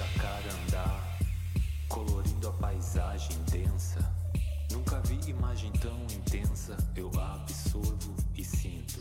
[0.00, 0.98] Jacarandá,
[1.86, 4.00] colorindo a paisagem densa.
[4.70, 8.98] Nunca vi imagem tão intensa, eu absorvo e sinto.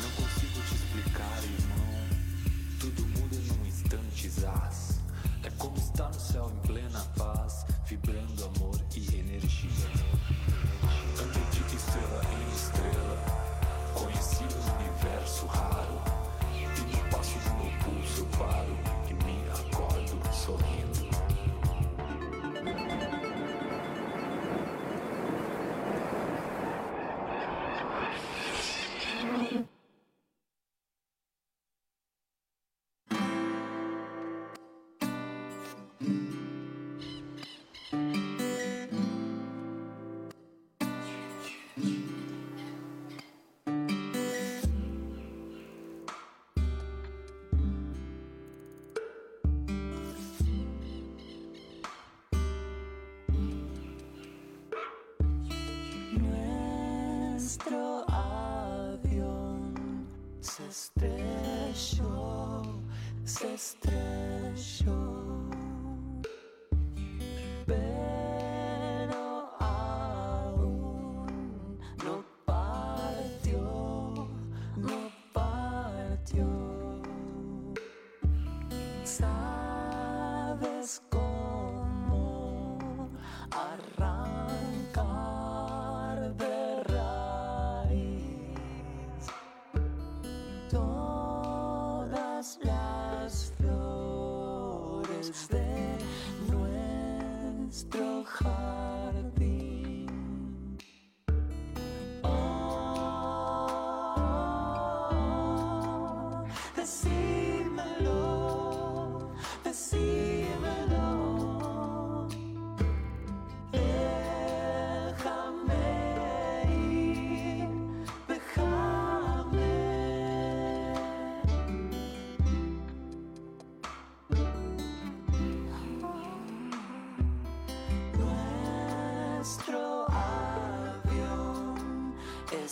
[0.00, 2.78] Não consigo te explicar, irmão.
[2.78, 5.00] Tudo muda num instante, zaz.
[5.42, 9.90] É como estar no céu em plena paz, vibrando amor e energia.
[11.20, 13.24] Andei de estrela em estrela,
[13.92, 16.00] conheci um universo raro.
[16.54, 19.03] E no passo do meu pulso eu paro
[19.74, 21.03] e me acordo sorrindo.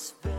[0.02, 0.31] Avión es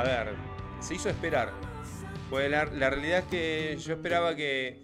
[0.00, 0.34] a ver,
[0.80, 1.52] se hizo esperar.
[2.30, 4.78] Pues la, realidad es que yo esperaba que,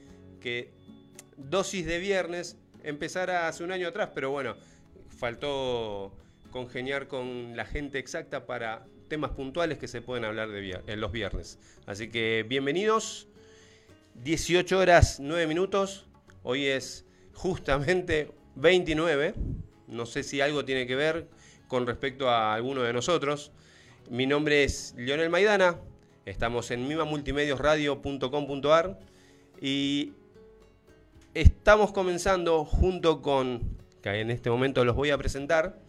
[1.37, 4.57] dosis de viernes empezara hace un año atrás, pero bueno,
[5.09, 6.13] faltó
[6.51, 11.13] congeniar con la gente exacta para temas puntuales que se pueden hablar de en los
[11.13, 11.59] viernes.
[11.87, 13.29] Así que bienvenidos,
[14.23, 16.07] 18 horas 9 minutos,
[16.43, 19.35] hoy es justamente 29,
[19.89, 21.29] no sé si algo tiene que ver
[21.69, 23.53] con respecto a alguno de nosotros.
[24.11, 25.81] Mi nombre es Lionel Maidana,
[26.27, 29.01] estamos en mimamultimediosradio.com.ar
[29.61, 30.13] y
[31.35, 35.81] estamos comenzando junto con, que en este momento los voy a presentar,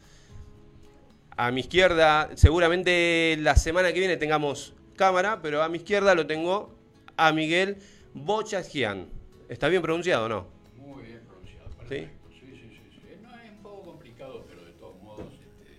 [1.36, 6.26] a mi izquierda, seguramente la semana que viene tengamos cámara, pero a mi izquierda lo
[6.26, 6.76] tengo
[7.18, 7.78] a Miguel
[8.16, 9.10] Bochasgian.
[9.48, 10.48] ¿Está bien pronunciado o no?
[10.76, 11.76] Muy bien pronunciado, ¿Sí?
[11.78, 12.18] perfecto.
[12.32, 13.00] Sí, sí, sí, sí.
[13.22, 15.78] No es un poco complicado, pero de todos modos este,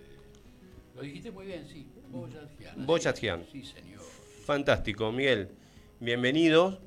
[0.95, 1.78] Lo dijiste muy bien, sí.
[2.11, 3.45] Boyatjian.
[3.51, 4.01] Sí, señor.
[4.45, 5.49] Fantástico, Miguel.
[5.99, 6.79] Bienvenido.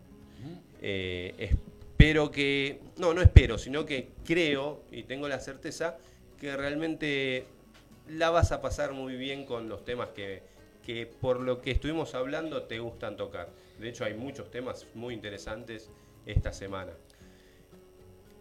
[0.80, 5.96] Eh, espero que, no, no espero, sino que creo y tengo la certeza
[6.40, 7.44] que realmente
[8.08, 10.42] la vas a pasar muy bien con los temas que,
[10.84, 13.48] que por lo que estuvimos hablando te gustan tocar.
[13.78, 15.88] De hecho hay muchos temas muy interesantes
[16.26, 16.92] esta semana.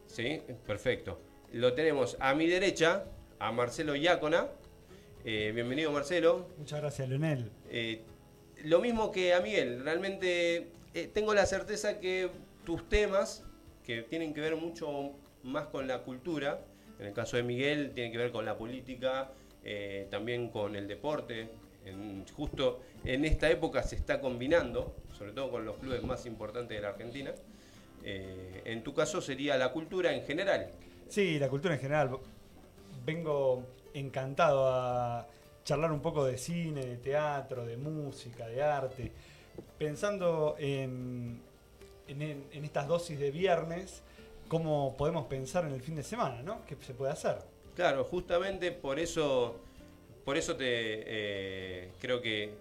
[0.07, 0.41] ¿Sí?
[0.65, 1.19] Perfecto.
[1.53, 3.05] Lo tenemos a mi derecha,
[3.39, 4.47] a Marcelo Iacona.
[5.23, 6.47] Eh, bienvenido Marcelo.
[6.57, 7.49] Muchas gracias, Leonel.
[7.69, 8.01] Eh,
[8.63, 12.29] lo mismo que a Miguel, realmente eh, tengo la certeza que
[12.65, 13.43] tus temas,
[13.85, 15.11] que tienen que ver mucho
[15.43, 16.61] más con la cultura,
[16.99, 19.31] en el caso de Miguel tiene que ver con la política,
[20.09, 21.49] también con el deporte,
[21.85, 26.77] en- justo en esta época se está combinando, sobre todo con los clubes más importantes
[26.77, 27.31] de la Argentina.
[28.03, 30.69] En tu caso sería la cultura en general.
[31.09, 32.09] Sí, la cultura en general.
[33.05, 35.27] Vengo encantado a
[35.63, 39.11] charlar un poco de cine, de teatro, de música, de arte.
[39.77, 41.41] Pensando en,
[42.07, 44.01] en, estas dosis de viernes,
[44.47, 46.65] cómo podemos pensar en el fin de semana, ¿no?
[46.65, 47.37] ¿Qué se puede hacer?
[47.75, 49.55] Claro, justamente por eso,
[50.25, 52.53] por eso te eh, creo que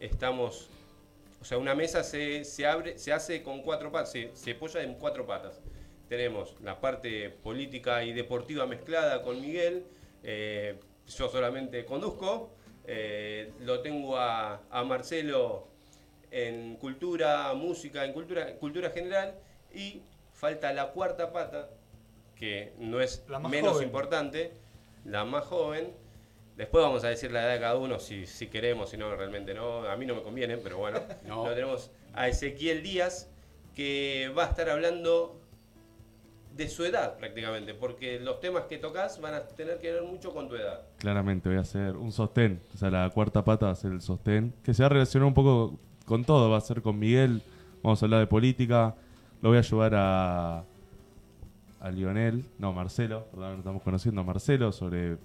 [0.00, 0.68] estamos,
[1.40, 4.94] o sea, una mesa se, se abre, se hace con cuatro patas, se apoya en
[4.94, 5.60] cuatro patas.
[6.08, 9.86] Tenemos la parte política y deportiva mezclada con Miguel,
[10.22, 12.50] eh, yo solamente conduzco,
[12.86, 15.68] eh, lo tengo a, a Marcelo
[16.30, 19.34] en cultura, música, en cultura, cultura general
[19.74, 20.02] y
[20.32, 21.70] falta la cuarta pata,
[22.34, 23.86] que no es menos joven.
[23.86, 24.52] importante,
[25.04, 25.92] la más joven.
[26.56, 29.54] Después vamos a decir la edad de cada uno, si, si queremos, si no, realmente
[29.54, 29.84] no.
[29.88, 31.00] A mí no me conviene, pero bueno.
[31.26, 31.46] No.
[31.46, 33.30] Lo tenemos a Ezequiel Díaz,
[33.74, 35.40] que va a estar hablando
[36.56, 40.32] de su edad prácticamente, porque los temas que tocas van a tener que ver mucho
[40.32, 40.82] con tu edad.
[40.98, 42.60] Claramente voy a hacer un sostén.
[42.74, 44.54] O sea, la cuarta pata va a ser el sostén.
[44.62, 46.50] Que se va a relacionar un poco con todo.
[46.50, 47.42] Va a ser con Miguel.
[47.82, 48.94] Vamos a hablar de política.
[49.40, 50.64] Lo voy a ayudar a.
[51.80, 52.44] A Lionel.
[52.58, 53.26] No, Marcelo.
[53.32, 55.18] Perdón, estamos conociendo a Marcelo sobre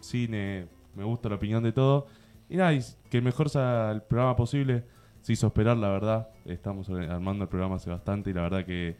[0.00, 0.68] cine.
[0.94, 2.06] Me gusta la opinión de todo.
[2.48, 2.80] Y nada, y
[3.10, 4.84] que mejor sea el programa posible.
[5.22, 6.28] Se hizo esperar, la verdad.
[6.44, 8.30] Estamos armando el programa hace bastante.
[8.30, 8.96] Y la verdad que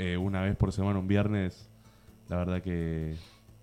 [0.00, 1.68] eh, una vez por semana, un viernes.
[2.28, 3.16] La verdad que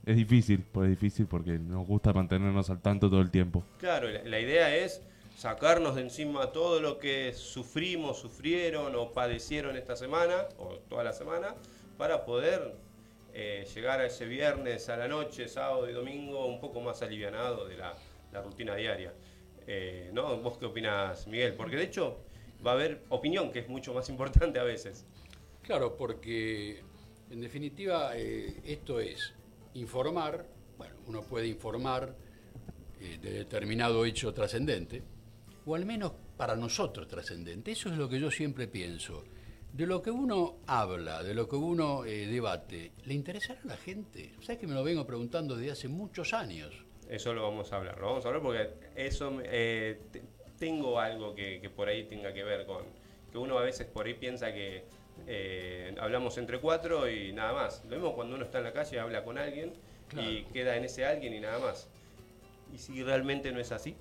[0.06, 3.64] es difícil, pues es difícil porque nos gusta mantenernos al tanto todo el tiempo.
[3.80, 5.02] Claro, la, la idea es
[5.36, 11.14] sacarnos de encima todo lo que sufrimos, sufrieron o padecieron esta semana o toda la
[11.14, 11.56] semana
[11.98, 12.76] para poder
[13.34, 17.68] eh, llegar a ese viernes a la noche, sábado y domingo un poco más alivianado
[17.68, 17.96] de la,
[18.32, 19.12] la rutina diaria.
[19.66, 20.38] Eh, ¿no?
[20.38, 21.54] ¿Vos qué opinás, Miguel?
[21.54, 22.20] Porque de hecho
[22.66, 25.06] va a haber opinión, que es mucho más importante a veces.
[25.68, 26.82] Claro, porque
[27.30, 29.34] en definitiva eh, esto es
[29.74, 30.46] informar,
[30.78, 32.16] bueno, uno puede informar
[33.02, 35.04] eh, de determinado hecho trascendente,
[35.66, 37.72] o al menos para nosotros trascendente.
[37.72, 39.26] Eso es lo que yo siempre pienso.
[39.74, 43.76] De lo que uno habla, de lo que uno eh, debate, ¿le interesará a la
[43.78, 44.36] gente?
[44.40, 46.74] ¿Sabes que me lo vengo preguntando desde hace muchos años?
[47.10, 50.24] Eso lo vamos a hablar, lo vamos a hablar porque eso te-
[50.58, 52.84] tengo algo que por ahí tenga que ver con
[53.30, 54.86] que uno a veces por ahí piensa que
[55.28, 57.84] eh, hablamos entre cuatro y nada más.
[57.86, 59.74] Lo mismo cuando uno está en la calle habla con alguien
[60.16, 61.90] y queda en ese alguien y nada más.
[62.74, 63.96] Y si realmente no es así,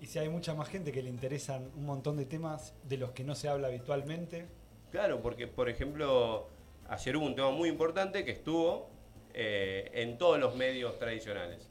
[0.00, 3.12] Y si hay mucha más gente que le interesan un montón de temas de los
[3.12, 4.46] que no se habla habitualmente,
[4.90, 6.48] claro, porque por ejemplo
[6.88, 8.90] ayer hubo un tema muy importante que estuvo
[9.32, 11.68] eh, en todos los medios tradicionales.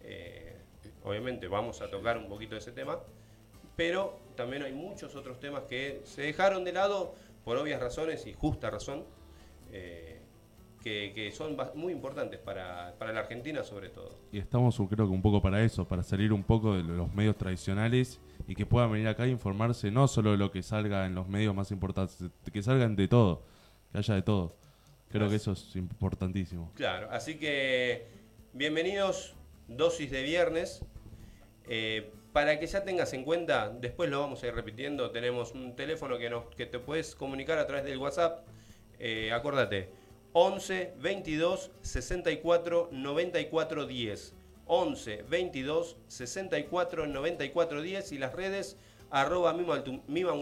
[0.00, 0.56] Eh,
[1.04, 3.00] obviamente vamos a tocar un poquito de ese tema,
[3.76, 7.14] pero también hay muchos otros temas que se dejaron de lado
[7.44, 9.04] por obvias razones y justa razón,
[9.70, 10.20] eh,
[10.82, 14.18] que, que son muy importantes para, para la Argentina sobre todo.
[14.32, 17.36] Y estamos creo que un poco para eso, para salir un poco de los medios
[17.36, 21.14] tradicionales y que puedan venir acá a informarse no solo de lo que salga en
[21.14, 22.18] los medios más importantes,
[22.52, 23.42] que salgan de todo,
[23.92, 24.56] que haya de todo.
[25.10, 26.72] Creo que eso es importantísimo.
[26.74, 28.08] Claro, así que
[28.52, 29.36] bienvenidos,
[29.68, 30.84] dosis de viernes.
[31.68, 35.76] Eh, para que ya tengas en cuenta, después lo vamos a ir repitiendo, tenemos un
[35.76, 38.44] teléfono que, nos, que te puedes comunicar a través del WhatsApp.
[38.98, 39.90] Eh, acuérdate,
[40.32, 44.34] 11 22 64 94 10.
[44.66, 48.78] 11 22 64 94 10 y las redes
[49.10, 50.32] arroba Mima, Mima.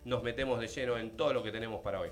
[0.03, 2.09] nos metemos de lleno en todo lo que tenemos para hoy.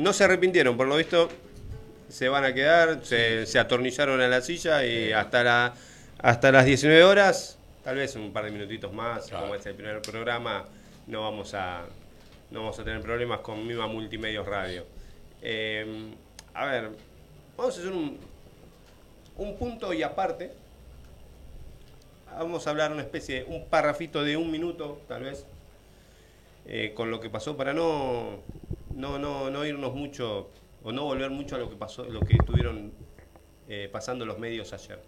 [0.00, 1.28] No se arrepintieron, por lo visto
[2.08, 5.74] se van a quedar, se, se atornillaron a la silla y hasta, la,
[6.18, 9.44] hasta las 19 horas, tal vez un par de minutitos más, Claro.
[9.44, 10.64] como es el primer programa,
[11.06, 11.84] no vamos a,
[12.50, 14.84] no vamos a tener problemas con Mima Multimedios Radio.
[15.42, 15.86] Eh,
[16.52, 16.90] a ver,
[17.56, 18.18] vamos a hacer un,
[19.36, 20.52] un punto y aparte.
[22.38, 25.44] Vamos a hablar una especie de un parrafito de un minuto, tal vez,
[26.66, 28.40] eh, con lo que pasó para no,
[28.94, 30.50] no, no, no irnos mucho
[30.82, 32.92] o no volver mucho a lo que pasó, lo que estuvieron
[33.68, 35.00] eh, pasando los medios ayer.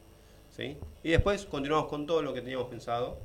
[0.50, 0.76] ¿sí?
[1.02, 3.18] Y después continuamos con todo lo que teníamos pensado,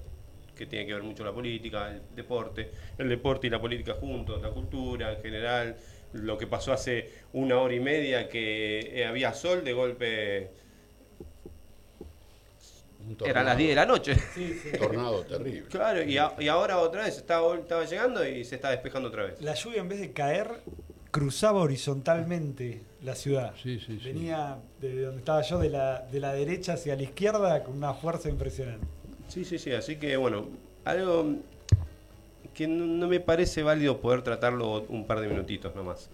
[0.55, 4.41] que tiene que ver mucho la política, el deporte, el deporte y la política juntos,
[4.41, 5.77] la cultura en general,
[6.13, 10.51] lo que pasó hace una hora y media que eh, había sol, de golpe
[13.07, 14.15] Un era las tornado, 10 de la noche.
[14.77, 15.63] tornado terrible.
[15.69, 19.23] Claro, y, a- y ahora otra vez estaba, estaba llegando y se está despejando otra
[19.23, 19.41] vez.
[19.41, 20.49] La lluvia en vez de caer
[21.11, 23.53] cruzaba horizontalmente la ciudad.
[23.61, 24.05] Sí, sí, sí.
[24.05, 27.93] Venía de donde estaba yo, de la, de la derecha hacia la izquierda, con una
[27.93, 28.85] fuerza impresionante.
[29.27, 30.47] Sí, sí, sí, así que bueno,
[30.85, 31.35] algo
[32.53, 36.09] que no, no me parece válido poder tratarlo un par de minutitos nomás,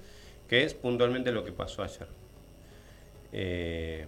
[0.48, 2.08] que es puntualmente lo que pasó ayer.
[3.32, 4.06] Eh,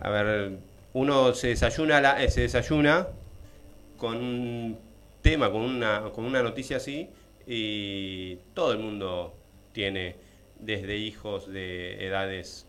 [0.00, 0.58] a ver,
[0.96, 3.08] uno se desayuna, la- eh, se desayuna
[3.98, 4.78] con un
[5.20, 7.10] tema, con una, con una noticia así,
[7.46, 9.34] y todo el mundo
[9.72, 10.16] tiene
[10.58, 12.66] desde hijos de edades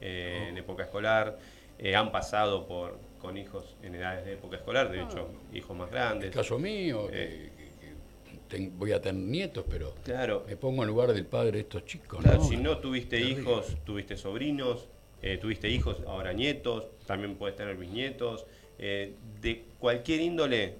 [0.00, 1.38] eh, en época escolar,
[1.78, 5.88] eh, han pasado por con hijos en edades de época escolar, de hecho, hijos más
[5.88, 6.34] El grandes.
[6.34, 7.50] caso mío, que- Eh.
[8.48, 11.84] que- voy a tener nietos, pero Claro, me pongo en lugar del padre de estos
[11.84, 12.20] chicos.
[12.22, 12.44] Claro, ¿no?
[12.44, 13.42] si no tuviste Terrible.
[13.42, 14.88] hijos, tuviste sobrinos,
[15.22, 18.46] eh, tuviste hijos, ahora nietos, también puedes tener bisnietos.
[18.78, 20.74] eh, de cualquier índole,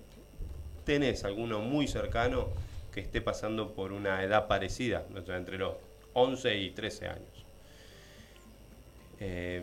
[0.84, 2.48] tenés alguno muy cercano
[2.92, 5.74] que esté pasando por una edad parecida, entre los
[6.12, 7.44] 11 y 13 años.
[9.20, 9.62] Eh,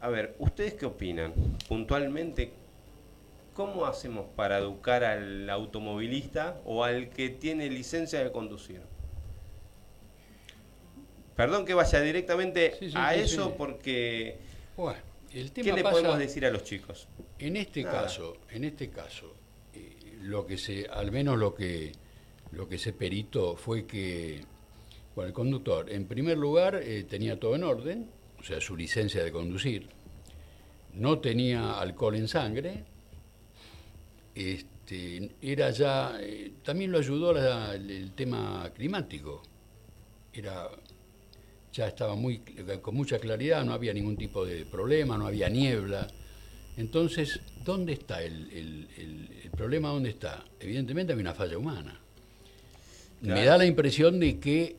[0.00, 1.32] a ver, ¿ustedes qué opinan?
[1.68, 2.52] Puntualmente,
[3.54, 8.82] ¿cómo hacemos para educar al automovilista o al que tiene licencia de conducir?
[11.36, 14.38] Perdón que vaya directamente Sí, sí, a sí, eso porque
[14.76, 14.98] Bueno,
[15.32, 17.06] el tema ¿qué le podemos decir a los chicos?
[17.38, 18.02] En este Nada.
[18.02, 19.34] caso, en este caso,
[19.74, 21.92] eh, lo que se, al menos lo que
[22.52, 24.40] lo que se peritó fue que,
[25.14, 29.22] bueno, el conductor, en primer lugar, eh, tenía todo en orden, o sea, su licencia
[29.22, 29.88] de conducir,
[30.94, 32.84] no tenía alcohol en sangre,
[34.34, 39.42] este, era ya, eh, también lo ayudó la- el, el tema climático,
[40.32, 40.70] era
[41.76, 42.38] ya estaba muy
[42.80, 46.06] con mucha claridad, no había ningún tipo de problema, no había niebla.
[46.78, 49.90] Entonces, ¿dónde está el, el- el- el problema?
[49.90, 50.42] ¿Dónde está?
[50.58, 52.00] Evidentemente hay una falla humana.
[53.20, 54.76] Me da la impresión de que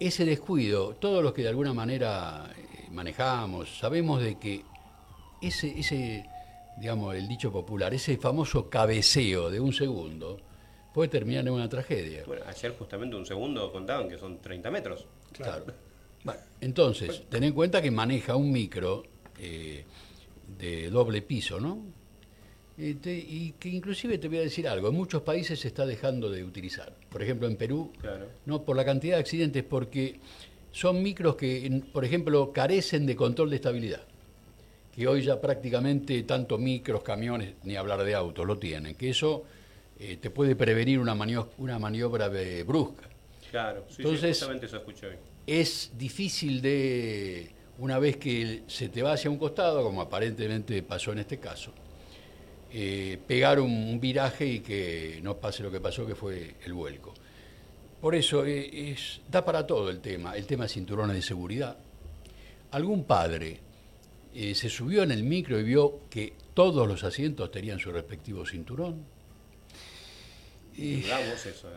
[0.00, 4.62] ese descuido, todos los que de alguna manera eh, manejamos, sabemos de que
[5.42, 6.24] ese, ese,
[6.78, 10.40] digamos, el dicho popular, ese famoso cabeceo de un segundo
[10.92, 12.22] puede terminar en una tragedia.
[12.26, 15.06] Bueno, ayer justamente un segundo contaban que son 30 metros.
[15.32, 15.64] Claro.
[16.60, 19.02] Entonces, ten en cuenta que maneja un micro
[19.38, 19.84] eh,
[20.58, 21.82] de doble piso, ¿no?
[22.76, 26.28] Este, y que inclusive te voy a decir algo, en muchos países se está dejando
[26.30, 26.92] de utilizar.
[27.10, 28.26] Por ejemplo, en Perú, Claro.
[28.46, 30.18] no por la cantidad de accidentes, porque
[30.72, 34.02] son micros que, por ejemplo, carecen de control de estabilidad.
[34.92, 38.94] Que hoy ya prácticamente tanto micros, camiones, ni hablar de autos, lo tienen.
[38.96, 39.44] Que eso
[39.98, 43.08] eh, te puede prevenir una, manio- una maniobra de brusca.
[43.50, 45.16] Claro, sí, sí, Entonces- justamente eso escuché hoy.
[45.46, 51.12] Es difícil de, una vez que se te va hacia un costado, como aparentemente pasó
[51.12, 51.72] en este caso,
[52.72, 56.72] eh, pegar un, un viraje y que no pase lo que pasó, que fue el
[56.72, 57.14] vuelco.
[58.00, 61.78] Por eso eh, es, da para todo el tema, el tema de cinturones de seguridad.
[62.70, 63.60] Algún padre
[64.34, 68.44] eh, se subió en el micro y vio que todos los asientos tenían su respectivo
[68.44, 69.04] cinturón.
[70.76, 71.70] Y- eso,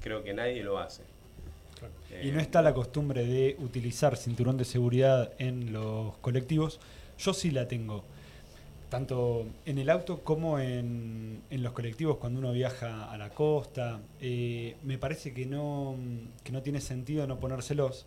[0.00, 1.02] creo que nadie lo hace.
[2.22, 6.80] Y no está la costumbre de utilizar cinturón de seguridad en los colectivos.
[7.18, 8.04] Yo sí la tengo.
[8.88, 14.00] Tanto en el auto como en, en los colectivos cuando uno viaja a la costa.
[14.20, 15.94] Eh, me parece que no,
[16.42, 18.06] que no tiene sentido no ponérselos.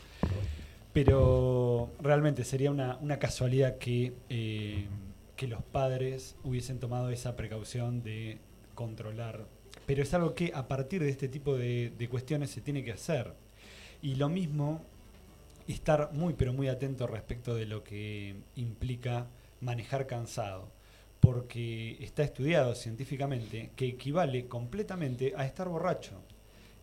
[0.93, 4.87] Pero realmente sería una, una casualidad que, eh,
[5.35, 8.39] que los padres hubiesen tomado esa precaución de
[8.75, 9.45] controlar.
[9.85, 12.91] Pero es algo que a partir de este tipo de, de cuestiones se tiene que
[12.91, 13.33] hacer.
[14.01, 14.83] Y lo mismo,
[15.67, 19.27] estar muy pero muy atento respecto de lo que implica
[19.59, 20.69] manejar cansado.
[21.19, 26.19] Porque está estudiado científicamente que equivale completamente a estar borracho.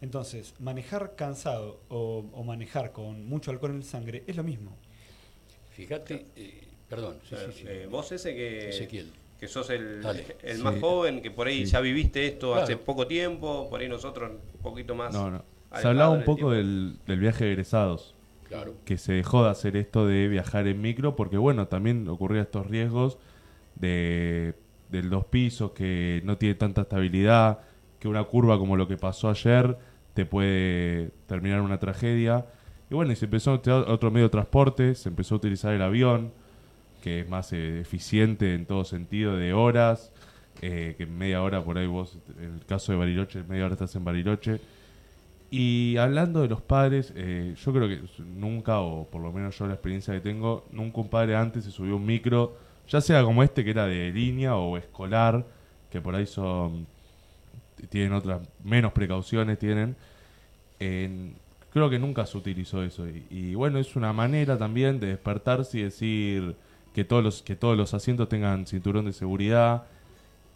[0.01, 4.77] Entonces, manejar cansado o, o manejar con mucho alcohol en sangre es lo mismo.
[5.73, 7.65] Fíjate, eh, perdón, sí, sí, sí.
[7.67, 9.13] Eh, vos ese que, Ezequiel.
[9.41, 10.37] que sos el, Dale.
[10.43, 10.63] el Sí.
[10.63, 11.73] más joven, que por ahí Sí.
[11.73, 15.13] ya viviste esto hace poco tiempo, por ahí nosotros un poquito más.
[15.13, 15.45] No, no.
[15.75, 18.15] Se hablaba un poco del, del viaje de egresados,
[18.49, 18.75] Claro.
[18.87, 22.67] que se dejó de hacer esto de viajar en micro, porque bueno, también ocurría estos
[22.67, 23.19] riesgos
[23.77, 24.55] de
[24.91, 27.59] del dos pisos, que no tiene tanta estabilidad,
[28.01, 29.77] que una curva como lo que pasó ayer
[30.15, 32.47] te puede terminar una tragedia.
[32.91, 35.75] Y bueno, y se empezó a utilizar otro medio de transporte, se empezó a utilizar
[35.75, 36.33] el avión,
[37.03, 40.11] que es más eh, eficiente en todo sentido, de horas,
[40.63, 43.67] eh, que en media hora por ahí vos, en el caso de Bariloche, en media
[43.67, 44.59] hora estás en Bariloche.
[45.51, 49.67] Y hablando de los padres, eh, yo creo que nunca, o por lo menos yo
[49.67, 52.57] la experiencia que tengo, nunca un padre antes se subió un micro,
[52.87, 55.47] ya sea como este que era de línea o escolar,
[55.91, 56.87] que por ahí son
[57.91, 59.97] tienen otras menos precauciones tienen.
[60.81, 61.37] En-
[61.73, 65.79] creo que nunca se utilizó eso y, y bueno es una manera también de despertarse
[65.79, 66.57] y decir
[66.95, 69.85] que todos los que todos los asientos tengan cinturón de seguridad.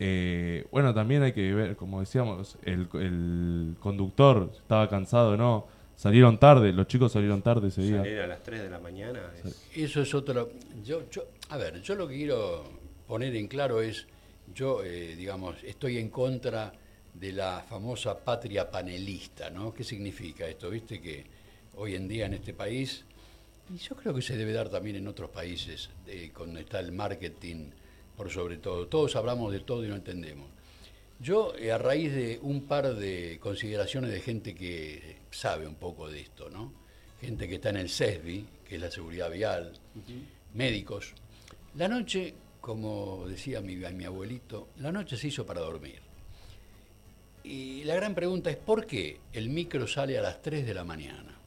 [0.04, 5.68] Eh, bueno, también hay que ver, como decíamos, el, el conductor estaba cansado, ¿no?
[5.94, 7.98] Salieron tarde, los chicos salieron tarde ese día.
[7.98, 9.20] Salir a las 3 de la mañana.
[9.44, 10.50] es- Eso es otro.
[10.84, 12.64] Yo, yo, a ver, yo lo que quiero
[13.06, 14.06] poner en claro es,
[14.52, 16.72] yo, eh, digamos, estoy en contra
[17.14, 19.72] de la famosa patria panelista, ¿no?
[19.72, 20.68] ¿Qué significa esto?
[20.70, 21.24] Viste que
[21.76, 23.04] hoy en día en este país,
[23.72, 26.90] y yo creo que se debe dar también en otros países, eh, donde está el
[26.90, 27.66] marketing
[28.16, 28.86] por sobre todo.
[28.88, 30.48] Todos hablamos de todo y no entendemos.
[31.20, 36.10] Yo, eh, a raíz de un par de consideraciones de gente que sabe un poco
[36.10, 36.72] de esto, ¿no?
[37.20, 39.72] Gente que está en el CESBI, que es la seguridad vial,
[40.54, 41.14] médicos.
[41.76, 46.00] La noche, como decía mi, mi abuelito, la noche se hizo para dormir.
[47.44, 50.84] Y la gran pregunta es, ¿por qué el micro sale a las 3 de la
[50.84, 51.38] mañana?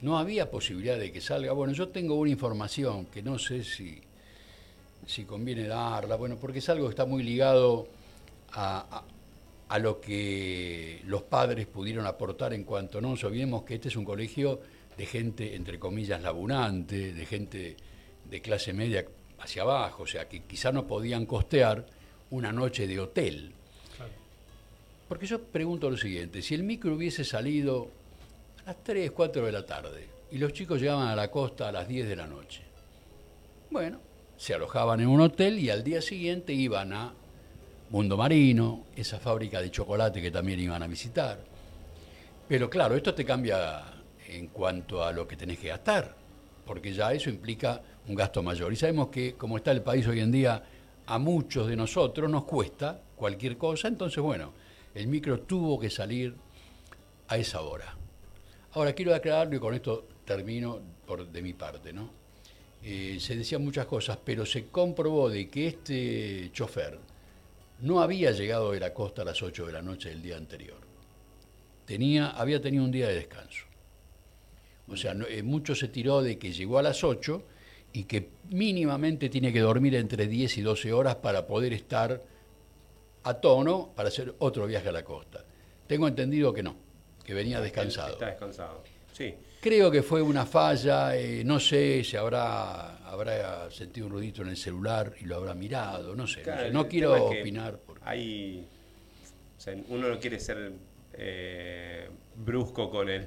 [0.00, 1.52] No había posibilidad de que salga.
[1.52, 4.00] Bueno, yo tengo una información que no sé si,
[5.06, 7.88] si conviene darla, bueno, porque es algo que está muy ligado
[8.52, 9.04] a, a-
[9.66, 13.96] a lo que los padres pudieron aportar en cuanto no nos olvidemos que este es
[13.96, 14.60] un colegio
[14.96, 17.76] de gente, entre comillas, laburante, de gente
[18.30, 19.04] de clase media
[19.40, 21.86] hacia abajo, o sea, que quizá no podían costear
[22.30, 23.52] una noche de hotel.
[25.08, 27.88] Porque yo pregunto lo siguiente, si el micro hubiese salido
[28.62, 31.72] a las 3, 4 de la tarde y los chicos llegaban a la costa a
[31.72, 32.62] las 10 de la noche,
[33.70, 33.98] bueno,
[34.36, 37.12] se alojaban en un hotel y al día siguiente iban a
[37.90, 41.38] Mundo Marino, esa fábrica de chocolate que también iban a visitar.
[42.48, 43.82] Pero claro, esto te cambia
[44.28, 46.14] en cuanto a lo que tenés que gastar,
[46.66, 48.72] porque ya eso implica un gasto mayor.
[48.72, 50.62] Y sabemos que como está el país hoy en día,
[51.06, 54.52] a muchos de nosotros nos cuesta cualquier cosa, entonces bueno,
[54.94, 56.34] el micro tuvo que salir
[57.28, 57.96] a esa hora.
[58.72, 62.23] Ahora quiero aclararlo y con esto termino por, de mi parte, ¿no?
[62.86, 66.98] Eh, se decían muchas cosas, pero se comprobó de que este chofer
[67.80, 70.76] no había llegado de la costa a las 8 de la noche del día anterior.
[71.86, 73.64] Tenía, había tenido un día de descanso.
[74.88, 77.42] O sea, no- eh, mucho se tiró de que llegó a las 8
[77.94, 82.22] y que mínimamente tiene que dormir entre 10 y 12 horas para poder estar
[83.22, 85.42] a tono para hacer otro viaje a la costa.
[85.86, 86.76] Tengo entendido que no,
[87.24, 88.12] que venía descansado.
[88.14, 88.82] Está descansado.
[89.12, 89.34] Sí.
[89.64, 94.48] Creo que fue una falla, eh, no sé si habrá, habrá sentido un ruidito en
[94.48, 96.42] el celular y lo habrá mirado, no sé.
[96.70, 96.88] no sé.
[96.88, 97.78] quiero es que opinar.
[97.78, 98.68] porque- Hay.
[99.56, 100.70] o sea, uno no quiere ser
[101.14, 103.26] eh, brusco con el,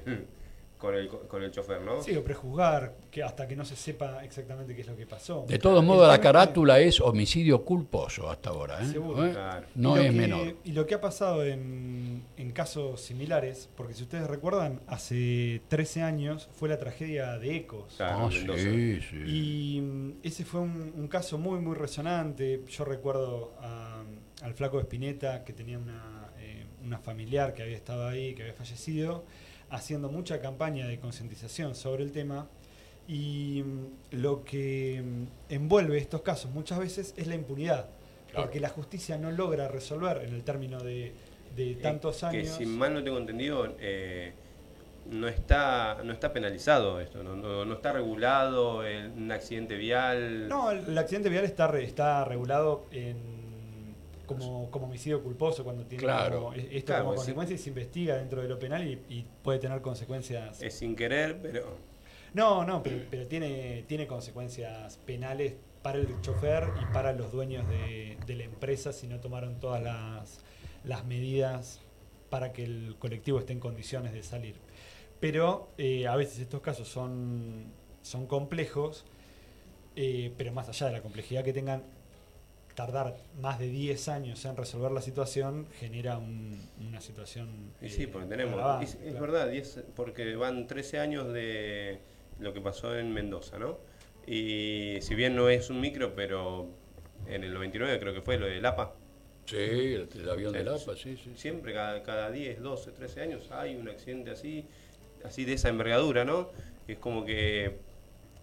[0.78, 2.00] con el con el chofer, ¿no?
[2.02, 5.44] Sí, o prejuzgar que hasta que no se sepa exactamente qué es lo que pasó.
[5.48, 8.80] De todos modos, la carátula es homicidio culposo hasta ahora.
[8.82, 8.86] ¿eh?
[8.86, 9.26] Seguro.
[9.26, 9.32] ¿Eh?
[9.32, 9.66] Claro.
[9.74, 10.54] No Y lo es que- menor.
[10.64, 16.02] Y lo que ha pasado en, en casos similares, porque si ustedes recuerdan, hace 13
[16.02, 17.94] años fue la tragedia de Ecos.
[17.96, 19.16] Claro, Ah, sí, sí.
[19.26, 22.62] Y mm, ese fue un, un caso muy, muy resonante.
[22.68, 24.02] Yo recuerdo a-
[24.42, 28.54] al flaco Espineta, que tenía una, eh, una familiar que había estado ahí, que había
[28.54, 29.24] fallecido,
[29.70, 32.46] haciendo mucha campaña de concientización sobre el tema.
[33.06, 37.88] Y mm, lo que mm, envuelve estos casos muchas veces es la impunidad,
[38.30, 38.44] Claro.
[38.44, 41.12] porque la justicia no logra resolver en el término de,
[41.56, 42.48] de Eh, tantos Que años.
[42.56, 44.32] si mal no tengo entendido, eh,
[45.10, 50.46] no está no está penalizado esto, no, no, no está regulado el- un accidente vial.
[50.48, 53.16] No, el, el accidente vial está, re- está regulado en,
[54.28, 56.36] como, como homicidio culposo cuando tiene Claro.
[56.44, 57.32] como- e- esto Claro, como pues sí.
[57.32, 60.62] consecuencia y se investiga dentro de lo penal y, y puede tener consecuencias.
[60.62, 61.76] Es sin querer, pero
[62.34, 67.66] No, no, pero, pero tiene, tiene consecuencias penales para el chofer y para los dueños
[67.68, 70.40] de, de la empresa si no tomaron todas las,
[70.84, 71.80] las medidas
[72.30, 74.56] para que el colectivo esté en condiciones de salir.
[75.20, 79.04] Pero eh, a veces estos casos son, son complejos,
[79.96, 81.82] eh, pero más allá de la complejidad que tengan,
[82.78, 87.72] tardar más de 10 años en resolver la situación genera un- una situación...
[87.82, 88.82] Y sí, eh, porque tenemos.
[88.84, 89.20] Es, es claro.
[89.20, 91.98] verdad, 10 porque van 13 años de
[92.38, 93.78] lo que pasó en Mendoza, ¿no?
[94.28, 96.68] Y si bien no es un micro, pero
[97.26, 98.94] en el 99 creo que fue lo de Lapa.
[99.46, 100.64] Sí, el, el avión de Sí.
[100.64, 101.32] Lapa, sí, sí.
[101.34, 104.66] Siempre, cada, cada 10, 12, 13 años hay un accidente así,
[105.24, 106.50] así de esa envergadura, ¿no?
[106.86, 107.78] Es como que.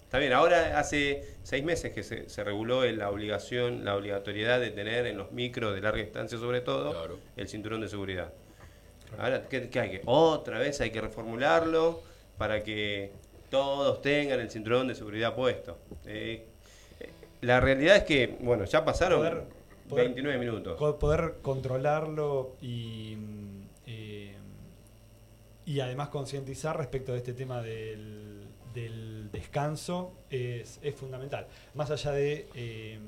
[0.06, 4.72] Está bien, ahora hace seis meses que se, se reguló la obligación, la obligatoriedad de
[4.72, 7.20] tener en los micros de larga distancia, sobre todo, Claro.
[7.36, 8.32] el cinturón de seguridad.
[9.18, 10.02] Ahora, ¿qué, qué hay que?
[10.06, 12.02] Otra vez hay que reformularlo
[12.38, 13.12] para que
[13.50, 15.78] todos tengan el cinturón de seguridad puesto.
[16.06, 16.46] Eh,
[17.00, 17.10] eh,
[17.42, 19.44] la realidad es que, bueno, ya pasaron Poder-
[19.90, 20.78] poder- 29 minutos.
[21.00, 24.36] Poder controlarlo y, mm, eh,
[25.66, 28.35] y además concientizar respecto de este tema del,
[28.76, 31.48] del descanso es, es fundamental.
[31.74, 33.00] Más allá de eh,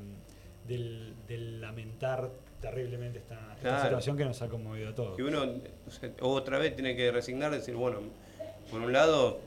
[0.67, 3.83] del, del lamentar terriblemente esta, esta Claro.
[3.83, 5.15] situación que nos ha conmovido a todos.
[5.15, 5.43] Que uno
[5.87, 7.99] o sea, otra vez tiene que resignar, decir, bueno,
[8.71, 9.39] por un lado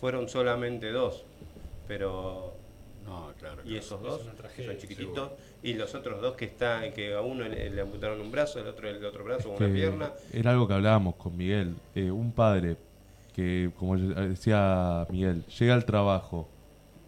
[0.00, 1.24] fueron solamente dos,
[1.86, 2.54] pero
[3.04, 3.62] No, claro.
[3.62, 3.78] y claro.
[3.78, 5.30] esos es dos una que tragedia, son chiquititos
[5.62, 8.66] y los otros dos que están que a uno le, le amputaron un brazo, el
[8.66, 10.12] otro el otro brazo o una pierna.
[10.32, 11.74] Era algo que hablábamos con Miguel.
[11.94, 12.76] Eh, un padre
[13.40, 16.48] que, como decía Miguel, llega al trabajo,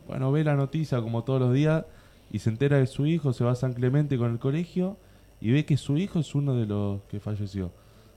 [0.06, 1.84] bueno, ve la noticia como todos los días
[2.30, 4.96] y se entera de su hijo, se va a San Clemente con el colegio
[5.42, 7.66] y ve que su hijo es uno de los que falleció.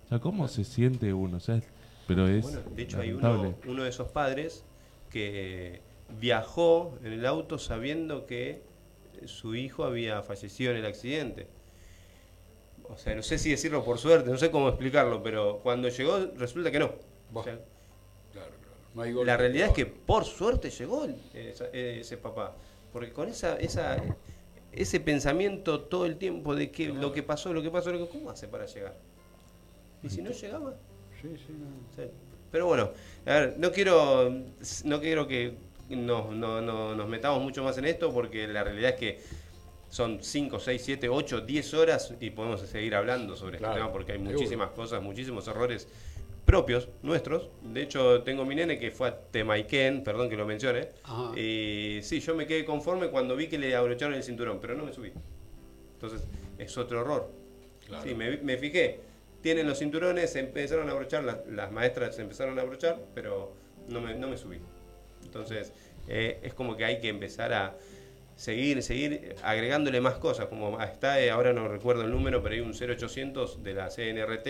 [0.06, 1.38] O sea, ¿cómo se siente uno?
[1.38, 1.62] O sea,
[2.08, 4.64] pero es Bueno, de hecho hay uno, uno de esos padres
[5.10, 5.82] que
[6.22, 8.62] viajó en el auto sabiendo que
[9.26, 11.48] su hijo había fallecido en el accidente.
[12.84, 16.28] O sea, no sé si decirlo por suerte, no sé cómo explicarlo, pero cuando llegó
[16.38, 16.92] resulta que no.
[17.34, 17.60] O sea.
[18.96, 22.56] No hay golpe la realidad es que por suerte llegó el- esa- ese papá.
[22.94, 23.98] Porque con esa, esa,
[24.72, 28.08] ese pensamiento todo el tiempo de que lo que pasó, lo que pasó, lo que,
[28.10, 28.96] ¿cómo hace para llegar?
[30.02, 30.76] Y si no llegaba.
[31.22, 31.68] Sí, sí, no.
[32.04, 32.10] Sí.
[32.52, 32.92] Pero bueno,
[33.26, 34.32] a ver, no quiero,
[34.86, 35.56] no quiero que
[35.90, 39.20] nos, no- no- nos metamos mucho más en esto porque la realidad es que
[39.90, 43.92] son 5, 6, 7, 8, 10 horas y podemos seguir hablando sobre Claro, este tema
[43.92, 44.38] porque hay seguro.
[44.38, 45.88] muchísimas cosas, muchísimos errores
[46.46, 47.50] propios, nuestros.
[47.62, 50.90] De hecho, tengo mi nene que fue a Temaiken, perdón que lo mencione.
[51.04, 51.38] Ajá.
[51.38, 54.86] Y sí, yo me quedé conforme cuando vi que le abrocharon el cinturón, pero no
[54.86, 55.12] me subí.
[55.94, 56.28] Entonces,
[56.58, 57.32] es otro error.
[57.88, 58.04] Claro.
[58.04, 59.00] Sí, me, me fijé.
[59.42, 63.54] Tienen los cinturones, se empezaron a abrochar, las, las maestras se empezaron a abrochar, pero
[63.90, 64.60] no me, no me subí.
[65.24, 65.74] Entonces,
[66.08, 67.76] eh, es como que hay que empezar a
[68.36, 70.48] seguir, seguir agregándole más cosas.
[70.48, 74.48] Como está, eh, ahora no recuerdo el número, pero hay un 0800 de la CNRT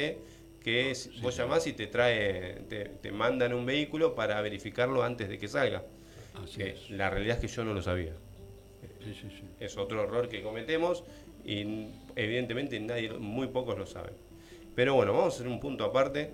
[0.65, 5.29] que es, vos llamás y te trae, te, te mandan un vehículo para verificarlo antes
[5.29, 5.83] de que salga.
[6.33, 6.89] Así Que es.
[6.89, 8.13] la realidad es que yo no lo sabía.
[9.03, 9.43] Sí, sí, sí.
[9.59, 11.03] Es otro error que cometemos
[11.43, 14.15] y evidentemente nadie, muy pocos lo saben.
[14.73, 16.31] Pero bueno, vamos a hacer un punto aparte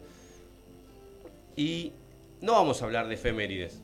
[1.57, 1.91] y
[2.39, 3.81] no vamos a hablar de efemérides,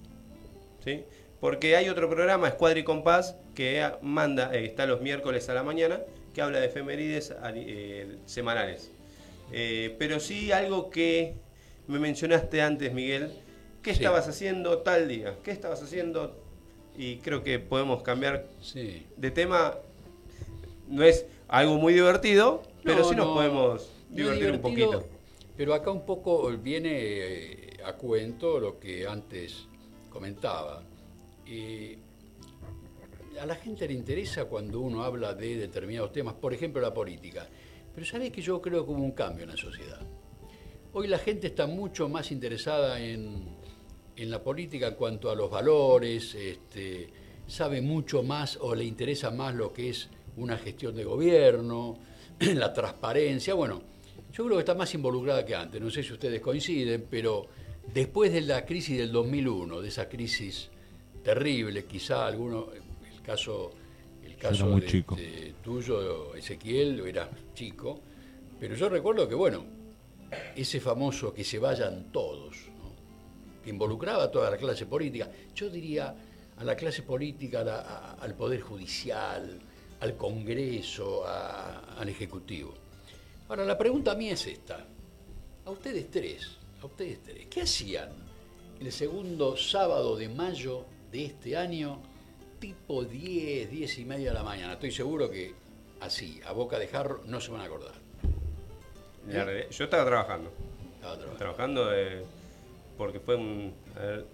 [0.82, 1.04] ¿sí?
[1.42, 5.64] Porque hay otro programa, Escuadra y Compás, que manda, eh, está los miércoles a la
[5.64, 6.00] mañana,
[6.34, 8.94] que habla de efemérides eh, semanales.
[9.52, 11.36] Eh, pero sí algo que
[11.88, 13.32] me mencionaste antes, Miguel,
[13.82, 14.00] ¿qué Sí.
[14.04, 15.36] estabas haciendo tal día?
[15.44, 16.36] ¿Qué estabas haciendo?
[16.98, 19.06] Y creo que podemos cambiar Sí.
[19.16, 19.76] de tema
[20.90, 25.08] no es algo muy divertido, pero sí nos no, podemos divertir un poquito.
[25.56, 29.68] Pero acá un poco viene eh, a cuento lo que antes
[30.10, 30.84] comentaba.
[31.46, 31.98] Eh,
[33.40, 37.48] a la gente le interesa cuando uno habla de determinados temas, por ejemplo la política.
[37.98, 40.00] Pero sabes que yo creo que hubo un cambio en la sociedad.
[40.94, 43.56] Hoy la gente está mucho más interesada en,
[44.16, 47.10] en la política en cuanto a los valores, este,
[47.48, 51.98] sabe mucho más o le interesa más lo que es una gestión de gobierno,
[52.40, 53.56] la transparencia.
[53.56, 53.82] Bueno,
[54.32, 55.82] yo creo que está más involucrada que antes.
[55.82, 57.48] No sé si ustedes coinciden, pero
[57.92, 60.70] después de la crisis del 2001, de esa crisis
[61.24, 63.72] terrible, quizá alguno, el caso,
[64.38, 65.16] el caso muy de- chico.
[65.16, 68.00] de tuyo, Ezequiel, era chico,
[68.60, 69.66] pero yo recuerdo que, bueno,
[70.56, 72.92] ese famoso que se vayan todos, ¿no?
[73.64, 76.16] que involucraba a toda la clase política, yo diría
[76.58, 79.60] a la clase política, a la- a- al Poder Judicial,
[80.00, 82.74] al Congreso, a- al Ejecutivo.
[83.50, 84.86] Ahora, la pregunta mía es esta.
[85.66, 88.10] A ustedes tres, a ustedes tres, ¿qué hacían
[88.80, 92.02] el segundo sábado de mayo de este año,
[92.60, 94.74] tipo 10, 10 y media de la mañana?
[94.74, 95.54] Estoy seguro que
[96.00, 97.94] así, a boca de jarro, no se van a acordar.
[99.72, 100.52] Yo estaba trabajando.
[100.96, 101.38] Estaba trabajando.
[101.38, 102.24] Trabajando eh,
[102.98, 103.74] porque fue un.
[103.96, 104.26] a ver,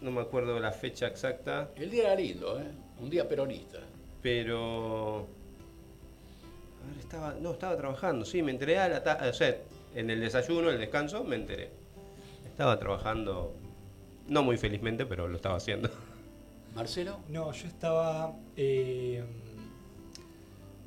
[0.00, 2.64] no me acuerdo la fecha exacta, El día era lindo, ¿eh?
[3.00, 3.78] Un día peronista.
[4.22, 5.26] pero.
[6.82, 7.34] A ver, estaba.
[7.34, 9.56] No, estaba trabajando, sí, me enteré a la ta- O sea,
[9.94, 11.70] en el desayuno, el descanso, me enteré.
[12.46, 13.54] Estaba trabajando.
[14.28, 15.90] No muy felizmente, pero lo estaba haciendo.
[16.84, 18.34] Marcelo, No, yo estaba.
[18.56, 19.22] eh,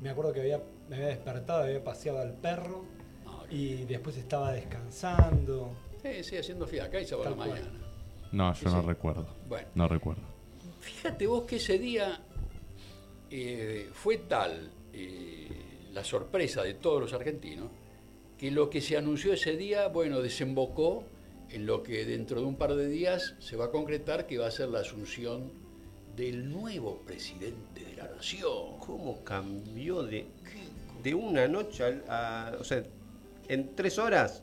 [0.00, 2.84] me acuerdo que había, me había despertado, había paseado al perro
[3.24, 5.70] No, y después estaba descansando.
[6.02, 7.48] sí, sí, haciendo fiaca y sábado a la cual.
[7.50, 7.78] mañana.
[8.32, 8.86] No, Sí, yo no sí.
[8.88, 9.28] recuerdo.
[9.48, 10.22] Bueno, No recuerdo.
[10.80, 12.20] fíjate vos que ese día
[13.30, 15.48] eh, fue tal eh,
[15.92, 17.68] la sorpresa de todos los argentinos
[18.36, 21.04] que lo que se anunció ese día, bueno, desembocó
[21.50, 24.48] en lo que dentro de un par de días se va a concretar que va
[24.48, 25.62] a ser la asunción
[26.16, 28.78] del nuevo presidente de la nación.
[28.78, 30.26] ¿Cómo cambió de,
[31.02, 32.82] de una noche a, O sea,
[33.48, 34.42] en tres horas,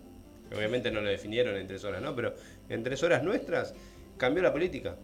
[0.55, 2.15] obviamente no lo definieron en tres horas, ¿no?
[2.15, 2.35] Pero
[2.69, 3.73] en tres horas nuestras
[4.17, 4.95] cambió la política.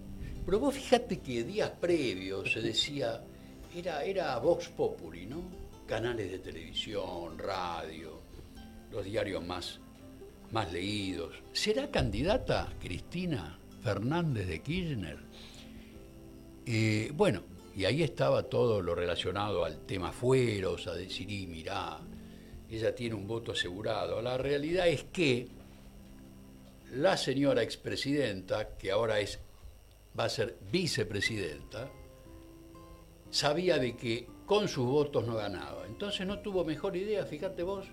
[0.46, 3.22] Pero vos fíjate que días previos se decía,
[3.76, 5.44] era, era Vox Populi, ¿no?
[5.86, 8.22] Canales de televisión, radio,
[8.92, 9.80] los diarios más,
[10.52, 11.34] más leídos.
[11.54, 15.18] ¿Será candidata Cristina Fernández de Kirchner?
[16.70, 17.44] Eh, bueno,
[17.78, 22.00] y ahí estaba todo lo relacionado al tema fueros, a decir, y mirá,
[22.70, 24.22] ella tiene un voto asegurado.
[24.22, 25.48] La realidad es que
[26.92, 29.40] la señora expresidenta, que ahora es,
[30.20, 31.90] va a ser vicepresidenta,
[33.30, 35.86] sabía de que con sus votos no ganaba.
[35.88, 37.86] Entonces no tuvo mejor idea, fíjate vos,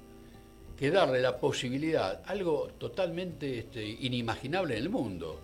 [0.77, 5.41] que darle la posibilidad, algo totalmente este, inimaginable en el mundo,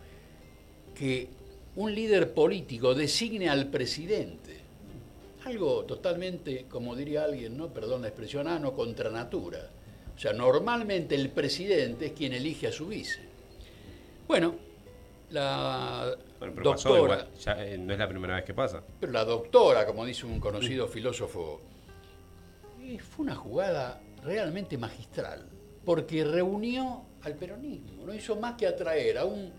[0.97, 1.40] que
[1.81, 4.61] un líder político designe al presidente.
[5.47, 7.69] Algo totalmente, como diría alguien, ¿no?
[7.69, 9.71] Perdón la expresión, ah, no contra natura.
[10.15, 13.21] O sea, normalmente el presidente es quien elige a su vice.
[14.29, 14.57] Bueno,
[15.31, 18.83] la Bueno, pero pasó doctora, igual, ya, eh, no es la primera vez que pasa.
[19.01, 21.63] pero la doctora, como dice un conocido filósofo,
[22.83, 25.49] eh, fue una jugada realmente magistral,
[25.87, 29.51] porque reunió al peronismo, no hizo más que atraer a un,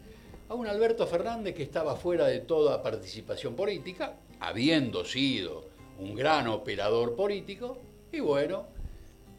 [0.51, 6.47] a un Alberto Fernández que estaba fuera de toda participación política, habiendo sido un gran
[6.49, 7.77] operador político,
[8.11, 8.65] y bueno,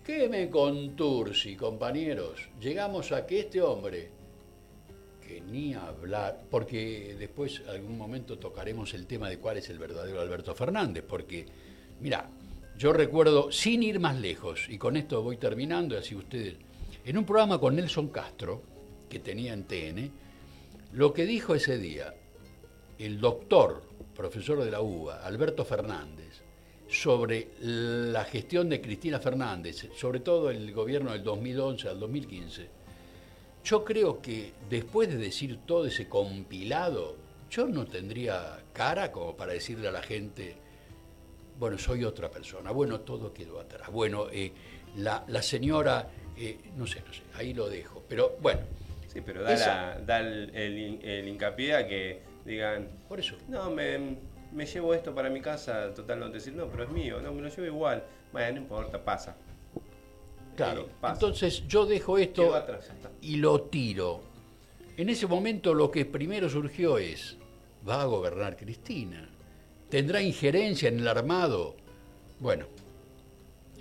[0.02, 2.48] ¿qué me contursi, compañeros?
[2.58, 4.08] Llegamos a que este hombre,
[5.20, 10.18] que ni hablar, porque después algún momento tocaremos el tema de cuál es el verdadero
[10.18, 11.44] Alberto Fernández, porque,
[12.00, 12.26] mira,
[12.78, 16.54] yo recuerdo, sin ir más lejos, y con esto voy terminando, así ustedes,
[17.04, 18.62] en un programa con Nelson Castro,
[19.10, 20.22] que tenía en TN,
[20.92, 22.14] lo que dijo ese día
[22.98, 23.82] el doctor,
[24.14, 26.42] profesor de la UBA, Alberto Fernández,
[26.88, 32.68] sobre la gestión de Cristina Fernández, sobre todo el gobierno del 2011 al 2015,
[33.64, 37.16] yo creo que después de decir todo ese compilado,
[37.50, 40.54] yo no tendría cara como para decirle a la gente,
[41.58, 44.52] bueno, soy otra persona, bueno, todo quedó atrás, bueno, eh,
[44.96, 48.60] la, señora, eh, no sé, no sé, ahí lo dejo, pero bueno,
[49.12, 53.36] Sí, pero da, la- da el, el hin- el hincapié a que digan, por eso.
[53.48, 54.16] no, me,
[54.52, 57.42] me llevo esto para mi casa, total, no decir, no, pero es mío, no, me
[57.42, 58.02] lo llevo igual.
[58.32, 59.36] Bueno, no importa, pasa.
[60.56, 61.14] Claro, Eh, pasa.
[61.14, 64.22] entonces yo dejo esto atrás, y lo tiro.
[64.96, 67.36] En ese momento lo que primero surgió es,
[67.86, 69.28] ¿va a gobernar Cristina?
[69.90, 71.76] ¿Tendrá injerencia en el armado?
[72.40, 72.66] Bueno,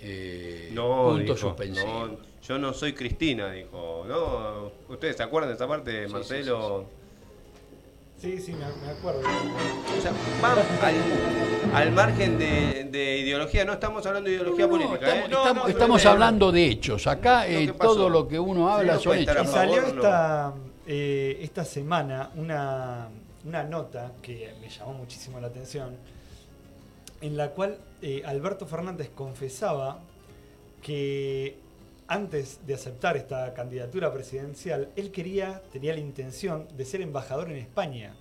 [0.00, 2.06] eh, No, punto dijo, suspensivo.
[2.06, 4.04] no, yo no soy Cristina, dijo.
[4.08, 6.84] No, ¿ustedes se acuerdan de esa parte, Sí, Marcelo?
[8.18, 9.20] Sí, sí, me, me acuerdo.
[9.20, 14.78] O sea, van al, al margen de, de ideología, no estamos hablando de ideología No,
[14.78, 15.06] no, política.
[15.08, 15.28] estamos, ¿eh?
[15.30, 17.06] No, estamos- no, estamos no, hablando de hechos.
[17.08, 19.34] Acá eh, todo lo que uno habla son hechos.
[19.36, 20.54] Y a salió esta,
[20.86, 23.08] eh, esta semana una,
[23.44, 25.96] una nota que me llamó muchísimo la atención,
[27.20, 29.98] en la cual eh, Alberto Fernández confesaba
[30.80, 31.56] que
[32.12, 37.56] antes de aceptar esta candidatura presidencial, él quería, tenía la intención de ser embajador en
[37.56, 38.14] España.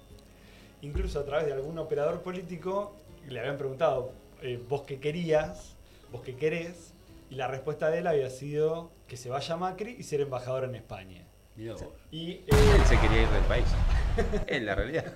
[0.81, 2.95] Incluso a través de algún operador político
[3.27, 5.75] le habían preguntado, eh, ¿vos qué querías?
[6.09, 6.93] ¿Vos qué querés?
[7.29, 10.63] Y la respuesta de él había sido que se vaya a Macri y ser embajador
[10.63, 11.25] en España.
[11.57, 11.83] Mirá vos.
[12.11, 13.65] Y, eh, Él se quería ir del país.
[14.47, 15.13] Es la realidad.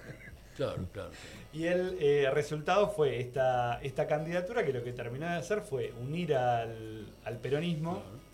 [0.58, 1.12] Claro, claro.
[1.52, 5.94] y el eh, resultado fue esta, esta candidatura que lo que terminó de hacer fue
[6.02, 8.02] unir al, al peronismo.
[8.02, 8.25] Claro.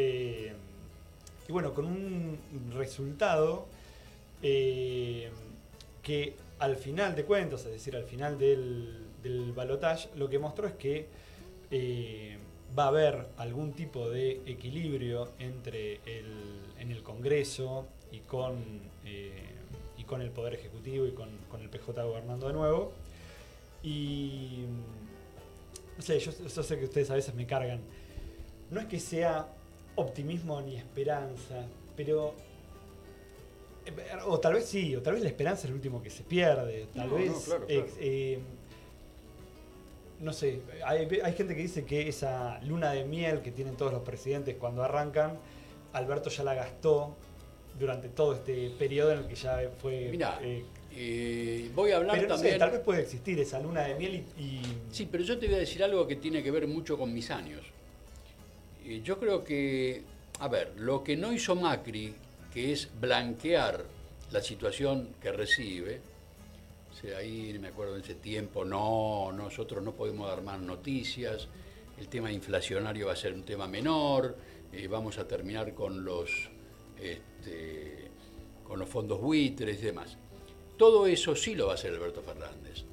[0.00, 0.52] Eh,
[1.48, 2.38] y bueno, con un
[2.72, 3.66] resultado
[4.40, 5.28] eh,
[6.04, 10.68] que al final de cuentas, es decir, al final del, del balotaje, lo que mostró
[10.68, 11.06] es que
[11.72, 12.38] eh,
[12.78, 18.82] va a haber algún tipo de equilibrio entre el, en el Congreso y con,
[19.96, 22.92] y con el Poder Ejecutivo y con, con el PJ gobernando de nuevo.
[23.82, 24.62] Y
[25.96, 27.80] no sé, yo sé que ustedes a veces me cargan.
[28.70, 29.57] No es que sea
[30.00, 32.34] optimismo ni esperanza, pero.
[33.86, 33.92] eh,
[34.26, 36.86] O tal vez sí, o tal vez la esperanza es el último que se pierde.
[36.94, 37.30] Tal No, vez.
[37.30, 37.92] no, claro, eh, claro.
[38.00, 38.38] eh,
[40.20, 43.92] no sé, hay, hay gente que dice que esa luna de miel que tienen todos
[43.92, 45.38] los presidentes cuando arrancan,
[45.92, 47.16] Alberto ya la gastó
[47.78, 50.08] durante todo este periodo en el que ya fue.
[50.10, 52.58] Mirá, eh, eh, voy a hablar pero no sé, también.
[52.58, 54.42] tal vez puede existir esa luna de miel y.
[54.42, 57.14] y- Sí, pero yo te voy a decir algo que tiene que ver mucho con
[57.14, 57.60] mis años.
[58.88, 60.02] Eh, Yo creo que,
[60.40, 62.14] a ver, lo que no hizo Macri,
[62.52, 63.84] que es blanquear
[64.30, 66.00] la situación que recibe,
[67.16, 71.46] ahí me acuerdo en ese tiempo, no, nosotros no podemos dar más noticias,
[71.98, 74.36] el tema inflacionario va a ser un tema menor,
[74.72, 76.48] eh, vamos a terminar con los,
[76.98, 78.10] este,
[78.64, 80.16] con los fondos buitres y demás.
[80.76, 82.84] Todo eso sí lo va a hacer Alberto Fernández.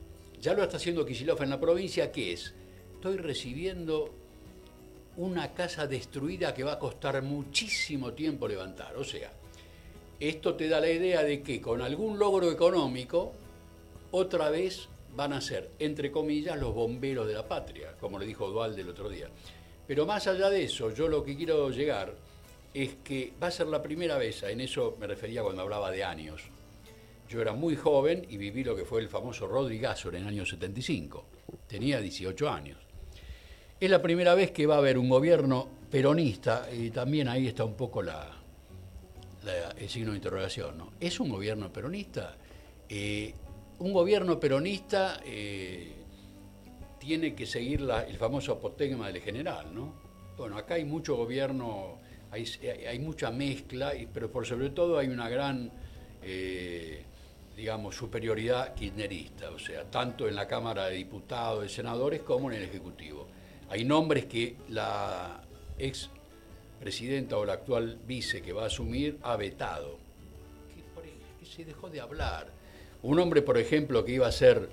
[0.41, 2.53] Ya lo está haciendo Kicillof en la provincia, que es,
[2.93, 4.13] estoy recibiendo
[5.17, 8.95] una casa destruida que va a costar muchísimo tiempo levantar.
[8.97, 9.31] O sea,
[10.19, 13.33] esto te da la idea de que con algún logro económico,
[14.11, 18.49] otra vez van a ser, entre comillas, los bomberos de la patria, como le dijo
[18.49, 19.29] Dualde el otro día.
[19.87, 22.13] Pero más allá de eso, yo lo que quiero llegar
[22.73, 26.03] es que va a ser la primera vez, en eso me refería cuando hablaba de
[26.03, 26.41] años.
[27.29, 30.45] Yo era muy joven y viví lo que fue el famoso Rodrigazo en el año
[30.45, 31.25] 75.
[31.67, 32.84] Tenía 18 años.
[33.79, 37.65] Es la primera vez que va a haber un gobierno peronista y también ahí está
[37.65, 38.31] un poco la,
[39.77, 40.77] el signo de interrogación.
[40.77, 40.93] ¿no?
[40.99, 42.35] ¿Es un gobierno peronista?
[42.87, 43.33] Eh,
[43.79, 45.91] un gobierno peronista eh,
[46.99, 49.73] tiene que seguir la- el famoso apotegma del general.
[49.73, 49.93] ¿no?
[50.37, 51.97] Bueno, acá hay mucho gobierno,
[52.31, 52.45] hay,
[52.87, 55.69] hay mucha mezcla, pero por sobre todo hay una gran,
[56.23, 57.03] eh,
[57.57, 62.57] digamos, superioridad kirchnerista, o sea, tanto en la Cámara de Diputados, de Senadores, como en
[62.57, 63.27] el Ejecutivo.
[63.69, 65.41] Hay nombres que la
[65.77, 66.09] ex
[66.79, 69.97] presidenta o la actual vice que va a asumir ha vetado,
[71.39, 72.51] que, se dejó de hablar.
[73.01, 74.69] Un hombre, por ejemplo, que iba a ser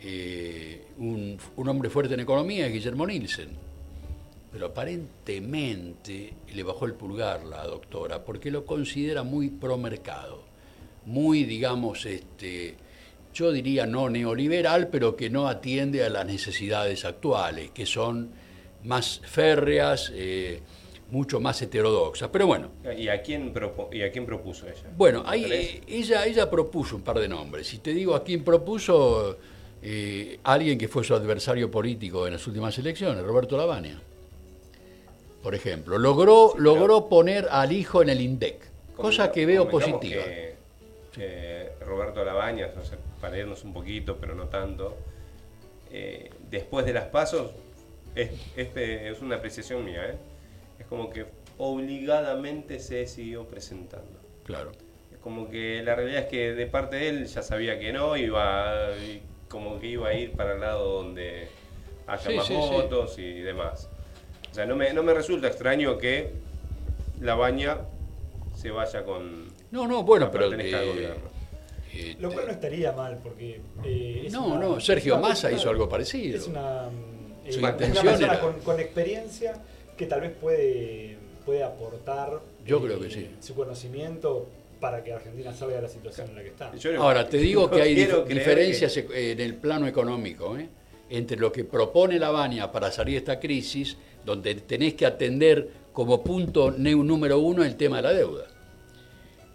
[0.00, 3.50] eh, un, hombre fuerte en economía es Guillermo Nielsen.
[4.52, 10.44] Pero aparentemente le bajó el pulgar la doctora porque lo considera muy pro mercado,
[11.06, 12.76] muy, digamos, este,
[13.34, 18.30] yo diría no neoliberal, pero que no atiende a las necesidades actuales, que son
[18.84, 20.60] más férreas, eh,
[21.10, 22.28] mucho más heterodoxas.
[22.32, 24.88] Pero bueno, ¿Y a quién, propo- y a quién propuso ella?
[24.96, 27.66] bueno, ahí, ella, ella propuso un par de nombres.
[27.66, 29.36] Si te digo a quién propuso,
[29.82, 34.00] eh, alguien que fue su adversario político en las últimas elecciones, Roberto Lavagna.
[35.42, 38.56] Por ejemplo, logró, logró poner al hijo en el INDEC,
[38.96, 40.22] cosa que veo positiva.
[41.12, 44.98] que, Roberto Labañas, o sea, para irnos un poquito, pero no tanto,
[45.90, 47.52] eh, después de las pasos,
[48.14, 50.16] es, es, es una apreciación mía, ¿eh?
[50.78, 51.24] es como que
[51.56, 54.20] obligadamente se siguió presentando.
[54.44, 54.72] Claro.
[55.10, 58.14] Es como que la realidad es que de parte de él ya sabía que no,
[58.18, 61.48] iba y como que iba a ir para el lado donde
[62.06, 62.58] haya Sí, más sí, sí.
[62.60, 63.88] votos y demás.
[64.50, 66.30] O sea, no me, no me resulta extraño que
[67.22, 67.78] la baña
[68.54, 69.46] se vaya con...
[69.70, 70.44] No, no, bueno, pero...
[70.44, 70.58] al
[71.94, 73.60] eh, eh, Lo cual no estaría mal, porque.
[73.84, 76.36] eh, es No, una- no, Sergio Massa hizo algo parecido.
[76.38, 76.88] Es una,
[77.48, 79.54] Su eh, una intención persona era- con, con experiencia
[79.96, 81.16] que tal vez puede,
[81.46, 82.40] puede aportar.
[82.66, 83.30] Yo eh, creo que sí.
[83.40, 84.48] Su conocimiento
[84.80, 86.72] para que Argentina salga de la situación en la que está.
[86.98, 90.68] Ahora, te digo que hay dif- diferencias en el plano económico ¿eh?
[91.10, 95.68] entre lo que propone la Baña para salir de esta crisis, donde tenés que atender
[95.92, 98.46] como punto número uno el tema de la deuda.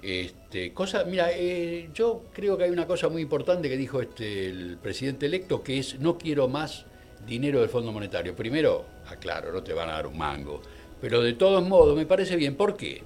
[0.02, 4.48] Este, cosa, mira, eh, yo creo que hay una cosa muy importante que dijo este,
[4.48, 6.86] el presidente electo, que es no quiero más
[7.28, 8.36] dinero del Fondo Monetario.
[8.36, 10.62] Primero, aclaro, no te van a dar un mango,
[11.02, 12.56] pero de todos modos me parece bien.
[12.56, 13.04] ¿Por qué?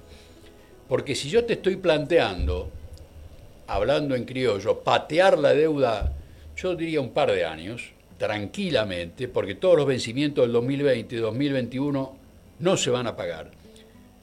[0.88, 2.70] Porque si yo te estoy planteando
[3.66, 6.12] hablando en criollo, patear la deuda,
[6.56, 12.16] yo diría un par de años, tranquilamente, porque todos los vencimientos del 2020 y 2021
[12.60, 13.50] no se van a pagar.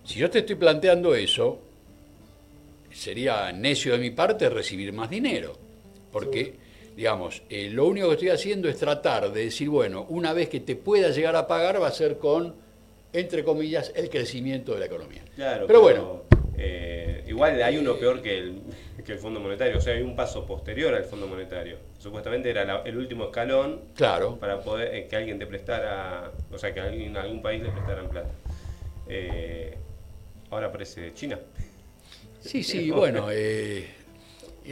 [0.03, 1.59] Si yo te estoy planteando eso,
[2.93, 5.53] sería necio de mi parte recibir más dinero,
[6.11, 6.55] porque,
[6.95, 10.59] digamos, eh, lo único que estoy haciendo es tratar de decir, bueno, una vez que
[10.59, 12.55] te pueda llegar a pagar va a ser con,
[13.13, 15.23] entre comillas, el crecimiento de la economía.
[15.35, 16.23] Claro, pero bueno,
[16.57, 18.61] eh, igual hay uno peor que el,
[19.05, 19.77] que el Fondo Monetario.
[19.77, 21.77] O sea, hay un paso posterior al Fondo Monetario.
[21.97, 24.37] Supuestamente era la- el último escalón Claro.
[24.37, 28.09] para poder eh, que alguien te prestara, o sea, que alguien, algún país le prestaran
[28.09, 28.29] plata.
[30.49, 31.39] Ahora aparece China.
[32.41, 33.87] Sí, sí, bueno, eh,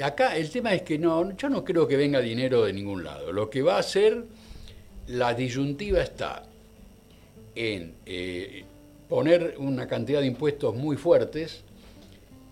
[0.04, 3.32] acá el tema es que no, yo no creo que venga dinero de ningún lado.
[3.32, 4.26] Lo que va a hacer,
[5.08, 6.44] la disyuntiva está
[7.56, 8.64] en eh,
[9.08, 11.64] poner una cantidad de impuestos muy fuertes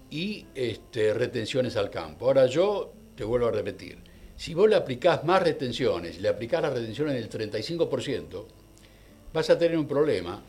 [0.10, 2.26] y este, retenciones al campo.
[2.26, 3.98] Ahora yo te vuelvo a repetir,
[4.36, 8.46] si vos le aplicás más retenciones, le aplicás las retenciones del 35%,
[9.34, 10.42] vas a tener un problema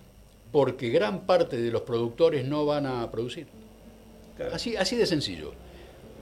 [0.53, 3.58] porque gran parte de los productores no van a producir.
[4.39, 4.55] Claro.
[4.55, 5.53] Así, así de sencillo.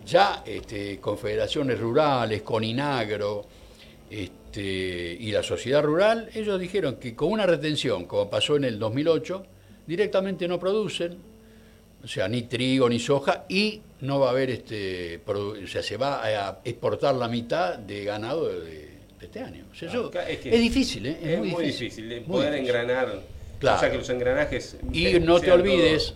[0.05, 3.45] Ya este, confederaciones rurales, Coninagro
[4.11, 8.79] este, y la sociedad rural, ellos dijeron que con una retención, como pasó en el
[8.79, 9.45] 2008,
[9.87, 11.19] directamente no producen,
[12.03, 15.97] o sea, ni trigo ni soja, y no va a haber, este, o sea, se
[15.97, 18.87] va a exportar la mitad de ganado de, de
[19.21, 19.65] este año.
[19.73, 21.19] O sea, yo- Acá es, difícil, ¿eh?
[21.23, 22.77] Es, muy difícil, muy poder difícil.
[22.77, 23.23] engranar.
[23.59, 23.77] Claro.
[23.77, 24.77] O sea, que los engranajes.
[24.93, 26.15] Y no te olvides,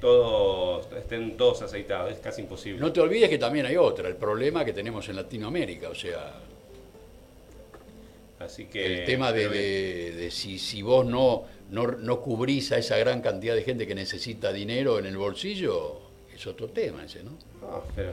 [0.00, 2.80] todos- estén todos aceitados, es casi imposible.
[2.80, 6.34] no te olvides que también hay otra, el problema que tenemos en Latinoamérica, o sea,
[8.40, 9.00] Así que.
[9.00, 13.20] el tema de, de- de si, si vos no, no, no cubrís a esa gran
[13.20, 16.00] cantidad de gente que necesita dinero en el bolsillo,
[16.34, 17.32] es otro tema ese, ¿no?
[17.62, 18.12] Ah, pero,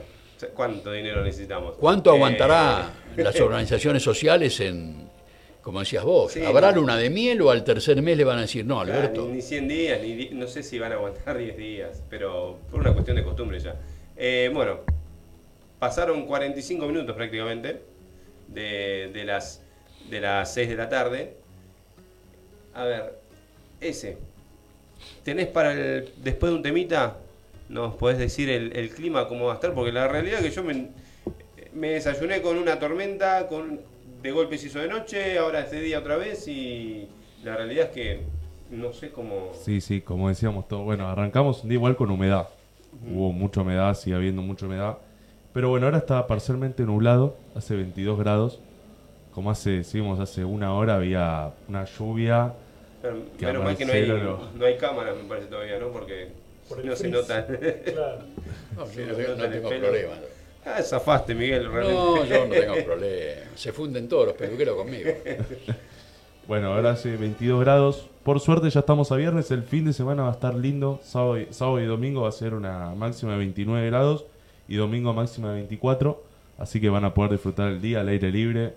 [0.54, 1.76] ¿Cuánto dinero necesitamos?
[1.76, 5.08] ¿Cuánto Eh, aguantará las organizaciones sociales en,
[5.66, 8.42] como decías vos, Sí, ¿habrá luna de miel o al tercer mes le van a
[8.42, 9.26] decir, no, Alberto?
[9.26, 12.78] ni, ni 100 días, ni no sé si van a aguantar 10 días, pero por
[12.78, 13.74] una cuestión de costumbre ya.
[14.16, 14.82] Eh, bueno,
[15.80, 17.82] pasaron 45 minutos prácticamente
[18.46, 19.60] de, de las,
[20.08, 21.34] de las 6 de la tarde.
[22.72, 23.18] A ver,
[23.80, 24.18] ese.
[25.24, 27.16] ¿Tenés para el, después de un temita,
[27.68, 29.74] nos podés decir el, el clima cómo va a estar?
[29.74, 30.90] Porque la realidad es que yo me,
[31.74, 35.98] me desayuné con una tormenta, con de golpe se hizo de noche, ahora este día
[35.98, 37.08] otra vez y
[37.44, 38.20] la realidad es que
[38.70, 39.52] no sé cómo...
[39.54, 40.82] Sí, sí, como decíamos todo.
[40.82, 42.48] Bueno, arrancamos un día igual con humedad.
[43.08, 44.98] Hubo mucha humedad, sigue habiendo mucha humedad.
[45.52, 48.60] Pero bueno, ahora está parcialmente nublado, hace 22 grados.
[49.32, 52.54] Como hace, decimos, hace una hora había una lluvia.
[53.02, 55.88] Pero, Que menos mal que no hay, amanecieron, no hay cámaras, me parece todavía, ¿no?
[55.88, 56.28] Porque
[56.68, 57.46] Por no se nota.
[57.46, 58.18] Claro.
[58.74, 60.14] No, no, tengo problema.
[60.66, 61.94] Ah, zafaste, Miguel, realmente.
[61.94, 63.42] No, yo no tengo problema.
[63.54, 65.10] Se funden todos los peluqueros conmigo.
[66.46, 68.08] Bueno, ahora hace 22 grados.
[68.22, 69.50] Por suerte ya estamos a viernes.
[69.50, 71.00] El fin de semana va a estar lindo.
[71.02, 74.26] Sábado y, sábado y domingo va a ser una máxima de 29 grados.
[74.68, 76.22] Y domingo máxima de 24.
[76.58, 78.74] Así que van a poder disfrutar el día al aire libre.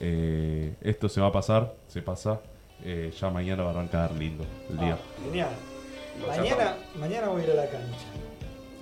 [0.00, 2.40] Eh, esto se va a pasar, se pasa.
[2.84, 4.98] Eh, ya mañana va a arrancar lindo el día.
[4.98, 5.50] Ah, genial.
[6.26, 8.06] Mañana, mañana voy a ir a la cancha.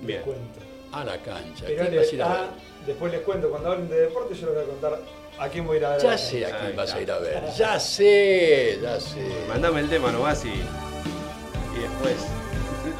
[0.01, 0.21] Bien.
[0.23, 0.74] Cuento.
[0.95, 1.65] A la cancha.
[1.67, 2.37] Pero ¿Quién le- vas a ir a ver?
[2.37, 2.49] ah,
[2.87, 4.99] después les cuento, cuando hablen de deporte, yo les voy a contar
[5.37, 6.01] a quién voy a ir a ver.
[6.01, 7.43] Ya sé a quién vas a ir a ver.
[7.57, 9.27] Ya sé, ya sé.
[9.49, 12.15] Mandame el tema nomás y, y después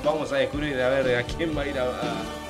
[0.03, 1.83] vamos a descubrir a ver a quién va a ir a...
[1.85, 2.44] a-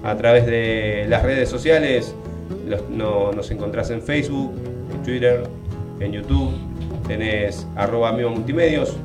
[0.04, 2.14] a través de las redes sociales.
[2.66, 4.52] Los- no- nos encontrás en Facebook,
[4.94, 5.42] en Twitter,
[6.00, 6.52] en YouTube.
[7.06, 8.96] Tenés arroba Multimedios.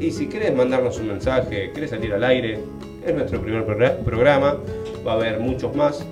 [0.00, 2.58] Y si querés mandarnos un mensaje, querés salir al aire,
[3.06, 4.56] es nuestro primer progra- programa.
[5.06, 6.04] Va a haber muchos más.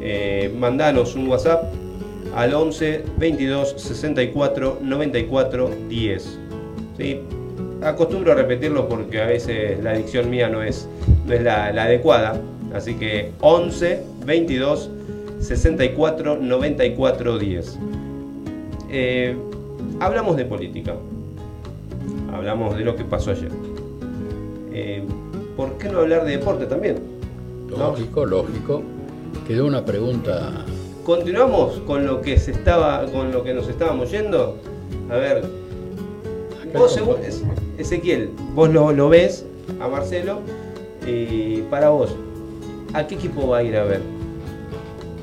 [0.00, 1.72] Eh, mandanos un WhatsApp
[2.34, 6.38] al 11 22 64 94 10.
[6.98, 7.20] ¿sí?
[7.82, 10.88] Acostumbro a repetirlo porque a veces la dicción mía no es,
[11.26, 12.40] no es la, la adecuada.
[12.74, 14.90] Así que 11 22
[15.40, 17.78] 64 94 10.
[18.90, 19.36] Eh,
[20.00, 20.94] hablamos de política.
[22.32, 23.50] Hablamos de lo que pasó ayer.
[24.72, 25.04] Eh,
[25.56, 26.98] ¿Por qué no hablar de deporte también?
[27.70, 27.76] ¿No?
[27.76, 28.82] lógico, lógico.
[29.46, 30.64] Quedó una pregunta.
[31.04, 34.56] Continuamos con lo que se estaba, con lo que nos estábamos yendo.
[35.10, 35.44] A ver,
[36.72, 36.98] vos,
[37.76, 39.44] Ezequiel, vos lo, lo ves
[39.80, 40.40] a Marcelo
[41.06, 42.14] y para vos,
[42.94, 44.00] ¿a qué equipo va a ir a ver?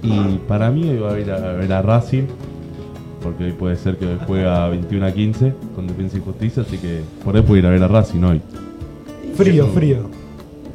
[0.04, 2.28] Y para mí hoy va a ir a ver a Racing,
[3.24, 6.78] porque hoy puede ser que hoy juega 21 a 15 con Defensa y Justicia, así
[6.78, 8.42] que por ahí puede ir a ver a Racing hoy.
[9.36, 9.98] Frío, frío.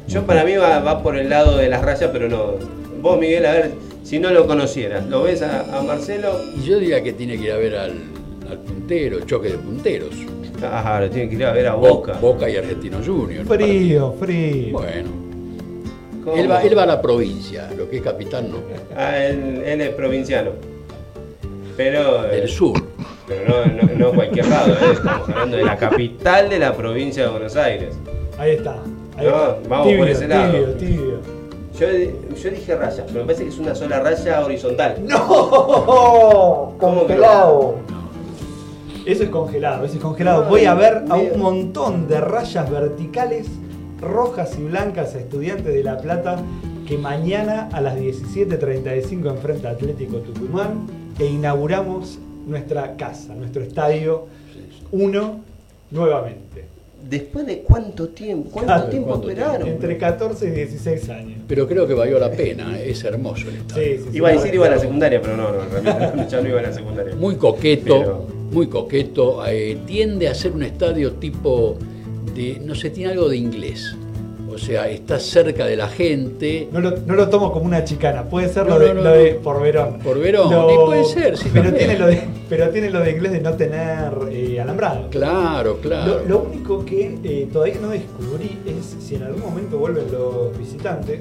[0.09, 2.55] Yo para mí va, va por el lado de las rayas, pero no.
[3.01, 3.71] Vos, Miguel, a ver,
[4.07, 6.39] si no lo conocieras, ¿lo ves a, a Marcelo?
[6.55, 7.93] Y yo diría que tiene que ir a ver al,
[8.49, 10.15] al puntero, choque de punteros.
[10.63, 12.13] Ah, lo tiene que ir a ver a Bo- Boca.
[12.13, 13.45] Boca y Argentino Junior.
[13.45, 14.71] Frío, frío.
[14.71, 15.09] Bueno,
[16.35, 18.57] él va, él va a la provincia, lo que es capital no.
[18.95, 20.51] Ah, él, él es provinciano.
[21.75, 22.25] Pero.
[22.31, 22.73] eh, Del sur.
[23.27, 24.93] Pero no, no, no cualquier lado, ¿eh?
[24.93, 27.93] estamos hablando de la capital de la provincia de Buenos Aires.
[28.37, 28.77] Ahí está.
[29.17, 29.69] Ahí No, está.
[29.69, 30.51] vamos por ese lado.
[30.53, 31.36] Tibio, tibio.
[31.79, 34.95] Yo, yo dije rayas, pero me parece que es una sola raya horizontal.
[35.07, 36.73] ¡No!
[36.79, 37.75] ¿Cómo que Congelado.
[39.05, 40.43] Eso es congelado, eso es congelado.
[40.43, 43.47] No, Voy a ver a un montón de rayas verticales
[44.01, 46.37] rojas y blancas a estudiantes de La Plata
[46.87, 50.87] que mañana a las 17.35 enfrenta a Atlético Tucumán
[51.19, 54.27] e inauguramos nuestra casa, nuestro estadio
[54.91, 55.39] 1
[55.91, 56.76] nuevamente.
[57.09, 58.49] ¿Después de cuánto tiempo?
[58.51, 59.67] ¿Cuánto tiempo ¿cuánto esperaron?
[59.67, 61.39] Entre 14 y 16 años.
[61.47, 63.83] Pero creo que valió la pena, es hermoso el estadio.
[63.83, 64.17] Sí, sí, sí.
[64.17, 66.49] Iba a decir iba a la secundaria, pero no, no, en realidad no, ya no
[66.49, 67.15] iba a la secundaria.
[67.15, 69.45] Muy coqueto, Pero- muy coqueto.
[69.47, 71.77] eh, tiende a ser un estadio tipo
[72.35, 73.95] de, no sé, tiene algo de inglés.
[74.57, 76.67] O sea, está cerca de la gente.
[76.71, 79.01] No lo, no lo tomo como una chicana, puede ser No, lo, de, no, no,
[79.03, 79.39] lo de no.
[79.41, 79.99] por Verón.
[80.03, 83.11] Por Verón, Lo- y puede ser, sí, pero, tiene lo de, pero tiene lo de
[83.11, 85.09] inglés de no tener eh, alambrado.
[85.11, 86.21] Claro, claro.
[86.23, 90.57] Lo, lo único que eh, todavía no descubrí es si en algún momento vuelven los
[90.57, 91.19] visitantes,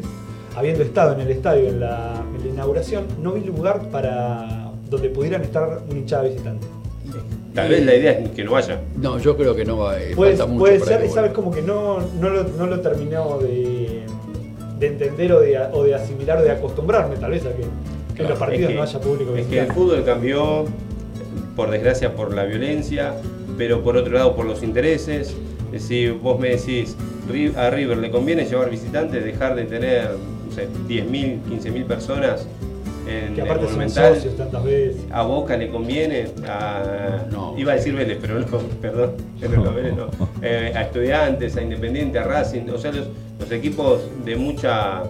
[0.56, 5.10] habiendo estado en el estadio en la, en la inauguración, no vi lugar para donde
[5.10, 6.66] pudieran estar un hinchada visitante.
[7.56, 8.80] Tal vez la idea es que no vaya.
[9.00, 9.98] No, yo creo que no va.
[10.00, 11.34] eh, Puede, falta mucho puede para ser, que y sabes vuelva.
[11.34, 14.02] como que no, no, lo, no lo terminó de,
[14.78, 17.64] de entender o de, o de asimilar o de acostumbrarme tal vez a que,
[18.14, 20.64] que en los partidos Es que- no haya público Es que el fútbol cambió,
[21.56, 23.14] por desgracia, por la violencia,
[23.58, 25.34] pero por otro lado por los intereses.
[25.78, 26.96] Si vos me decís,
[27.30, 30.10] "Ri- a River le conviene llevar visitantes, dejar de tener,
[30.46, 32.46] no sé, 10.000, 15.000 personas
[33.08, 34.96] en que el aparte son socios tantas veces.
[35.12, 37.54] A Boca le conviene, a, No.
[37.56, 38.46] iba a decir Vélez, pero no,
[38.80, 40.08] perdón, no, no, Vélez no.
[40.42, 43.06] Eh, a Estudiantes, a Independiente, a Racing, o sea, los,
[43.38, 45.02] los equipos de mucha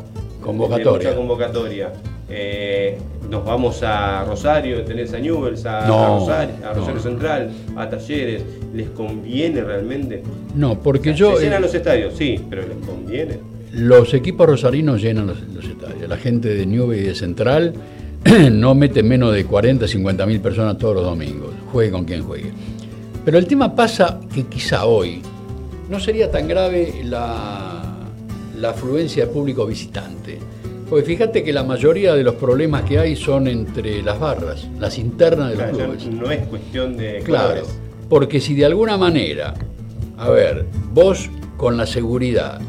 [0.42, 0.90] Convocatoria.
[0.90, 1.92] de mucha convocatoria.
[2.28, 2.98] Eh,
[3.30, 7.00] nos vamos a Rosario, tenés a Newells, a, No, a Rosario, a no, Rosario no.
[7.00, 8.42] Central, a Talleres.
[8.74, 10.22] ¿Les conviene realmente?
[10.54, 11.36] No, porque O sea, yo.
[11.36, 13.38] se llenan eh, los estadios, sí, pero ¿les conviene?
[13.76, 16.08] Los equipos rosarinos llenan los, los estadios.
[16.08, 17.74] La gente de Nube y de Central
[18.52, 22.50] no mete menos de 40, 50 mil personas todos los domingos, juegue con quien juegue.
[23.24, 25.20] Pero el tema pasa que quizá hoy
[25.90, 27.82] no sería tan grave la,
[28.58, 30.38] la afluencia de público visitante.
[30.88, 34.96] Porque fíjate que la mayoría de los problemas que hay son entre las barras, las
[34.98, 36.06] internas de los Claro, clubes.
[36.14, 37.78] no es cuestión de Claro, colores.
[38.08, 39.52] porque si de alguna manera,
[40.16, 40.64] a ver,
[40.94, 42.60] vos con la seguridad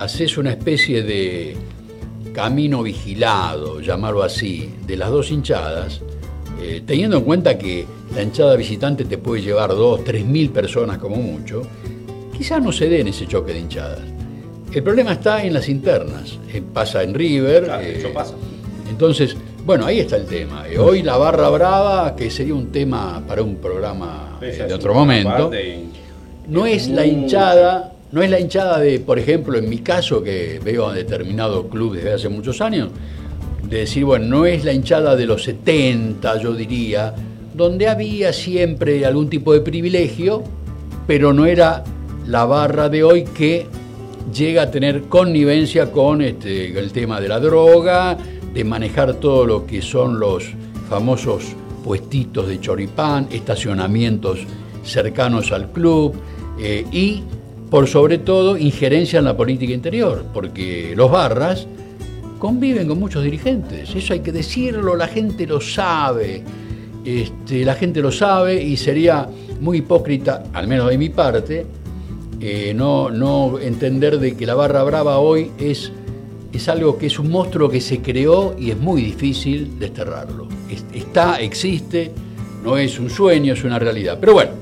[0.00, 1.56] haces una especie de
[2.32, 6.00] camino vigilado, llamarlo así, de las dos hinchadas,
[6.60, 7.84] eh, teniendo en cuenta que
[8.14, 11.62] la hinchada visitante te puede llevar dos, tres mil personas como mucho,
[12.36, 14.00] quizás no se den ese choque de hinchadas.
[14.72, 17.64] El problema está en las internas, eh, pasa en River.
[17.64, 18.34] Claro, de eh, pasa.
[18.88, 19.36] entonces,
[19.66, 20.64] bueno, ahí está el tema.
[20.66, 25.50] Eh, Hoy la barra brava, que sería un tema para un programa de otro momento,
[26.48, 30.60] no es la hinchada, no es la hinchada de, por ejemplo, en mi caso, que
[30.64, 32.90] veo a determinado club desde hace muchos años,
[33.68, 37.14] de decir, bueno, no es la hinchada de los 70, yo diría,
[37.54, 40.42] donde había siempre algún tipo de privilegio,
[41.06, 41.84] pero no era
[42.26, 43.66] la barra de hoy que
[44.34, 48.16] llega a tener connivencia con este, el tema de la droga,
[48.52, 50.44] de manejar todo lo que son los
[50.88, 51.54] famosos
[51.84, 54.40] puestitos de choripán, estacionamientos
[54.84, 56.14] cercanos al club
[56.58, 57.22] eh, y,
[57.70, 61.66] por sobre todo, injerencia en la política interior, porque los barras
[62.38, 66.42] conviven con muchos dirigentes, eso hay que decirlo, la gente lo sabe,
[67.04, 69.28] este, la gente lo sabe y sería
[69.60, 71.66] muy hipócrita, al menos de mi parte,
[72.40, 75.92] eh, no, no entender de que la barra brava hoy es,
[76.52, 80.48] es algo que es un monstruo que se creó y es muy difícil desterrarlo.
[80.70, 82.10] Es- Está, existe,
[82.64, 84.16] no es un sueño, es una realidad.
[84.18, 84.52] Pero bueno,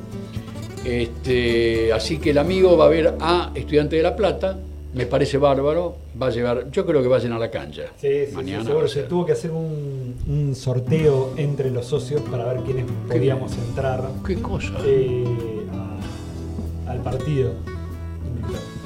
[0.89, 4.59] este, así que el amigo va a ver a Estudiante de La Plata,
[4.95, 7.83] me parece bárbaro, va a llevar, yo creo que va a llenar la cancha.
[8.01, 8.89] Sí, sí, Mañana seguro.
[8.89, 14.03] Se tuvo que hacer un, un sorteo entre los socios para ver quiénes podíamos entrar
[14.27, 14.73] ¿Qué cosa?
[14.85, 15.25] eh,
[16.87, 17.53] a- al partido.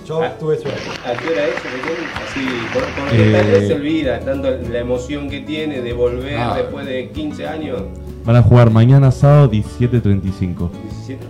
[0.06, 0.34] Yo Ah.
[0.38, 0.80] tuve suerte.
[1.06, 1.54] ¿A qué hora es?
[1.54, 2.40] Así,
[2.74, 6.54] por, por Eh, tal vez se olvida tanto la emoción que tiene de volver Ah.
[6.56, 7.80] después de 15 años.
[8.24, 10.70] Van a jugar mañana sábado 17.35.
[11.06, 11.24] 17,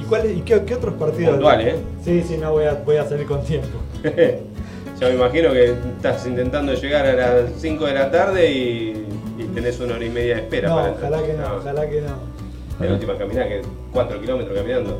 [0.00, 1.32] ¿Y, cuál, y qué, qué otros partidos?
[1.34, 1.76] Puntual, ¿eh?
[2.04, 3.78] Sí, sí, no voy a, voy a salir con tiempo.
[5.00, 9.06] ya me imagino que estás intentando llegar a las 5 de la tarde y,
[9.38, 10.68] y tenés una hora y media de espera.
[10.68, 12.34] No, para ojalá que no, ojalá que no.
[12.86, 14.98] La última caminada, que 4 kilómetros caminando.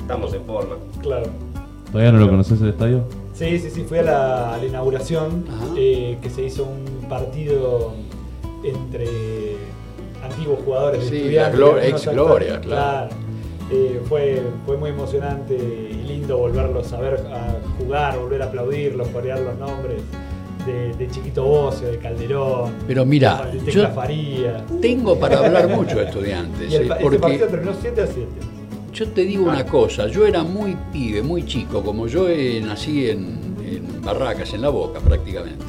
[0.00, 0.74] Estamos en forma.
[1.00, 1.26] Claro.
[1.92, 3.04] ¿Todavía no lo conoces el estadio?
[3.34, 5.44] Sí, sí, sí, fui a la, a la inauguración
[5.76, 7.92] eh, que se hizo un partido
[8.64, 9.06] entre
[10.22, 11.60] antiguos jugadores Sí, de estudiantes.
[11.60, 12.06] la glo- ex.
[12.12, 13.10] Gloria, claro.
[13.70, 19.08] Eh, fue, fue muy emocionante y lindo volverlos a ver a jugar, volver a aplaudirlos,
[19.08, 20.02] corear los nombres
[20.66, 24.64] de, de Chiquito Bocio, de Calderón, Pero mira, de yo Faría.
[24.80, 28.26] tengo para hablar mucho de estudiantes, Y el, eh, porque partido terminó 7 a 7.
[28.92, 33.08] yo te digo una cosa, yo era muy pibe, muy chico, como yo eh, nací
[33.10, 35.64] en, en Barracas, en La Boca prácticamente.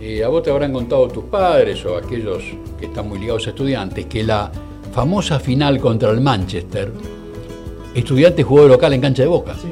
[0.00, 2.42] Eh, a vos te habrán contado tus padres o aquellos
[2.78, 4.50] que están muy ligados a estudiantes que la
[4.92, 6.92] famosa final contra el Manchester,
[7.94, 9.54] estudiantes jugó de local en cancha de Boca.
[9.54, 9.68] Sí.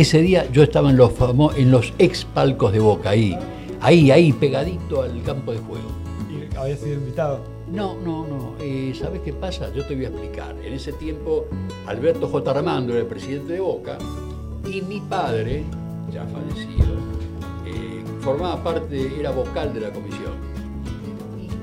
[0.00, 3.36] Ese día yo estaba en los, famo- en los ex palcos de Boca, ahí,
[3.80, 5.88] ahí, ahí, pegadito al campo de juego.
[6.30, 7.40] Y había sido invitado.
[7.72, 8.54] No, no, no.
[8.60, 9.72] Eh, ¿Sabes qué pasa?
[9.74, 10.54] Yo te voy a explicar.
[10.64, 11.46] En ese tiempo,
[11.86, 12.50] Alberto J.
[12.50, 13.98] Armando era el presidente de Boca
[14.70, 15.64] y mi padre,
[16.12, 16.94] ya fallecido,
[17.66, 20.32] eh, formaba parte, era vocal de la comisión.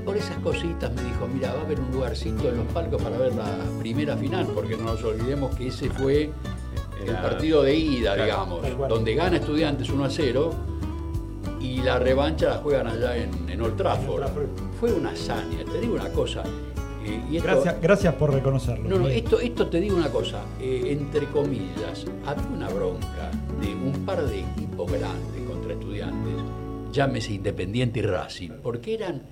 [0.06, 3.18] Por esas cositas me dijo, mira, va a haber un lugarcito en los palcos para
[3.18, 6.30] ver la primera final, porque no nos olvidemos que ese fue
[7.04, 8.24] el partido de ida, Claro.
[8.62, 10.50] digamos, donde gana Estudiantes 1 a 0
[11.60, 14.24] y la revancha la juegan allá en, en Old Trafford.
[14.78, 16.44] Fue una hazaña, te digo una cosa.
[17.04, 18.88] eh, y esto- Gracias, gracias por reconocerlo.
[18.88, 23.30] no, no, esto, esto te digo una cosa, eh, entre comillas, había una bronca
[23.60, 26.32] de un par de equipos grandes contra estudiantes,
[26.92, 29.22] llámese Independiente y Racing, porque eran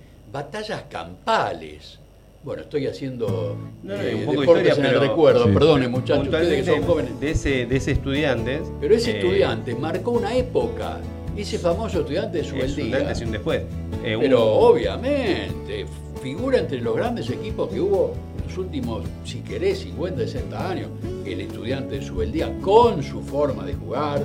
[0.45, 2.01] batallas campales.
[2.43, 5.45] Bueno, estoy haciendo No, no, eh, un poco de deportes historia, en el pero- recuerdo,
[5.47, 5.51] Sí.
[5.53, 7.20] perdonen muchachos, ustedes que son jóvenes.
[7.20, 8.62] de ese, de ese estudiantes.
[8.80, 10.99] Pero ese eh, estudiante marcó una época,
[11.37, 12.97] ese famoso estudiante de Es un Subeldía.
[12.99, 13.62] antes y un después.
[14.05, 15.87] Eh, un- Pero obviamente,
[16.20, 20.89] figura entre los grandes equipos que hubo en los últimos, si querés, 50, 60 años.
[21.24, 24.20] El estudiante de Subeldía con su forma de jugar,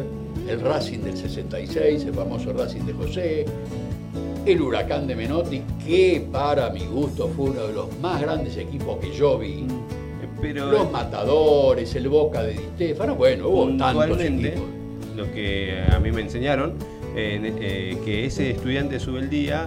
[0.48, 3.46] el Racing del 66, el famoso Racing de José,
[4.46, 8.98] el Huracán de Menotti, que para mi gusto fue uno de los más grandes equipos
[9.00, 9.66] que yo vi.
[10.42, 14.68] pero Los Matadores, el Boca de Di Stefano, bueno, hubo tantos puntualmente, equipos.
[15.18, 16.76] lo que a mí me enseñaron,
[17.14, 19.66] eh, eh, que ese estudiante de Subeldía,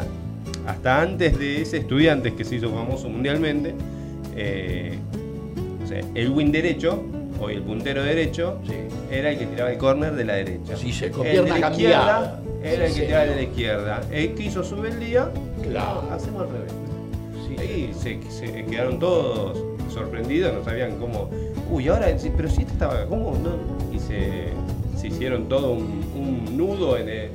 [0.66, 3.75] hasta antes de ese estudiante que se hizo famoso mundialmente,
[4.35, 4.97] eh,
[5.85, 7.03] o sea, el win derecho,
[7.39, 8.73] o el puntero derecho, Sí.
[9.11, 10.75] era el que tiraba el córner de la derecha.
[10.77, 12.41] Sí, se- El de la cambiada.
[12.62, 14.00] Era el que tiraba de la izquierda.
[14.10, 15.28] El que hizo Subeldía,
[15.62, 16.08] Claro.
[16.10, 16.72] hacemos al revés.
[17.48, 19.58] Sí, se, se quedaron todos
[19.92, 21.28] sorprendidos, no sabían cómo.
[21.70, 22.06] Uy, ahora,
[22.36, 23.36] pero si este estaba, ¿cómo?
[23.42, 23.94] No?
[23.94, 24.48] Y se,
[24.98, 27.30] se hicieron todo un, un nudo en, el-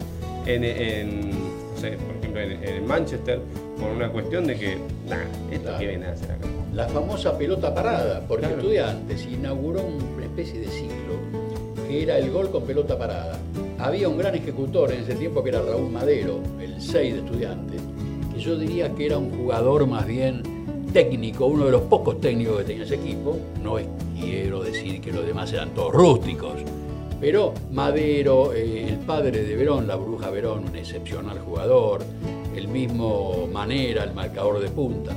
[0.45, 3.39] en, en, no sé, por ejemplo, en, en Manchester,
[3.80, 5.17] por una cuestión de que, nah,
[5.51, 5.78] esto Claro.
[5.80, 6.47] que viene a hacer acá.
[6.73, 8.61] la famosa pelota parada, porque Claro.
[8.61, 11.15] Estudiantes inauguró una especie de ciclo
[11.88, 13.38] que era el gol con pelota parada.
[13.80, 17.82] Había un gran ejecutor en ese tiempo que era Raúl Madero, el 6 de Estudiantes,
[18.34, 20.41] que yo diría que era un jugador más bien
[20.93, 23.38] técnico, uno de los pocos técnicos que tenía ese equipo.
[23.63, 23.88] No es-
[24.19, 26.53] quiero decir que los demás eran todos rústicos,
[27.19, 32.01] Pero Madero, eh, el padre de Verón, la bruja Verón, un excepcional jugador,
[32.55, 35.13] el mismo Manera, el marcador de punta,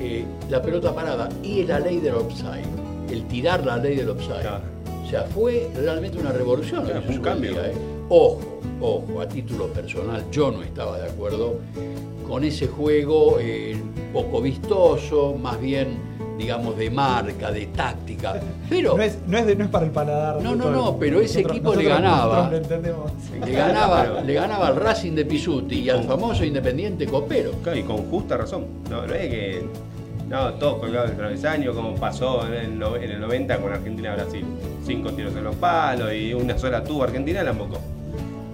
[0.00, 2.66] eh, la pelota parada y la ley del offside,
[3.12, 4.40] el tirar la ley del offside.
[4.40, 4.73] Claro.
[5.14, 6.84] Sea, fue realmente una revolución.
[6.84, 7.52] Claro, un cambio.
[7.52, 7.72] día, ¿eh?
[8.08, 11.60] Ojo, ojo, a título personal, yo no estaba de acuerdo
[12.28, 13.76] con ese juego eh,
[14.12, 15.98] poco vistoso, más bien,
[16.36, 18.40] digamos, de marca, de táctica.
[18.68, 20.42] Pero No es, no, es de- no es para el paladar.
[20.42, 22.36] No, no, no, pero ese equipo le nosotros- ganaba.
[22.36, 23.12] nosotros lo entendemos.
[23.46, 27.52] le ganaba, le ganaba al Racing de Pisuti y al famoso Independiente Copero.
[27.62, 28.64] Claro, y con justa razón.
[28.90, 29.62] No, no es que.
[30.28, 34.44] No, todos colgados del travesaño, como pasó en el, en el 90 con Argentina-Brasil.
[34.84, 37.78] Cinco tiros en los palos y una sola tuvo Argentina, la embocó.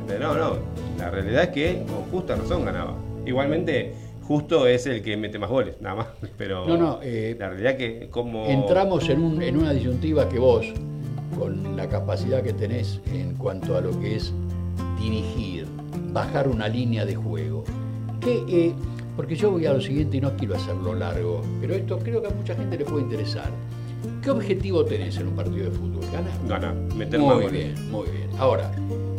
[0.07, 0.57] Pero no, no.
[0.99, 2.95] La realidad es que con justa razón ganaba.
[3.25, 3.95] Igualmente,
[4.27, 6.07] justo es el que mete más goles, nada más.
[6.37, 8.47] Pero No, no, eh, la realidad que como.
[8.47, 10.67] entramos en, un- en una disyuntiva que vos,
[11.39, 14.33] con la capacidad que tenés en cuanto a lo que es
[15.01, 15.67] dirigir,
[16.13, 17.65] bajar una línea de juego,
[18.21, 18.75] que, eh,
[19.21, 22.29] porque yo voy a lo siguiente y no quiero hacerlo largo, pero esto creo que
[22.29, 23.51] a mucha gente le puede interesar.
[24.23, 26.01] ¿Qué objetivo tenés en un partido de fútbol?
[26.11, 26.33] Ganar.
[26.49, 27.53] Gana, meter más Muy goles.
[27.75, 28.31] bien, muy bien.
[28.39, 28.73] Ahora,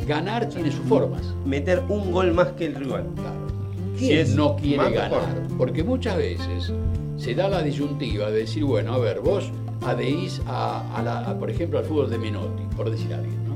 [0.08, 1.22] ganar tiene sus formas.
[1.46, 3.06] Meter un gol más que el rival.
[3.14, 3.48] Claro.
[3.96, 5.12] Si ¿Quién es no quiere ganar?
[5.12, 5.58] mejor.
[5.60, 6.74] Porque muchas veces
[7.18, 9.52] se da la disyuntiva de decir, bueno, a ver, vos
[9.86, 13.54] adherís a, a la- a, por ejemplo, al fútbol de Menotti, por decir alguien, ¿no?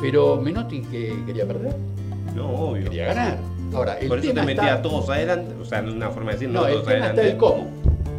[0.00, 1.76] Pero Menotti que quería perder,
[2.34, 2.82] No, obvio.
[2.90, 3.38] quería ganar.
[3.74, 5.54] Ahora, el Por eso tema te metía está- a todos adelante.
[5.60, 7.20] O sea, una forma de decir, no, No, el todos tema adelante.
[7.22, 7.66] está el cómo.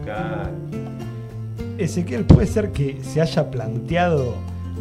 [0.04, 0.50] Claro.
[1.78, 4.36] Ezequiel, ¿puede ser que se haya planteado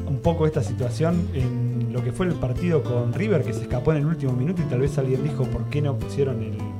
[0.09, 3.93] un poco esta situación en lo que fue el partido con River, que se escapó
[3.93, 6.49] en el último minuto y tal vez alguien dijo por qué no pusieron el...
[6.53, 6.75] el-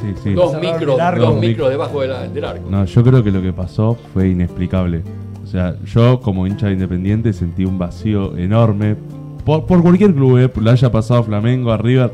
[0.00, 0.32] Sí, sí.
[0.34, 2.70] Dos micros, dos micros debajo de la- del arco.
[2.70, 5.02] No, yo creo que lo que pasó fue inexplicable.
[5.42, 8.94] O sea, yo como hincha de Independiente sentí un vacío enorme.
[9.44, 12.12] Por, por cualquier club, eh, le haya pasado a Flamengo, a River.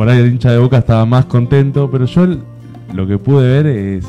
[0.00, 2.38] Por ahí el hincha de Boca estaba más contento, pero yo el-
[2.94, 4.06] lo que pude ver es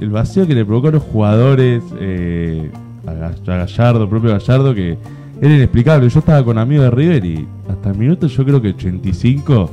[0.00, 2.68] el vacío que le provocó a los jugadores, eh,
[3.06, 4.98] a, Ga- a Gallardo, propio Gallardo, que
[5.40, 6.08] era inexplicable.
[6.08, 9.70] Yo estaba con amigos de River y hasta el minuto yo creo que 85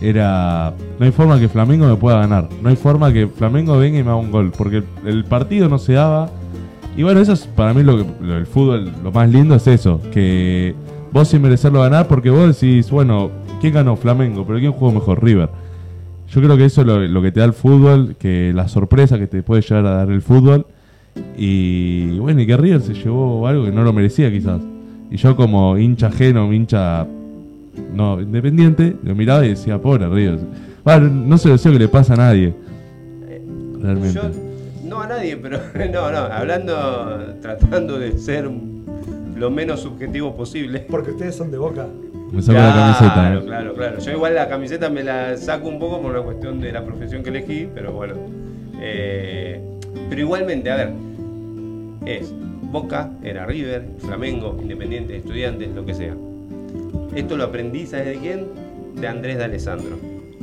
[0.00, 0.74] era...
[0.98, 2.48] No hay forma que Flamengo me pueda ganar.
[2.60, 4.50] No hay forma que Flamengo venga y me haga un gol.
[4.58, 6.30] Porque el, el partido no se daba.
[6.96, 10.00] Y bueno, eso es para mí lo que del fútbol, lo más lindo es eso.
[10.12, 10.74] Que
[11.12, 13.30] vos sin merecerlo ganar porque vos decís, bueno,
[13.60, 13.96] ¿quién ganó?
[13.96, 14.44] Flamengo.
[14.46, 15.22] Pero ¿quién jugó mejor?
[15.22, 15.48] River.
[16.28, 19.26] Yo creo que eso es lo, que te da el fútbol, que la sorpresa que
[19.26, 20.66] te puede llegar a dar el fútbol.
[21.36, 24.60] Y bueno, y que River se llevó algo que no lo merecía quizás.
[25.10, 27.06] Y yo como hincha ajeno, hincha
[27.92, 30.38] no independiente, lo miraba y decía, pobre River.
[30.84, 32.54] Bueno, no se lo deseo que le pasa a nadie.
[33.80, 34.14] Realmente.
[34.14, 34.30] Yo,
[34.84, 35.58] no a nadie, pero
[35.92, 38.48] no, no, hablando, tratando de ser
[39.40, 40.80] lo menos subjetivo posible.
[40.80, 41.86] Porque ustedes son de Boca.
[42.30, 43.14] Me saco la camiseta.
[43.14, 43.44] Claro, ¿eh?
[43.44, 43.98] claro, claro.
[43.98, 47.22] Yo igual la camiseta me la saco un poco por una cuestión de la profesión
[47.22, 48.14] que elegí, pero bueno.
[48.80, 49.60] Eh,
[50.08, 50.92] pero igualmente, a ver,
[52.04, 52.32] es
[52.70, 56.14] Boca, era River, Flamengo, Independiente, Estudiantes, lo que sea.
[57.14, 58.46] Esto lo aprendí, ¿sabes de quién?
[58.94, 59.96] De Andrés de Alessandro.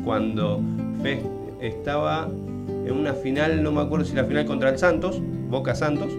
[0.04, 0.60] Cuando
[1.04, 1.22] Fe
[1.62, 6.12] estaba en una final, no me acuerdo si la final contra el Santos, Boca Santos,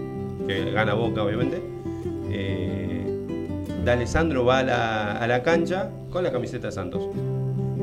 [0.46, 1.60] que gana Boca obviamente.
[2.30, 3.04] Eh,
[3.84, 7.08] de Alessandro va a la, a la cancha con la camiseta de Santos.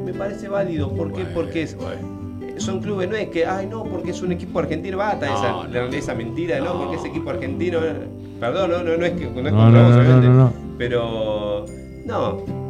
[0.06, 1.24] Me parece válido, ¿por qué?
[1.24, 2.56] Bueno, Porque es, bueno.
[2.58, 5.80] son clubes, no es que, ay no, porque es un equipo argentino, bata No, esa,
[5.88, 5.94] no.
[5.96, 6.80] esa mentira, no, No.
[6.82, 7.94] porque es equipo argentino, eh,
[8.40, 10.28] perdón, no, no, no es que no es No, contra no, vos, no, no, obviamente,
[10.28, 10.54] no, no.
[10.78, 11.66] pero
[12.06, 12.66] no,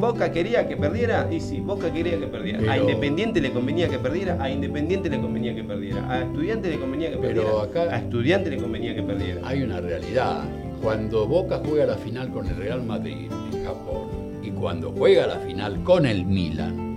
[0.00, 2.58] Boca quería que perdiera, y sí, Boca quería que perdiera.
[2.60, 6.70] A Pero- Independiente le convenía que perdiera, a Independiente le convenía que perdiera, a Estudiante
[6.70, 9.40] le convenía que Pero perdiera, acá- a Estudiante le convenía que perdiera.
[9.44, 10.42] Hay una realidad.
[10.82, 14.08] Cuando Boca juega la final con el Real Madrid en Japón
[14.42, 16.96] y cuando juega la final con el Milan,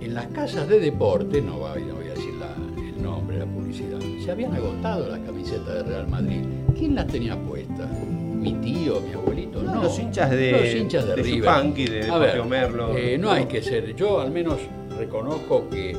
[0.00, 3.46] en las casas de deporte, no voy, no voy a decir la- el nombre, la
[3.46, 6.40] publicidad, se habían agotado las camisetas de Real Madrid.
[6.78, 7.88] ¿Quién las tenía puestas?
[8.06, 9.62] ¿Mi tío, mi abuelito?
[9.62, 11.38] No, los hinchas de, los hinchas de, de River.
[11.40, 12.96] Yupanqui, de A ver, Merlo.
[12.96, 13.94] eh, no hay que ser.
[13.96, 14.58] Yo al menos
[14.96, 15.94] reconozco que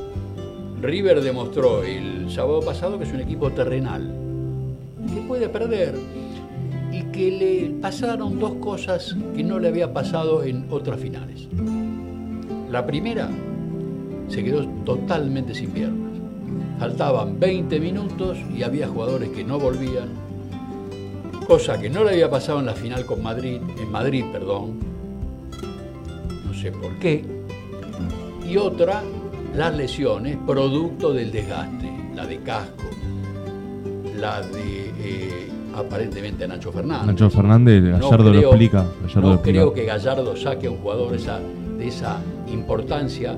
[0.81, 4.11] River demostró el sábado pasado que es un equipo terrenal,
[5.13, 5.93] que puede perder
[6.91, 11.47] y que le pasaron dos cosas que no le había pasado en otras finales.
[12.69, 13.29] La primera,
[14.27, 16.11] se quedó totalmente sin piernas.
[16.79, 20.09] Faltaban 20 minutos y había jugadores que no volvían,
[21.47, 24.79] cosa que no le había pasado en la final con Madrid, en Madrid, perdón,
[26.45, 27.23] no sé por qué,
[28.47, 29.03] y otra,
[29.55, 32.83] las lesiones producto del desgaste, la de casco,
[34.17, 37.07] la de eh, aparentemente a Nacho Fernández.
[37.07, 38.85] Nacho Fernández, No Gallardo lo explica.
[39.01, 39.59] Gallardo lo no explica.
[39.59, 41.39] creo que Gallardo saque a un jugador de esa,
[41.77, 42.19] de esa
[42.51, 43.37] importancia.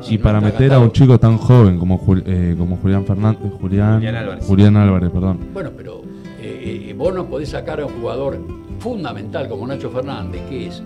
[0.00, 3.04] si y no para meter a un chico tan joven como, Jul- eh, como Julián
[3.04, 4.44] Fernández, Julián, Julián Álvarez.
[4.46, 5.38] Julián Álvarez, perdón.
[5.52, 6.02] Bueno, pero
[6.40, 8.38] eh, eh, vos no podés sacar a un jugador
[8.78, 10.82] fundamental como Nacho Fernández, que es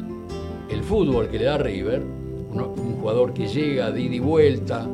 [0.70, 2.02] el fútbol que le da River,
[2.52, 4.86] un jugador que llega de ida y vuelta,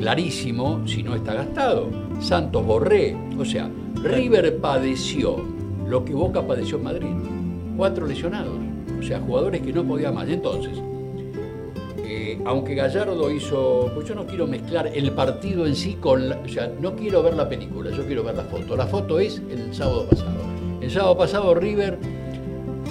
[0.00, 1.88] clarísimo, si no está gastado.
[2.20, 3.70] Santos Borré, o sea,
[4.02, 5.36] River padeció
[5.86, 7.08] lo que Boca padeció en Madrid.
[7.76, 8.56] Cuatro lesionados,
[8.98, 10.26] o sea, jugadores que no podían más.
[10.28, 10.72] Entonces,
[11.98, 16.38] eh, aunque Gallardo hizo, pues yo no quiero mezclar el partido en sí con, la-
[16.44, 18.76] o sea, no quiero ver la película, yo quiero ver la foto.
[18.76, 20.30] La foto es el sábado pasado.
[20.80, 21.98] El sábado pasado River,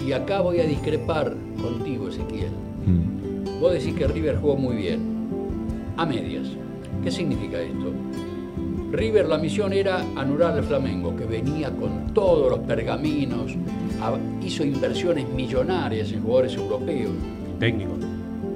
[0.05, 2.51] y acá voy a discrepar contigo, Ezequiel.
[2.85, 3.59] Mm.
[3.59, 4.99] Vos decís que River jugó muy bien,
[5.97, 6.47] a medias.
[7.03, 7.93] ¿Qué significa esto?
[8.91, 13.55] River la misión era anular al Flamengo, que venía con todos los pergaminos,
[14.41, 17.11] hizo inversiones millonarias en jugadores europeos.
[17.59, 17.93] Técnico.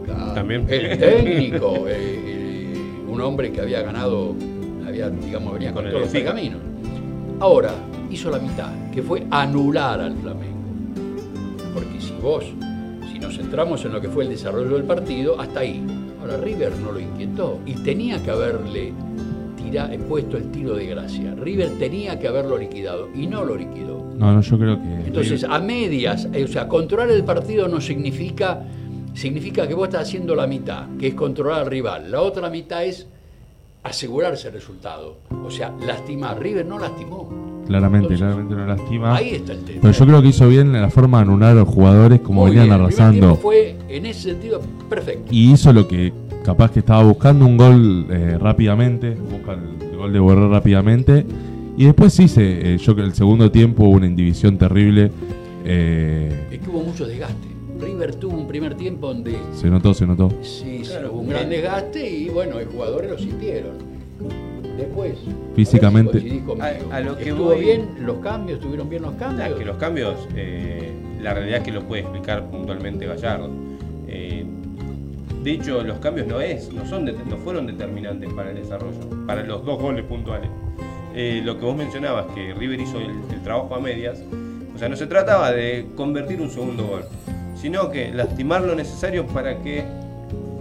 [0.06, 0.34] Claro.
[0.34, 0.66] También.
[0.68, 4.36] El técnico, eh, eh, un hombre que había ganado,
[4.86, 6.60] había, digamos, venía con, todos los pergaminos.
[7.40, 7.72] Ahora,
[8.10, 10.54] hizo la mitad, que fue anular al Flamengo.
[11.74, 12.46] Porque si vos,
[13.12, 15.86] si nos centramos en lo que fue el desarrollo del partido, hasta ahí.
[16.24, 18.94] Ahora, River no lo inquietó y tenía que haberle
[19.62, 21.36] tira, puesto el tiro de gracia.
[21.36, 24.02] River tenía que haberlo liquidado y no lo liquidó.
[24.18, 25.08] No, no, yo creo que.
[25.08, 28.62] Entonces, a medias, eh, o sea, controlar el partido no significa,
[29.14, 32.10] significa que vos estás haciendo la mitad, que es controlar al rival.
[32.10, 33.06] La otra mitad es
[33.84, 35.18] asegurarse el resultado.
[35.46, 36.40] O sea, lastimar.
[36.40, 37.28] River no lastimó.
[37.68, 39.16] claramente, Entonces, claramente no lastima.
[39.16, 39.80] Ahí está el tema.
[39.82, 42.52] Pero yo creo que hizo bien la forma de anular a los jugadores como Muy
[42.52, 43.20] venían bien, el arrasando.
[43.20, 45.26] tiempo fue, en ese sentido, perfecto.
[45.32, 46.12] Y hizo lo que
[46.44, 51.26] capaz que estaba buscando un gol eh, rápidamente, busca el, gol de Borré rápidamente.
[51.78, 55.12] Y después sí, se, eh, yo creo que el segundo tiempo hubo una indivisión terrible.
[55.66, 57.48] eh, Es que hubo mucho desgaste.
[57.80, 60.30] River tuvo un primer tiempo donde se notó, se notó.
[60.42, 63.94] sí, sí, Claro, hubo un gran desgaste y bueno, los jugadores lo sintieron.
[64.78, 65.14] Después,
[65.56, 66.18] Físicamente.
[66.18, 66.48] a ver si coincidís
[66.80, 66.94] conmigo.
[66.94, 68.58] A- a lo que ¿Estuvo voy- bien los cambios?
[68.60, 69.50] ¿Estuvieron bien los cambios?
[69.54, 70.92] Ah, que los cambios, eh,
[71.22, 73.50] la realidad es que los puede explicar puntualmente Gallardo.
[75.44, 79.44] De hecho, los cambios no es, no son, no fueron determinantes para el desarrollo, para
[79.44, 80.50] los dos goles puntuales.
[81.14, 84.24] Eh, lo que vos mencionabas, que River hizo el, el trabajo a medias,
[84.74, 87.04] o sea, no se trataba de convertir un segundo gol,
[87.56, 89.84] sino que lastimar lo necesario para que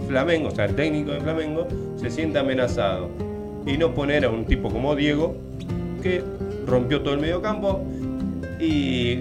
[0.07, 3.09] Flamengo, o sea, el técnico de Flamengo, se sienta amenazado
[3.65, 5.37] y no poner a un tipo como Diego
[6.01, 6.21] que
[6.67, 7.81] rompió todo el medio campo
[8.59, 9.19] y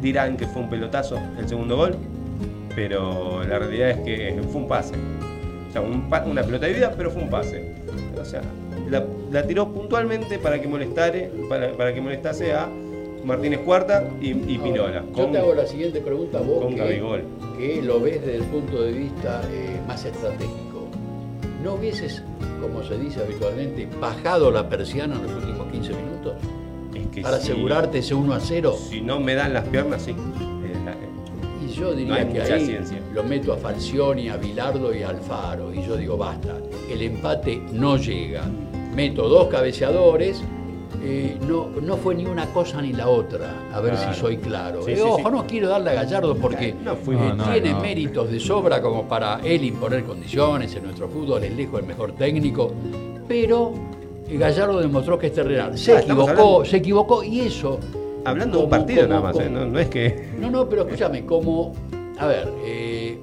[0.00, 1.96] dirán que fue un pelotazo el segundo gol,
[2.76, 4.94] pero la realidad es que fue un pase.
[5.68, 7.72] O sea, un pa- una pelota de vida, pero fue un pase.
[8.20, 8.42] O sea,
[8.88, 12.68] la, la tiró puntualmente para que molestare, para, para que molestase a
[13.24, 15.02] Martínez Cuarta y, y Pinola.
[15.08, 18.82] Yo con- te hago la siguiente pregunta, vos con que, lo ves desde el punto
[18.82, 20.86] de vista eh, más estratégico.
[21.64, 22.22] ¿No hubieses,
[22.60, 26.34] como se dice habitualmente, bajado la persiana en los últimos 15 minutos
[26.94, 28.76] Es que para asegurarte ese 1 a 0?
[28.90, 30.14] Si no me dan las piernas, sí.
[31.78, 32.98] Yo diría que ahí ciencia.
[33.12, 35.72] lo meto a Falcioni, a Bilardo y a Alfaro.
[35.74, 36.56] Y yo digo, basta,
[36.90, 38.44] el empate no llega.
[38.94, 40.40] Meto dos cabeceadores,
[41.02, 44.14] eh, no, no fue ni una cosa ni la otra, a ver Claro.
[44.14, 44.82] si soy claro.
[44.82, 45.24] Sí, Eh, sí, ojo, sí.
[45.30, 47.80] no quiero darle a Gallardo porque No fui eh, no, tiene no.
[47.80, 52.12] méritos de sobra como para él imponer condiciones en nuestro fútbol, es lejos el mejor
[52.12, 52.72] técnico,
[53.28, 53.74] pero
[54.30, 55.76] Gallardo demostró que es terrenal.
[55.76, 57.78] Se Ah, equivocó, se equivocó y eso
[58.30, 60.28] Hablando de un partido como- nada más, como- eh, no, no es que.
[60.40, 61.72] no, no, pero escúchame, como,
[62.18, 63.18] a ver, eh,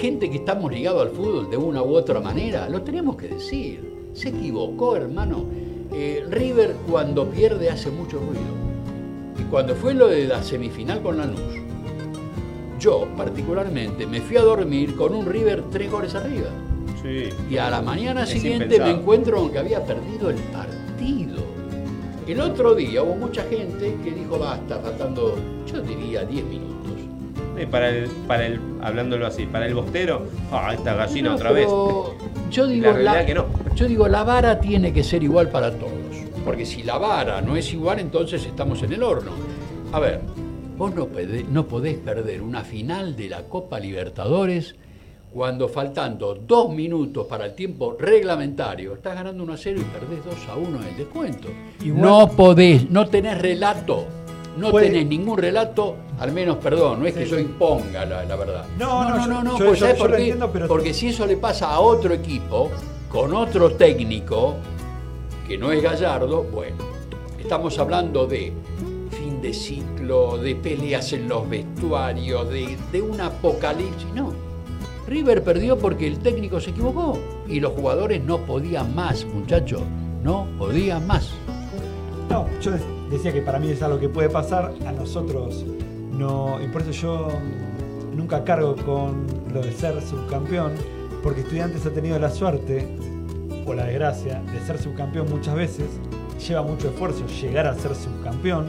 [0.00, 3.90] gente que estamos ligados al fútbol de una u otra manera, lo tenemos que decir.
[4.14, 5.44] Se equivocó, hermano.
[5.92, 8.40] Eh, River cuando pierde hace mucho ruido.
[9.38, 11.40] Y cuando fue lo de la semifinal con Lanús,
[12.78, 16.48] yo particularmente me fui a dormir con un River tres goles arriba.
[17.02, 17.28] Sí.
[17.50, 21.42] Y a la mañana siguiente me encuentro con que había perdido el partido.
[22.30, 26.92] El otro día hubo mucha gente que dijo basta, faltando, yo diría 10 minutos.
[27.72, 31.66] Para el, para el, hablándolo así, para el bostero, ah, esta gallina No, otra vez.
[32.50, 33.46] Yo digo, La realidad que no.
[33.74, 35.92] yo digo, la vara tiene que ser igual para todos.
[36.44, 39.32] Porque si la vara no es igual, entonces estamos en el horno.
[39.92, 40.20] A ver,
[40.78, 41.08] vos no,
[41.50, 44.76] no podés perder una final de la Copa Libertadores
[45.32, 50.24] cuando faltando dos minutos para el tiempo reglamentario, estás ganando 1 a 0 y perdés
[50.24, 51.48] 2 a 1 en el descuento.
[51.84, 54.04] Igual- No podés, no tenés relato.
[54.56, 58.24] No Puede- tenés ningún relato, al menos, perdón, no es que Sí, yo imponga la,
[58.24, 58.64] la verdad.
[58.78, 60.22] No, no, yo- yo- pues, yo- ¿sabes yo por lo qué?
[60.22, 62.68] entiendo, pero- Porque si eso le pasa a otro equipo,
[63.08, 64.56] con otro técnico,
[65.46, 66.76] que no es Gallardo, bueno,
[67.38, 68.52] estamos hablando de
[69.12, 74.08] fin de ciclo, de peleas en los vestuarios, de, de un apocalipsis.
[74.14, 74.49] No.
[75.10, 79.82] River perdió porque el técnico se equivocó y los jugadores no podían más, muchachos.
[80.22, 81.32] No podían más.
[82.30, 82.70] No, yo
[83.10, 85.66] decía que para mí es algo que puede pasar, a nosotros
[86.20, 87.28] no, y por eso yo
[88.14, 90.74] nunca cargo con lo de ser subcampeón,
[91.22, 92.86] porque Estudiantes ha tenido la suerte,
[93.64, 95.86] o la desgracia, de ser subcampeón muchas veces,
[96.46, 98.66] lleva mucho esfuerzo llegar a ser subcampeón,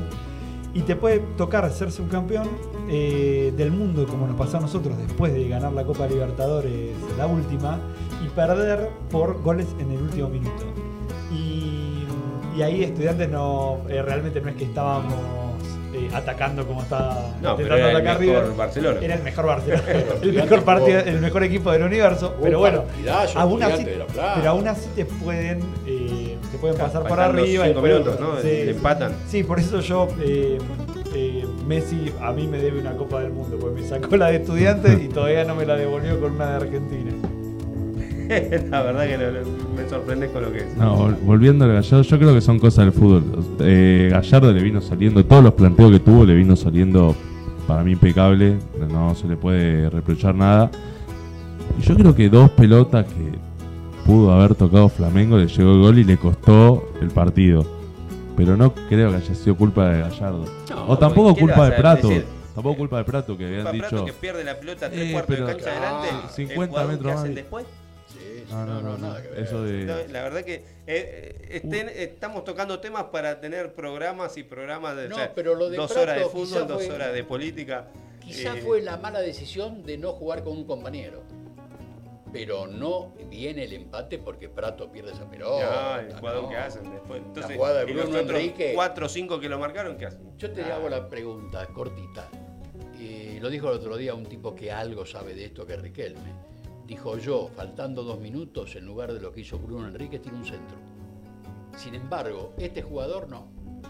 [0.73, 2.47] y te puede tocar ser subcampeón
[2.89, 7.27] eh, del mundo, como nos pasó a nosotros después de ganar la Copa Libertadores, la
[7.27, 7.79] última,
[8.23, 10.63] y perder por goles en el último minuto.
[11.31, 12.05] Y,
[12.55, 15.13] y ahí estudiantes no eh, realmente no es que estábamos
[15.93, 18.57] eh, atacando como está No, intentando era el atacar mejor River.
[18.57, 18.99] Barcelona.
[19.01, 19.83] Era el mejor Barcelona,
[20.21, 22.35] el mejor partido, el mejor equipo del universo.
[22.41, 22.83] Pero bueno,
[23.35, 23.85] aún así,
[24.35, 26.30] pero aún así te pueden, eh,
[26.61, 27.65] pueden pasar por arriba.
[27.65, 28.37] y cinco minutos, ¿no?
[28.41, 29.11] sí, Le empatan.
[29.27, 30.57] Sí, por eso yo eh,
[31.13, 34.37] eh, Messi a mí me debe una Copa del Mundo, porque me sacó la de
[34.37, 37.11] estudiantes y todavía no me la devolvió con una de Argentina.
[38.69, 40.77] la verdad que me sorprendes con lo que es.
[40.77, 43.23] No, vol- volviendo al Gallardo, yo creo que son cosas del fútbol.
[43.59, 47.13] Eh, Gallardo le vino saliendo, todos los planteos que tuvo le vino saliendo
[47.67, 48.55] para mí impecable,
[48.89, 50.71] no se le puede reprochar nada.
[51.77, 53.31] Y yo creo que dos pelotas que
[54.05, 57.65] pudo haber tocado Flamengo le llegó el gol y le costó el partido.
[58.37, 60.45] Pero no creo que haya sido culpa de Gallardo.
[60.69, 62.07] No, o tampoco ¿qué le culpa de a Prato.
[62.07, 62.25] decir?
[62.55, 64.05] Tampoco culpa de Prato que habían Para Prato dicho.
[64.05, 66.25] que pierde la pelota tres Eh, cuartos de cancha Ah, adelante.
[66.27, 67.21] el 50 jugador metros más.
[67.21, 67.65] hacen después.
[68.07, 68.97] Sí, No, no, no, no.
[68.97, 69.39] nada que ver.
[69.39, 69.85] Eso de.
[69.85, 74.95] No, la verdad que eh, eh, estén- estamos tocando temas para tener programas y programas
[74.97, 77.13] de No, o sea, pero lo de dos Prato horas de fútbol, dos fue- horas
[77.13, 77.87] de política.
[78.19, 81.21] Quizá Eh, fue la mala decisión de no jugar con un compañero.
[82.31, 85.97] Pero no viene el empate porque Prato pierde esa pelota.
[86.01, 86.49] no, el jugador no.
[86.49, 87.21] que hacen después.
[87.25, 88.71] Entonces, jugada de Bruno Enrique.
[88.73, 90.37] cuatro o cinco que lo marcaron, ¿qué hacen?
[90.37, 92.29] Yo te Ah, hago la pregunta cortita.
[92.99, 95.81] Eh, lo dijo el otro día un tipo que algo sabe de esto que es
[95.81, 96.33] Riquelme.
[96.85, 100.45] Dijo yo, faltando dos minutos, en lugar de lo que hizo Bruno Enrique, tiene un
[100.45, 100.77] centro.
[101.77, 103.47] Sin embargo, este jugador no.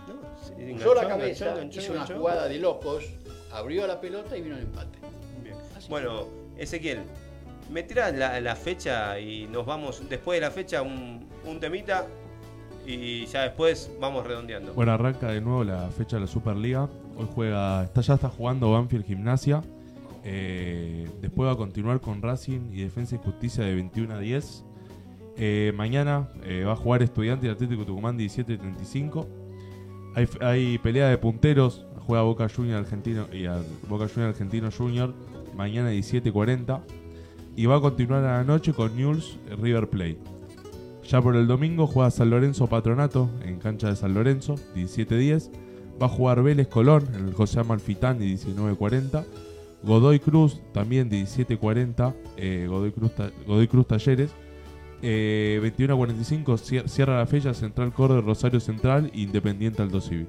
[0.07, 3.05] no, Usó la cabeza, enganchó, enganchó, hizo una jugada de locos,
[3.51, 4.99] abrió la pelota y vino el empate.
[5.43, 5.55] Bien.
[5.89, 6.25] Bueno,
[6.57, 7.01] Ezequiel,
[7.71, 11.27] me tirás la, fecha y nos vamos después de la fecha un,
[11.59, 12.05] temita
[12.85, 14.73] y ya después vamos redondeando.
[14.73, 16.89] Bueno, arranca de nuevo la fecha de la Superliga.
[17.15, 19.61] Hoy juega, está, ya está jugando Banfield Gimnasia.
[20.23, 24.65] Eh, después va a continuar con Racing y Defensa y Justicia de 21 a 10.
[25.37, 29.27] Eh, mañana eh, va a jugar Estudiante y Atlético Tucumán 17 y 35.
[30.15, 31.85] Hay, hay pelea de punteros.
[32.05, 33.45] Juega Boca Junior Argentino y
[33.87, 35.13] Boca Junior Argentino Junior
[35.55, 36.31] mañana 17
[37.55, 37.61] y 40.
[37.61, 40.17] Y va a continuar a la noche con News River Plate.
[41.07, 45.49] Ya por el domingo juega San Lorenzo Patronato en cancha de San Lorenzo, 17-10.
[46.01, 49.25] Va a jugar Vélez Colón en el José Amalfitani, 19-40.
[49.83, 52.13] Godoy Cruz también 17-40.
[52.37, 53.11] eh, Godoy, Cruz,
[53.47, 54.31] Godoy Cruz Talleres.
[55.03, 60.27] Eh, 21-45 cier- cierra la fecha Central Córdoba, Rosario Central, Independiente Aldo Civi.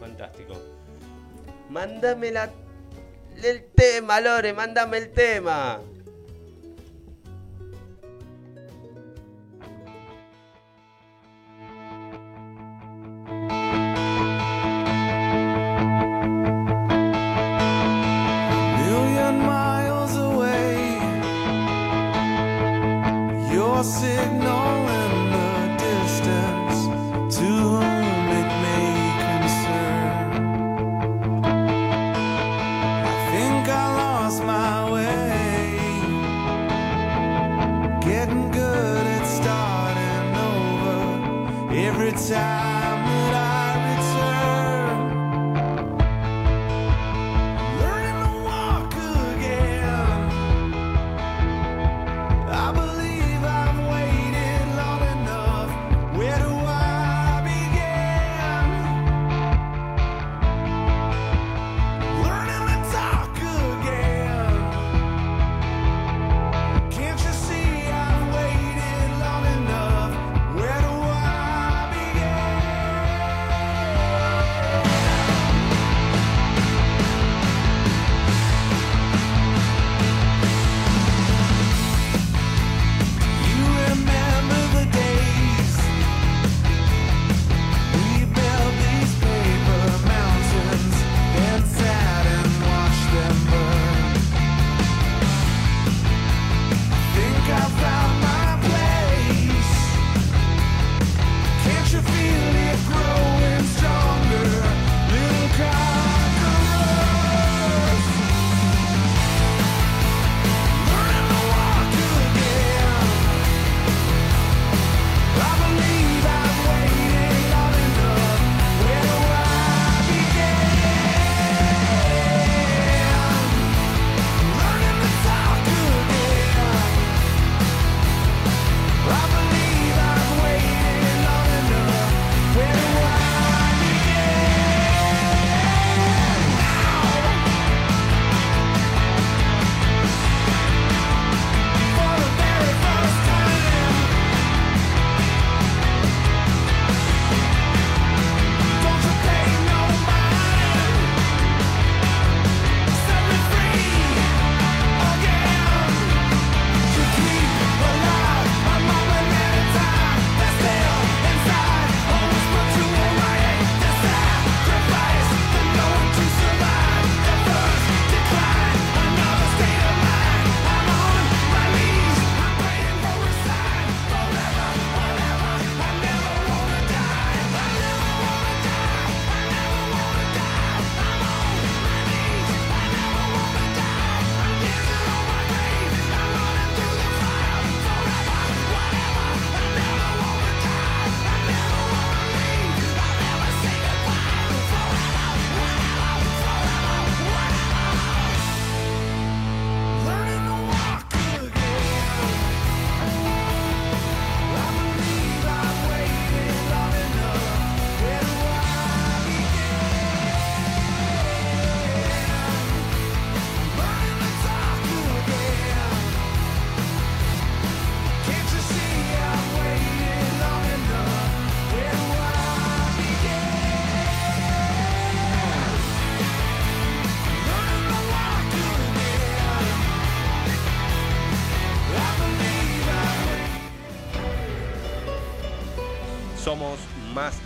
[0.00, 0.54] Fantástico.
[1.70, 2.50] Mándame la,
[3.44, 5.80] el tema, Lore, mándame el tema.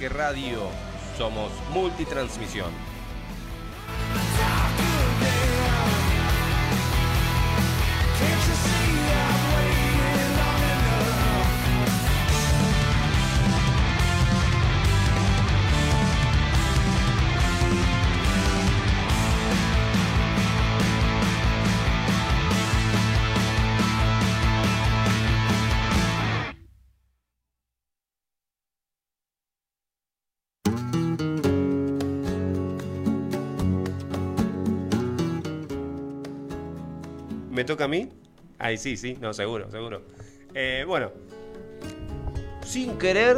[0.09, 0.61] Radio,
[1.17, 2.71] somos multitransmisión.
[37.73, 38.09] Toca a mí?
[38.59, 40.03] Ay, sí, sí, no, seguro, seguro.
[40.55, 41.11] Eh, bueno,
[42.65, 43.37] sin querer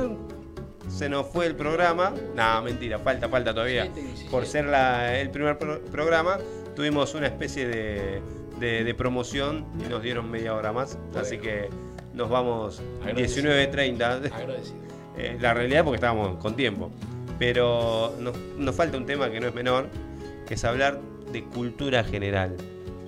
[0.89, 2.13] se nos fue el programa.
[2.37, 3.91] No, mentira, falta, falta todavía.
[4.31, 6.39] Por ser la- el primer pro- programa,
[6.77, 8.21] tuvimos una especie de,
[8.61, 10.99] de- de promoción y nos dieron media hora más.
[11.17, 11.69] Así que
[12.13, 13.51] nos vamos Agradecido.
[13.51, 14.33] 19.30.
[14.33, 14.77] Agradecido.
[15.17, 16.91] Eh, la realidad es porque estábamos con tiempo.
[17.39, 19.89] Pero nos, nos falta un tema que no es menor,
[20.47, 21.01] que es hablar
[21.33, 22.57] de cultura general.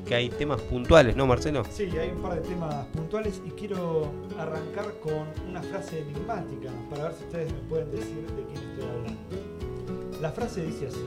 [0.07, 1.65] Que hay temas puntuales, ¿no, Marcelo?
[1.69, 4.09] Sí, hay un par de temas puntuales y quiero
[4.39, 8.89] arrancar con una frase enigmática para ver si ustedes me pueden decir de quién estoy
[8.89, 10.21] hablando.
[10.21, 11.05] La frase dice así.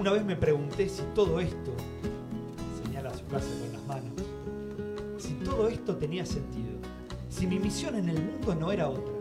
[0.00, 1.72] Una vez me pregunté si todo esto,
[2.84, 4.12] señala su casa con las manos,
[5.16, 6.72] si todo esto tenía sentido,
[7.28, 9.14] si mi misión en el mundo no era otra.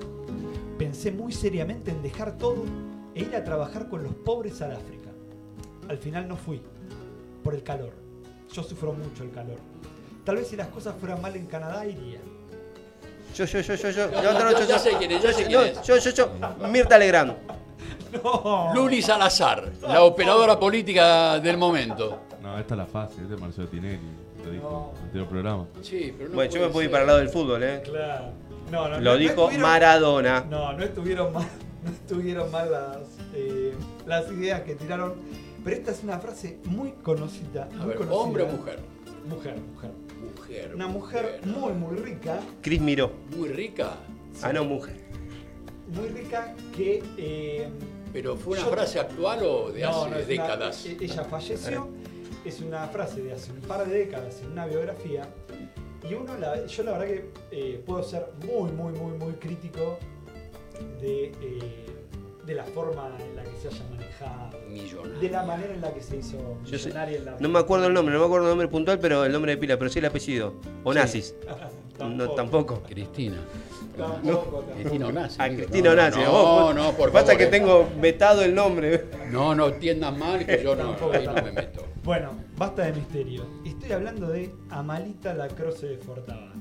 [0.80, 2.64] Pensé muy seriamente en dejar todo
[3.14, 5.11] e ir a trabajar con los pobres al África.
[5.88, 6.60] Al final no fui,
[7.43, 8.05] por el calor.
[8.56, 9.57] Yo sufro mucho el calor.
[10.23, 12.19] Tal vez si las cosas fueran mal en Canadá iría.
[13.36, 14.11] Yo, yo, yo, yo, yo.
[14.11, 15.82] Yo- yo, yo- yo, ya sé quién es, ya sé quién no, es.
[15.84, 16.30] Yo, yo, yo.
[16.69, 17.34] Mirta Legrand.
[18.23, 18.72] No.
[18.73, 22.22] Luli Salazar, la operadora política del momento.
[22.41, 23.99] No, esta es la fácil, este es Marcelo Tinelli.
[24.45, 24.91] Lo dijo No.
[24.91, 25.65] en el anterior programa.
[25.82, 27.82] Sí, pero no Bueno, yo me puedo ir para el lado del fútbol, ¿eh?
[27.84, 28.26] Claro.
[28.72, 30.45] No, no, Lo no, dijo no Maradona.
[30.49, 31.45] No, no estuvieron mal,
[31.84, 32.98] no estuvieron mal las,
[33.34, 33.73] eh,
[34.06, 35.15] las ideas que tiraron.
[35.65, 37.65] Pero esta es una frase muy conocida.
[37.65, 38.17] A muy ver, conocida.
[38.21, 38.79] ¿hombre o mujer?
[39.27, 39.91] Mujer, mujer.
[40.37, 40.71] Mujer.
[40.75, 42.39] Una mujer muy, muy rica.
[42.61, 43.11] Cris miró.
[43.35, 43.97] Muy rica.
[44.41, 44.95] Ah, no, mujer.
[45.93, 47.03] Muy rica que.
[47.17, 47.67] eh,
[48.13, 50.85] Pero fue una Yo- frase actual o de no, hace no, una- décadas.
[50.85, 51.89] e- ella falleció.
[52.45, 55.27] Es una frase de hace un par de décadas en una biografía.
[56.07, 59.97] Y uno, la- yo la verdad que eh, puedo ser muy, muy, muy, muy crítico
[61.01, 61.85] de, eh,
[62.45, 64.59] de la forma en la que se haya manejado.
[64.69, 65.19] Millonaria.
[65.19, 67.93] De la manera en la que se hizo millonaria en la No me acuerdo el
[67.93, 70.05] nombre, no me acuerdo el nombre puntual, pero el nombre de pila, pero sí el
[70.05, 70.53] apellido.
[70.84, 71.35] Onassis.
[71.97, 72.84] No, tampoco.
[72.84, 73.38] Cristina.
[73.95, 74.19] Tampoco,
[74.59, 74.65] tampoco.
[74.76, 75.41] Cristina Onassi.
[75.41, 75.57] A digo.
[75.61, 76.23] Cristina no, Onassis.
[76.26, 77.47] No, vos- no, por Pasa favor, que eh.
[77.47, 79.05] tengo vetado el nombre.
[79.31, 81.55] No, no tiendan mal que yo no, Tampoco, ahí no me tampoco.
[81.61, 81.85] meto.
[82.03, 83.45] Bueno, basta de misterio.
[83.65, 86.53] Estoy hablando de Amalita Lacroce de Fortabat.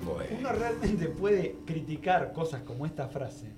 [0.00, 3.52] Uno Bueno, realmente puede criticar cosas como esta frase,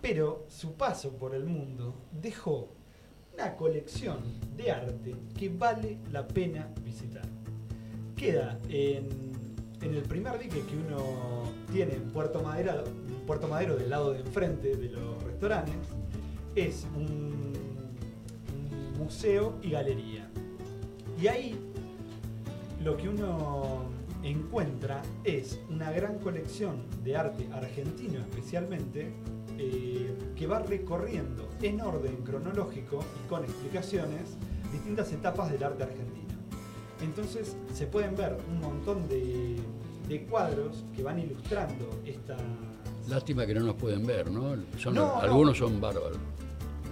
[0.00, 2.68] pero su paso por el mundo dejó
[3.34, 4.18] una colección
[4.56, 7.26] de arte que vale la pena visitar.
[8.16, 9.08] Queda en,
[9.82, 12.84] el primer dique que uno tiene en Puerto Madero,
[13.26, 15.74] Puerto Madero del lado de enfrente de los restaurantes.
[16.54, 17.52] Es un
[18.98, 20.28] museo y galería.
[21.20, 21.58] Y ahí
[22.82, 23.84] lo que uno
[24.22, 29.12] encuentra es una gran colección de arte argentino especialmente
[29.58, 34.36] eh, que va recorriendo en orden cronológico y con explicaciones
[34.72, 36.26] distintas etapas del arte argentino.
[37.02, 39.56] Entonces se pueden ver un montón de,
[40.08, 42.36] de cuadros que van ilustrando esta...
[43.08, 44.56] lástima que no nos pueden ver, ¿no?
[44.78, 45.16] Son- No, no.
[45.20, 46.18] algunos son bárbaros.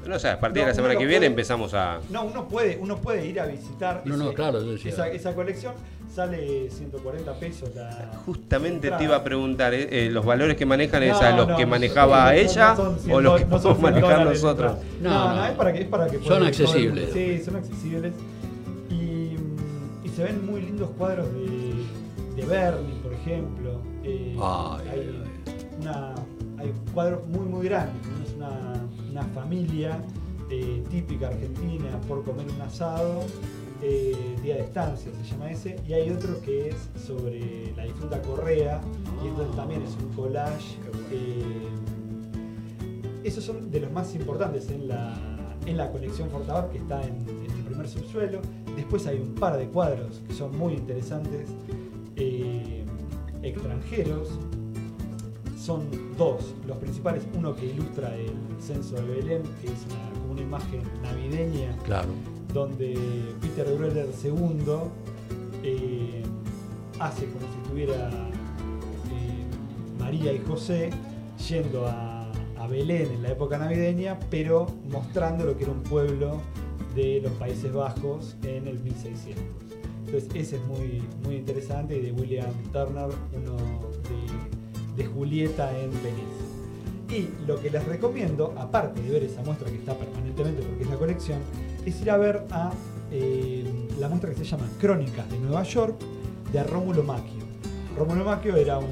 [0.07, 1.99] No sé, a partir de la semana que viene puede- empezamos a.
[2.11, 5.73] No, uno puede, uno puede ir a visitar No, no, claro, esa, esa colección.
[6.15, 7.91] Sale 140 pesos la...
[8.25, 9.89] Justamente te iba a preguntar, ¿eh?
[9.91, 12.77] Eh, ¿los valores que manejan es No, a los no, que manejaba no, ella no
[12.77, 14.77] son 100 o los que podemos 100 manejar nosotros?
[15.03, 17.13] No, No, es para que, es para que Son accesibles.
[17.13, 18.13] Sí, son accesibles.
[18.91, 18.95] Y,
[20.05, 23.81] y se ven muy lindos cuadros de, de Berni, por ejemplo.
[24.05, 26.15] Eh, Ay, hay, ay, Una,
[26.59, 27.97] hay cuadros muy, muy grandes.
[28.07, 28.73] Uno es una,
[29.11, 29.99] una familia
[30.49, 33.25] eh, típica argentina por comer un asado.
[33.83, 35.77] Eh, día de estancia se llama ese.
[35.87, 36.77] Y hay otro que es
[37.07, 38.81] sobre la difunta Correa.
[39.23, 40.77] Y entonces también es un collage.
[41.11, 41.69] Eh,
[43.25, 45.15] esos son de los más importantes en la,
[45.67, 48.41] en la colección Fortabat que está en, en el primer subsuelo.
[48.77, 51.49] Después hay un par de cuadros que son muy interesantes,
[52.17, 52.85] eh,
[53.43, 54.29] extranjeros.
[55.59, 55.83] Son
[56.19, 60.43] dos, los principales, uno que ilustra el censo de Belén, que es una, como una
[60.43, 62.11] imagen navideña, Claro.
[62.55, 62.97] Donde
[63.43, 64.65] Peter Breller II
[65.65, 66.23] eh,
[67.01, 70.91] hace como si estuviera eh, María y José
[71.49, 72.13] yendo a,
[72.71, 76.41] Belén en la época navideña, pero mostrando lo que era un pueblo
[76.95, 79.45] de los Países Bajos en el 1600.
[80.07, 83.57] Entonces ese es muy, muy interesante y de William Turner, uno
[84.97, 86.55] de Julieta en Venecia.
[87.11, 90.89] Y lo que les recomiendo, aparte de ver esa muestra que está permanentemente porque es
[90.89, 91.41] la colección,
[91.87, 92.73] es ir a ver a
[93.13, 93.65] eh,
[93.99, 95.97] la muestra que se llama Crónicas de Nueva York
[96.53, 97.45] de Rómulo Macchio.
[97.97, 98.87] Rómulo Macchio era un,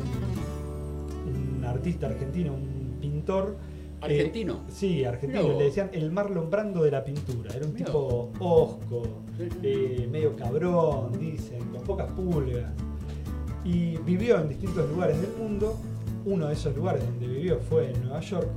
[1.56, 3.56] un artista argentino, un pintor.
[4.02, 4.60] eh, ¿Argentino?
[4.68, 5.58] sí, argentino.
[5.58, 7.54] Le decían el Marlon Brando de la pintura.
[7.54, 8.30] Era un Mirá tipo
[9.38, 9.48] sí.
[9.62, 12.70] eh, medio cabrón, dicen, con pocas pulgas.
[13.64, 15.76] Y vivió en distintos lugares del mundo.
[16.24, 18.48] Uno de esos lugares donde vivió fue en Nueva York.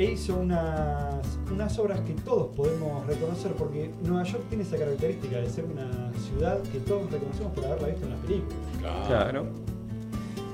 [0.00, 1.22] E hizo unas,
[1.52, 6.10] unas obras que todos podemos reconocer porque Nueva York tiene esa característica de ser una
[6.26, 8.56] ciudad que todos reconocemos por haberla visto en las películas.
[9.06, 9.46] Claro.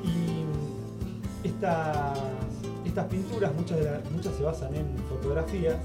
[0.03, 2.19] Y estas,
[2.85, 5.77] estas pinturas, muchas, de muchas se basan en fotografías,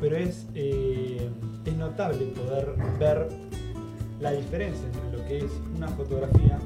[0.00, 1.28] pero es, eh,
[1.64, 3.28] es notable poder ver
[4.20, 6.60] la diferencia entre lo que es una fotografía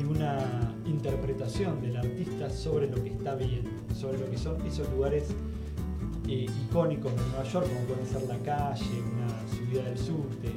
[0.00, 4.88] y una interpretación del artista sobre lo que está viendo, sobre lo que son esos
[4.90, 5.24] lugares
[6.28, 10.50] eh, icónicos de Nueva York, como pueden ser la calle, una subida del subte,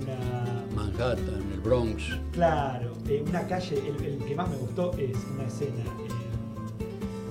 [0.00, 2.18] una Manhattan, el Bronx.
[2.32, 5.84] Claro, eh, una calle, el, el que más me gustó es una escena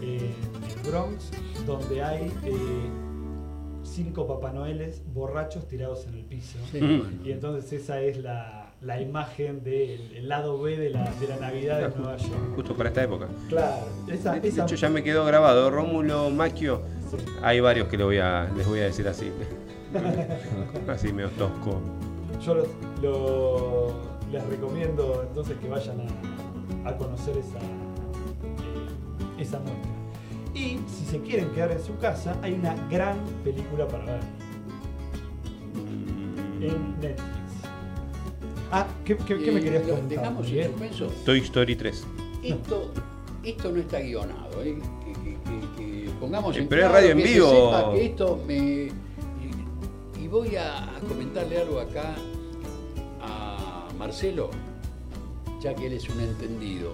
[0.02, 1.32] en, en el Bronx
[1.66, 2.90] donde hay eh,
[3.84, 6.58] cinco Papá Noeles borrachos tirados en el piso.
[6.72, 7.10] Sí, bueno.
[7.24, 11.38] Y entonces esa es la, la imagen del el lado B de la, de la
[11.38, 12.56] Navidad de Nueva York.
[12.56, 13.28] Justo para esta época.
[13.50, 15.70] Claro, esa, De, hecho ya me quedó grabado.
[15.72, 16.84] Rómulo Macchio.
[17.10, 17.18] sí.
[17.42, 19.32] Hay varios que le voy a, les voy a decir así.
[20.88, 21.80] así medio tosco.
[22.46, 22.68] Yo los-
[23.02, 23.94] lo-
[24.32, 25.98] les recomiendo entonces que vayan
[26.86, 29.92] a, a conocer esa, eh, esa muestra.
[30.54, 34.20] Y si se quieren quedar en su casa, hay una gran película para ver
[36.62, 37.37] en Netflix.
[38.72, 40.08] Ah, ¿qué, qué- qué me querías contar?
[40.10, 41.08] Dejamos en suspenso.
[41.26, 42.04] Toy Story 3.
[42.44, 42.92] Esto,
[43.44, 44.78] esto no está guionado, ¿eh?
[45.06, 45.38] que, que-
[45.78, 47.50] que- que pongamos en pero es claro, radio en que se vivo.
[47.50, 48.92] sepa que esto me y,
[50.24, 52.16] y voy a, a comentarle algo acá
[53.22, 54.50] a Marcelo,
[55.62, 56.92] ya que él es un entendido.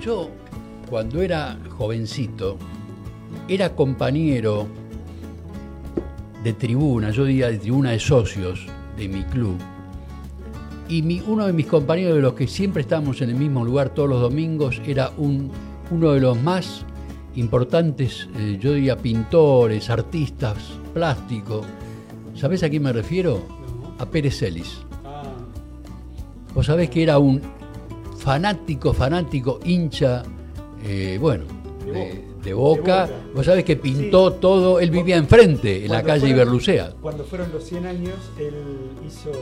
[0.00, 0.30] Yo,
[0.88, 2.56] cuando era jovencito,
[3.48, 4.66] era compañero
[6.42, 8.66] de tribuna, yo diría de tribuna de socios
[8.96, 9.56] de mi club.
[10.94, 13.88] Y mi- uno de mis compañeros de los que siempre estábamos en el mismo lugar
[13.88, 15.50] todos los domingos era un,
[15.90, 16.84] uno de los más
[17.34, 20.56] importantes, eh, yo diría pintores, artistas,
[20.92, 21.66] plásticos.
[22.36, 23.40] ¿Sabés a quién me refiero?
[23.98, 24.82] A Pérez Celis.
[25.04, 25.24] Ah,
[26.54, 27.40] Vos sabés que era un
[28.18, 30.22] fanático, fanático, hincha,
[30.84, 31.42] eh, bueno,
[31.92, 33.08] De de, Boca.
[33.08, 33.12] de.
[33.34, 34.36] Vos sabés que pintó Sí.
[34.40, 36.92] todo, él vivía enfrente, en la calle fueron- Iberlucea.
[37.02, 38.54] Cuando fueron los 100 años, él
[39.04, 39.32] hizo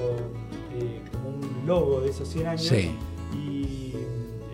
[0.74, 2.62] eh, como un logo de esos 100 años.
[2.62, 2.90] Sí.
[3.34, 3.93] Y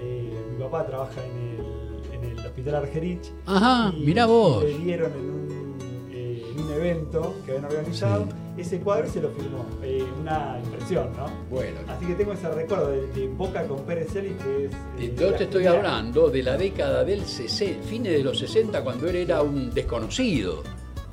[0.00, 3.32] eh, mi papá trabaja en el, en el Hospital Argerich.
[3.46, 4.62] Ajá, y- mirá vos.
[4.64, 5.78] Le dieron en un,
[6.12, 8.26] eh, en un evento que habían organizado
[8.56, 9.64] ese cuadro se lo firmó.
[9.82, 11.26] Eh, una impresión, ¿no?
[11.48, 14.72] Bueno, Así que tengo ese recuerdo de, de Boca con Pérez Celis que es.
[14.98, 18.82] eh, Yo la te estoy hablando de la década del 60, fines de los 60,
[18.82, 20.62] cuando él era un desconocido.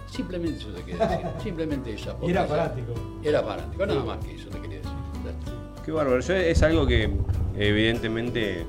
[0.10, 1.26] Simplemente eso te quería decir.
[1.44, 2.16] Simplemente esa.
[2.24, 2.94] Era fanático.
[3.24, 4.85] Era fanático, nada más que eso te quería decir.
[5.86, 6.20] Qué bárbaro.
[6.20, 7.12] Yo es algo que
[7.56, 8.66] evidentemente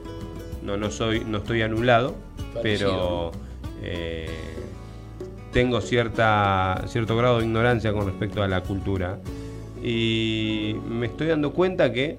[0.63, 2.15] no, no soy, no estoy anulado,
[2.63, 3.33] pero
[3.83, 4.29] eh,
[5.51, 9.19] tengo cierta, cierto grado de ignorancia con respecto a la cultura.
[9.83, 12.19] Y me estoy dando cuenta que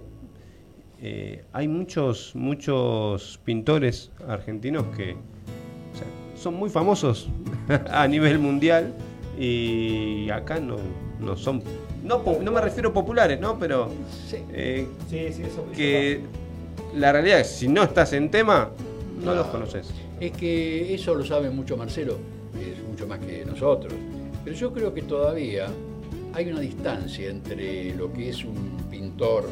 [0.99, 7.30] eh, hay muchos, muchos pintores argentinos que o sea, son muy famosos
[7.91, 8.95] a nivel mundial
[9.38, 10.78] y acá no,
[11.19, 11.61] no son,
[12.08, 13.60] no, no me refiero populares, ¿no?
[13.60, 13.90] Pero
[14.30, 14.38] Sí.
[14.52, 15.62] eh, Sí, sí, eso.
[15.62, 16.22] eso que
[16.96, 18.70] la realidad es si no estás en tema,
[19.24, 19.90] no los conoces.
[20.20, 22.18] Es que eso lo sabe mucho Marcelo,
[22.60, 23.94] es mucho más que nosotros.
[24.44, 25.68] Pero yo creo que todavía
[26.34, 29.48] hay una distancia entre lo que es un pintor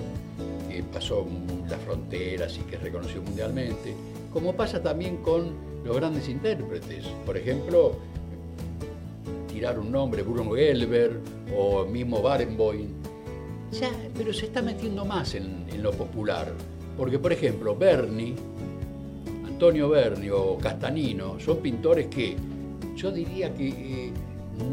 [0.70, 1.26] que pasó
[1.70, 3.94] las fronteras y que es reconocido mundialmente,
[4.32, 5.52] como pasa también con
[5.84, 7.06] los grandes intérpretes.
[7.26, 7.96] Por ejemplo,
[9.56, 11.18] tirar un nombre, Bruno Gelber
[11.56, 12.90] o mismo Barenboim.
[13.72, 16.52] Ya, pero se está metiendo más en, en lo popular.
[16.98, 18.36] Porque, por ejemplo, Berni,
[19.46, 22.36] Antonio Berni o Castanino son pintores que
[22.98, 24.12] yo diría que eh,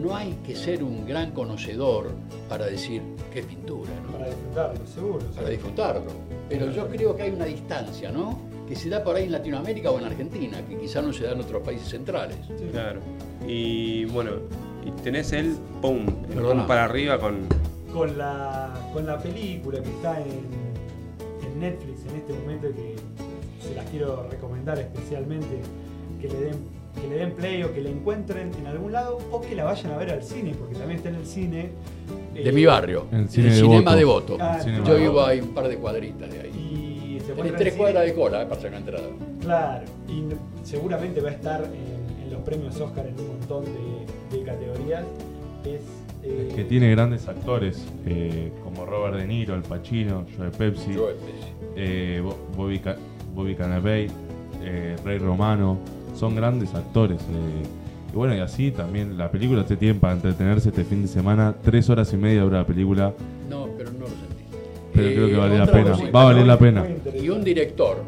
[0.02, 2.10] no hay que ser un gran conocedor
[2.48, 3.02] para decir
[3.32, 4.18] qué pintura, ¿no?
[4.18, 5.26] Para disfrutarlo, seguro.
[5.36, 6.10] para disfrutarlo.
[6.48, 8.36] Pero yo creo que hay una distancia, ¿no?
[8.48, 11.24] Que que se da por ahí en Latinoamérica o en Argentina, que quizás no se
[11.24, 12.38] da en otros países centrales.
[12.70, 13.00] Claro.
[13.46, 14.30] Y bueno,
[14.84, 16.60] y tenés el pum, el Perdona.
[16.60, 17.46] pum para arriba con.
[17.92, 20.40] con la, con la película que está en,
[21.46, 22.96] en Netflix en este momento y que
[23.68, 25.60] se las quiero recomendar especialmente
[26.20, 29.40] que le den que le den play o que la encuentren en algún lado o
[29.40, 31.70] que la vayan a ver al cine porque también está en el cine
[32.34, 33.96] De eh, mi barrio, el el, cine de cinema Voto.
[33.96, 34.36] de voto.
[34.40, 36.50] Ah, El Yo vivo ahí un par de cuadritas de ahí.
[37.18, 39.08] y se tres el cuadras de cola eh, para sacar entrada.
[39.40, 40.24] Claro, y
[40.66, 42.01] seguramente va a estar en
[42.32, 45.04] los premios Oscar en un montón de, de categorías.
[45.64, 45.80] Es,
[46.24, 51.08] eh, Que tiene grandes actores, eh, como Robert De Niro, Al Pacino, Joe Pepsi, Yo,
[51.76, 52.96] eh, Bo- Bobby, Ca-
[53.34, 53.56] Bobby
[54.64, 55.78] eh, Rey Romano,
[56.14, 57.20] son grandes actores.
[57.22, 57.62] eh,
[58.12, 61.54] y bueno, y así también la película te tiene para entretenerse este fin de semana.
[61.62, 63.12] Tres horas y media dura la película,
[63.48, 64.44] No, pero no lo sentí.
[64.92, 65.96] pero Eh, creo que vale la pena.
[66.14, 66.84] Va a valer la pena.
[67.20, 68.02] Y un director.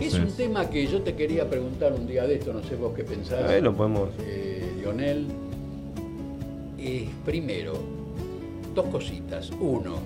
[0.00, 2.94] Es un tema que yo te quería preguntar un día de esto, no sé vos
[2.94, 3.44] qué pensás.
[3.44, 4.10] A ver, lo podemos.
[4.20, 5.26] eh, Lionel.
[6.78, 7.74] Eh, primero,
[8.74, 9.50] dos cositas.
[9.60, 9.96] Uno,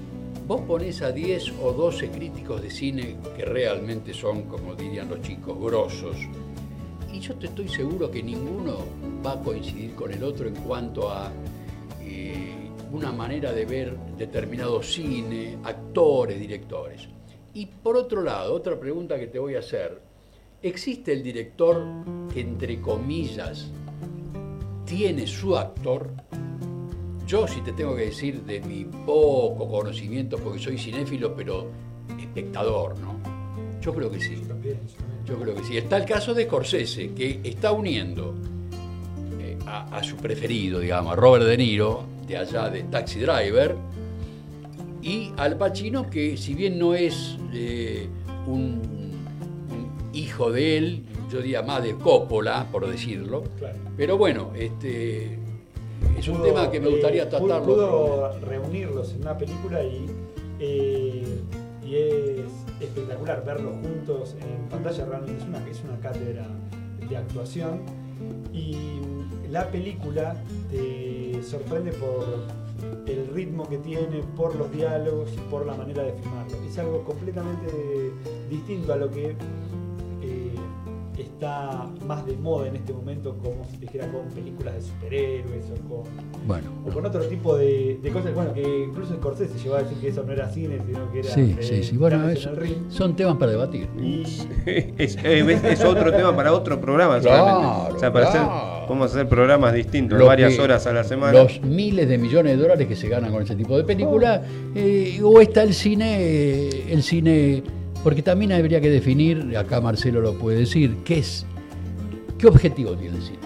[0.46, 5.20] vos ponés a 10 o 12 críticos de cine que realmente son, como dirían los
[5.22, 6.16] chicos, grosos.
[7.12, 8.78] Y yo te estoy seguro que ninguno
[9.24, 11.30] va a coincidir con el otro en cuanto a
[12.00, 12.52] eh,
[12.90, 17.08] una manera de ver determinado cine, actores, directores.
[17.54, 20.00] Y por otro lado, otra pregunta que te voy a hacer.
[20.62, 21.84] ¿Existe el director
[22.32, 23.70] que, entre comillas,
[24.86, 26.08] tiene su actor?
[27.26, 31.68] Yo, si te tengo que decir de mi poco conocimiento, porque soy cinéfilo, pero
[32.18, 33.20] espectador, ¿no?
[33.80, 34.36] Yo creo que sí.
[34.36, 35.24] Yo también, yo también.
[35.26, 35.76] Yo creo que sí.
[35.76, 38.34] Está el caso de Scorsese, que está uniendo
[39.40, 43.76] eh, a, a su preferido, digamos, a Robert De Niro, de allá de Taxi Driver,
[45.02, 48.08] y Al Pacino, que si bien no es eh,
[48.46, 48.80] un,
[49.70, 53.76] un hijo de él, yo diría más de Coppola, por decirlo, Claro.
[53.96, 55.38] pero bueno, este
[56.18, 57.64] es un tema que me eh, gustaría pudo- tratarlo.
[57.64, 60.06] Pudo reunirlos en una película y,
[60.60, 61.40] eh,
[61.84, 62.50] y es
[62.80, 65.04] espectacular verlos juntos en pantalla.
[65.06, 66.46] Realmente es una, es una cátedra
[67.08, 67.80] de actuación.
[68.52, 68.76] Y
[69.50, 70.36] la película
[70.70, 72.24] te sorprende por
[73.06, 76.56] el ritmo que tiene, por los diálogos y por la manera de filmarlo.
[76.66, 78.12] Es algo completamente
[78.48, 79.36] distinto a lo que
[81.20, 85.88] está más de moda en este momento, como si dijera con películas de superhéroes o
[85.88, 86.02] con,
[86.46, 88.34] Bueno, o con otro tipo de, de cosas.
[88.34, 91.28] Bueno, que incluso Scorsese llegó a decir que eso no era cine, sino que era.
[91.28, 91.96] sí, eh, sí, sí.
[91.98, 92.74] Bueno, el ring.
[92.88, 93.88] son temas para debatir.
[94.00, 94.22] Y
[94.98, 97.94] Es, es- es otro tema para otro programa, Claro, solamente.
[97.94, 98.50] O sea, para claro.
[98.50, 101.32] hacer, podemos hacer programas distintos, Lo varias que- horas a la semana.
[101.42, 104.42] Los miles de millones de dólares que se ganan con ese tipo de película,
[104.74, 107.62] eh, o está el cine, el cine,
[108.02, 111.46] porque también habría que definir, acá Marcelo lo puede decir, qué es,
[112.38, 113.38] qué objetivo tiene el cine.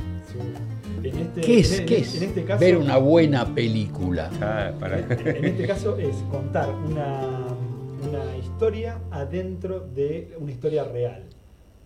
[1.04, 4.30] en este, ¿Qué es, en, qué en es este caso, ver una buena película?
[4.40, 7.46] Ah, para- En este caso es contar una,
[8.08, 11.22] una historia adentro de una historia real.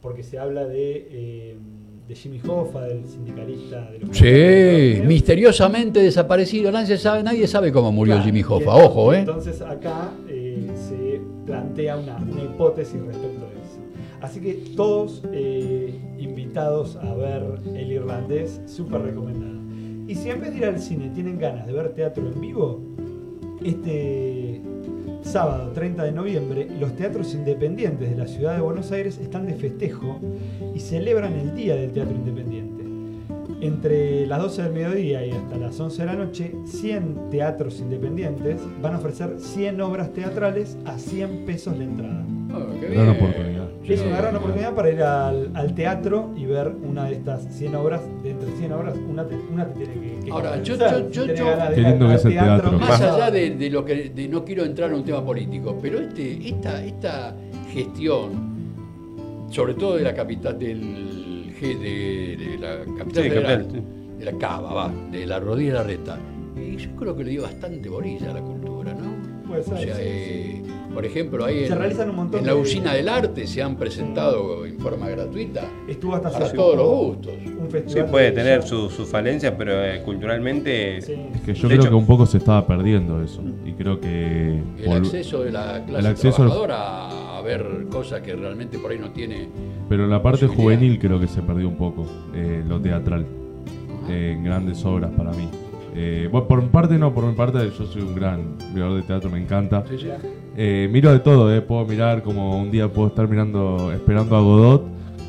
[0.00, 1.56] Porque se habla de, eh,
[2.08, 7.92] de Jimmy Hoffa, del sindicalista de los Sí, misteriosamente desaparecido, nadie sabe, nadie sabe cómo
[7.92, 9.18] murió Claro, Jimmy Hoffa, entonces- ojo, ¿eh?
[9.18, 10.08] Entonces acá
[11.46, 13.80] plantea una, hipótesis respecto de eso.
[14.20, 19.58] Así que todos eh, invitados a ver El Irlandés, súper recomendado.
[20.06, 22.80] Y si en vez de ir al cine tienen ganas de ver teatro en vivo,
[23.64, 24.60] este
[25.22, 29.54] sábado 30 de noviembre los teatros independientes de la ciudad de Buenos Aires están de
[29.54, 30.18] festejo
[30.74, 32.59] y celebran el Día del Teatro Independiente.
[33.60, 38.58] Entre las 12 del mediodía y hasta las 11 de la noche, 100 teatros independientes
[38.82, 42.24] van a ofrecer 100 obras teatrales a 100 pesos la entrada.
[42.52, 43.68] Ah, qué Gran oportunidad.
[43.86, 47.74] Es una gran oportunidad para ir al, al teatro y ver una de estas 100
[47.74, 48.00] obras.
[48.22, 51.26] De entre 100 obras, una te, una te tiene que, que Ahora, yo- yo- yo-
[51.26, 52.72] yo- el teatro.
[52.78, 55.98] Más allá de, de lo que de- no quiero entrar en un tema político, pero
[55.98, 57.34] este, esta, esta
[57.72, 58.30] gestión,
[59.50, 61.19] sobre todo de la capital del
[61.68, 63.84] De, de la capital Sí, federal, capital,
[64.18, 66.18] de la Cava, va, de la rodilla de la reta,
[66.56, 69.46] y yo creo que le dio bastante bolilla a la cultura, ¿no?
[69.46, 70.59] Puede ser, O sea, sí, eh,
[70.94, 73.62] por ejemplo, ahí Se en, realizan un montón en la de- usina del arte se
[73.62, 77.32] han presentado en forma gratuita Estuvo hasta para hace todos los gustos.
[77.46, 81.14] Un sí, puede de tener sus su falencias, pero eh, culturalmente Sí.
[81.34, 83.42] Es que yo De creo hecho- que un poco se estaba perdiendo eso.
[83.64, 84.60] Y creo que.
[84.78, 88.90] El acceso de la clase el acceso al- trabajadora a ver cosas que realmente por
[88.90, 89.48] ahí no tiene.
[89.88, 92.06] Pero la parte juvenil creo que se perdió un poco.
[92.34, 93.26] eh, lo teatral.
[94.08, 95.48] eh, en grandes obras para mí.
[95.94, 99.02] Eh, bueno, por mi parte no, por mi parte yo soy un gran mirador de
[99.02, 99.84] teatro, me encanta.
[99.88, 100.08] Sí, sí.
[100.56, 101.62] Eh, miro de todo, eh.
[101.62, 104.84] puedo mirar como un día puedo estar mirando, esperando a Godot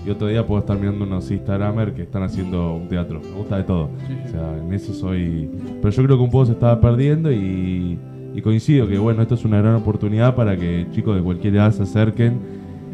[0.05, 3.21] y otro día puedo estar mirando unos Instagramers que están haciendo un teatro.
[3.21, 3.89] Me gusta de todo.
[4.25, 5.49] O sea, en eso soy...
[5.81, 7.99] Pero yo creo que un poco se estaba perdiendo y,
[8.33, 11.71] y coincido que bueno, esto es una gran oportunidad para que chicos de cualquier edad
[11.71, 12.39] se acerquen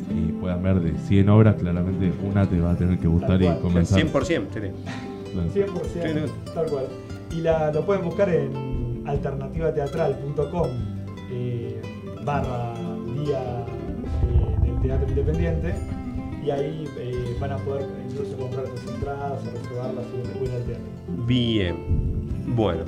[0.10, 3.48] y puedan ver de 100 obras, claramente una te va a tener que gustar y
[3.62, 4.00] comenzar.
[4.02, 4.44] 100%.
[4.54, 5.60] sí.
[5.60, 6.86] 100%, Sí, tal cual.
[7.32, 10.68] Y la, lo pueden buscar en alternativateatral.com
[11.32, 11.82] eh,
[12.28, 12.74] barra
[13.24, 13.66] día
[14.28, 15.74] eh, del teatro independiente
[16.46, 20.64] y ahí eh, van a poder incluso comprar sus entradas o reservarlas y ir al
[20.64, 20.84] teatro.
[21.26, 21.76] Bien.
[22.56, 22.82] Bueno,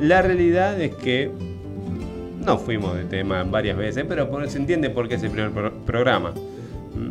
[0.00, 1.30] la realidad es que
[2.44, 5.50] no fuimos de tema varias veces, pero por- se entiende por qué es el primer
[5.50, 6.30] pro- programa.
[6.30, 7.10] Mm.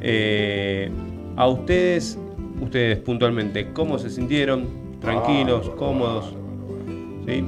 [0.00, 0.90] Eh,
[1.36, 2.18] a ustedes,
[2.62, 4.66] ustedes puntualmente, ¿cómo se sintieron?
[5.00, 5.60] ¿Tranquilos?
[5.68, 6.34] Bárbaro, ¿Cómodos?
[7.26, 7.44] ¿Sí?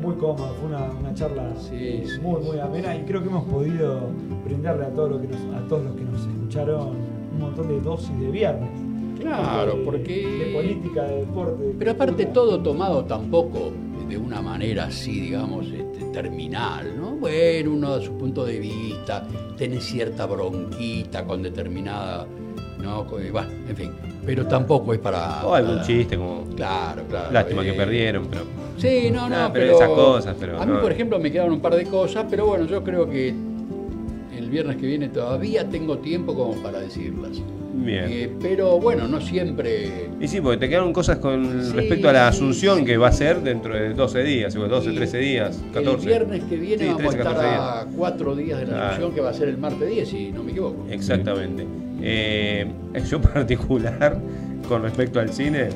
[0.00, 2.48] Muy cómodo, fue una, una charla Sí, sí, muy, sí.
[2.48, 4.00] muy amena y creo que hemos podido
[4.44, 6.88] brindarle a, todo lo que nos- a todos los que nos escucharon
[7.34, 8.70] un montón de dosis de viernes.
[9.20, 10.26] Claro, De- porque...
[10.26, 11.62] De política, de deporte.
[11.64, 12.32] de Pero aparte cultura.
[12.32, 13.70] todo tomado tampoco
[14.08, 17.10] de una manera así, digamos, este, terminal, ¿no?
[17.16, 19.26] Bueno, uno da su punto de vista,
[19.58, 22.26] tiene cierta bronquita con determinada,
[22.82, 23.06] ¿no?
[23.06, 23.90] Co- eh, Bueno, en fin,
[24.24, 25.44] pero tampoco es para...
[25.46, 26.44] O algún para- chiste como...
[26.56, 27.30] Claro, claro.
[27.30, 28.44] Lástima que eh, perdieron, pero...
[28.80, 30.80] Sí, no, no, pero pero, esas cosas, pero A mí, no.
[30.80, 33.28] por ejemplo, me quedaron un par de cosas, pero bueno, yo creo que
[34.36, 37.40] el viernes que viene todavía tengo tiempo como para decirlas.
[37.72, 38.04] Bien.
[38.08, 40.08] Eh, pero bueno, no siempre...
[40.20, 42.84] Y sí, porque te quedaron cosas con Sí, respecto a la Asunción sí.
[42.84, 46.02] que va a ser dentro de 12 días, o 12, 13 días, 14.
[46.02, 49.12] El viernes que viene vamos 13, a estar 14 a cuatro días de la elección,
[49.14, 50.84] que va a ser el martes 10, si no me equivoco.
[50.90, 51.64] Exactamente.
[52.02, 52.66] Eh,
[53.10, 54.18] yo particular,
[54.68, 55.68] con respecto al cine,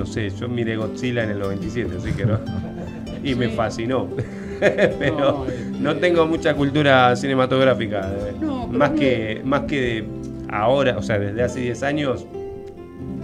[0.00, 2.38] no sé, yo miré Godzilla en el 97, así que no.
[3.22, 4.08] Y me fascinó.
[4.60, 8.00] Pero No, este- no tengo mucha cultura cinematográfica.
[8.12, 10.04] eh, No, pero más, que, más que de
[10.50, 12.26] ahora, o sea, desde hace 10 años,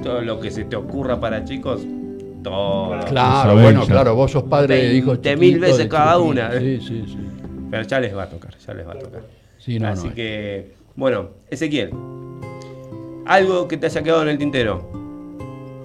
[0.03, 1.83] todo lo que se te ocurra para chicos,
[2.43, 3.01] todo.
[3.07, 6.53] Claro, bueno, claro, vos sos padre de hijos 20.000 chiquitos, veces de cada una.
[6.59, 7.19] Sí, sí, sí.
[7.71, 9.23] Pero ya les va a tocar, ya les va a tocar.
[9.59, 11.91] Sí, no, Así no, que, bueno, Ezequiel,
[13.27, 14.91] algo que te haya quedado en el tintero,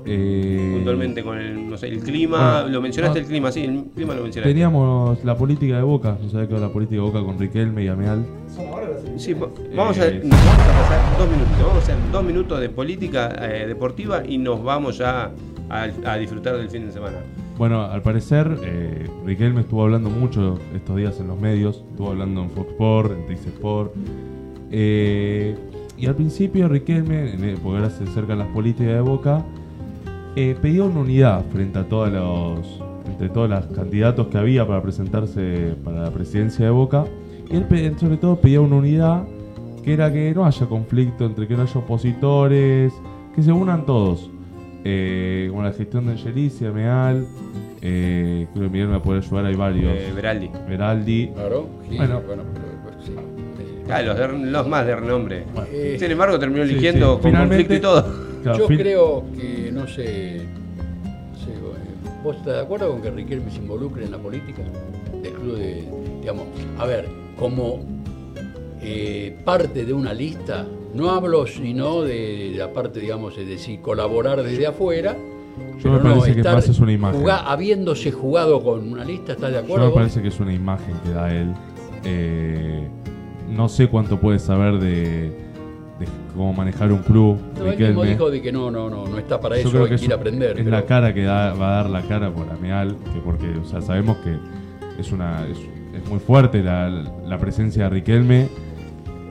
[0.05, 3.21] Eh, puntualmente con el, no sé, el clima, Ah, lo mencionaste ah.
[3.21, 4.51] el clima, sí, el clima lo mencionaste.
[4.53, 7.83] Teníamos la política de Boca, no sabía que era la política de Boca con Riquelme
[7.83, 8.25] y Ameal.
[9.17, 9.33] Sí,
[9.75, 12.69] vamos a, Eh, nos vamos a pasar dos minutos, vamos a hacer dos minutos de
[12.69, 15.31] política eh, deportiva y nos vamos ya
[15.69, 17.17] a, a disfrutar del fin de semana.
[17.57, 22.41] Bueno, al parecer, eh, Riquelme estuvo hablando mucho estos días en los medios, estuvo hablando
[22.41, 23.93] en Fox Sport, en Teis Sport.
[24.71, 25.55] eh,
[25.97, 29.45] y al principio Riquelme, el- porque ahora se acercan las políticas de Boca,
[30.35, 34.81] eh, pidió una unidad frente a todos los, entre todos los candidatos que había para
[34.81, 37.05] presentarse para la presidencia de Boca.
[37.49, 39.23] Y él sobre todo pedía una unidad
[39.83, 42.93] que era que no haya conflicto entre que no haya opositores,
[43.35, 44.29] que se unan todos.
[44.83, 47.25] Eh, como la gestión de Angelicia, Meal,
[47.81, 49.93] eh, creo que Miguel me puede ayudar, hay varios.
[49.93, 50.49] Eh, Beraldi.
[50.67, 51.27] Veraldi.
[51.35, 52.21] Claro, sí, Bueno.
[52.25, 53.13] bueno, pero pues, sí.
[53.91, 55.43] Ah, los, de- los más de renombre.
[55.71, 57.21] eh, Sin embargo, terminó Sí, eligiendo sí.
[57.21, 58.30] con Finalmente- conflicto y todo.
[58.43, 60.41] Claro, Yo fin- creo que, no sé,
[61.33, 64.63] no sé, eh, ¿vos estás de acuerdo con que Riquelme se involucre en la política
[65.21, 65.83] del club de,
[66.21, 66.45] digamos,
[66.79, 67.07] a ver,
[67.37, 67.79] como
[68.81, 70.65] eh, parte de una lista,
[70.95, 75.15] no hablo sino de, la parte, digamos, es decir, colaborar desde afuera,
[75.83, 77.19] Yo me pero no parece que estar más es una imagen.
[77.21, 79.85] jugá- habiéndose jugado con una lista, ¿estás de Yo acuerdo?
[79.85, 79.99] me vos?
[79.99, 81.53] parece que es una imagen que da él.
[82.03, 82.87] Eh,
[83.49, 85.31] no sé cuánto puede saber de,
[86.01, 87.37] de cómo manejar un club.
[87.57, 89.83] No, él mismo dijo de que no, no, no, no está para Yo eso, creo
[89.85, 90.49] hay que que ir a aprender.
[90.51, 93.47] es pero- la cara que da- va a dar la cara por Ameal, que porque
[93.57, 94.35] o sea, sabemos que
[94.99, 98.49] es una es, es muy fuerte la, la presencia de Riquelme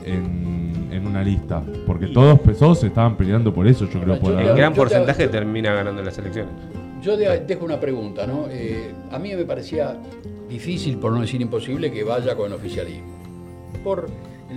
[0.04, 1.62] en, en una lista.
[1.86, 4.14] Porque todos, todos se estaban peleando por eso, yo creo.
[4.16, 6.52] Yo Por En Yo gran te- porcentaje termina ganando las elecciones.
[7.02, 8.46] Yo de- dejo una pregunta, ¿no?
[8.50, 9.96] Eh, a mí me parecía
[10.48, 13.08] difícil, por no decir imposible, que vaya con el oficialismo.
[13.84, 14.08] Por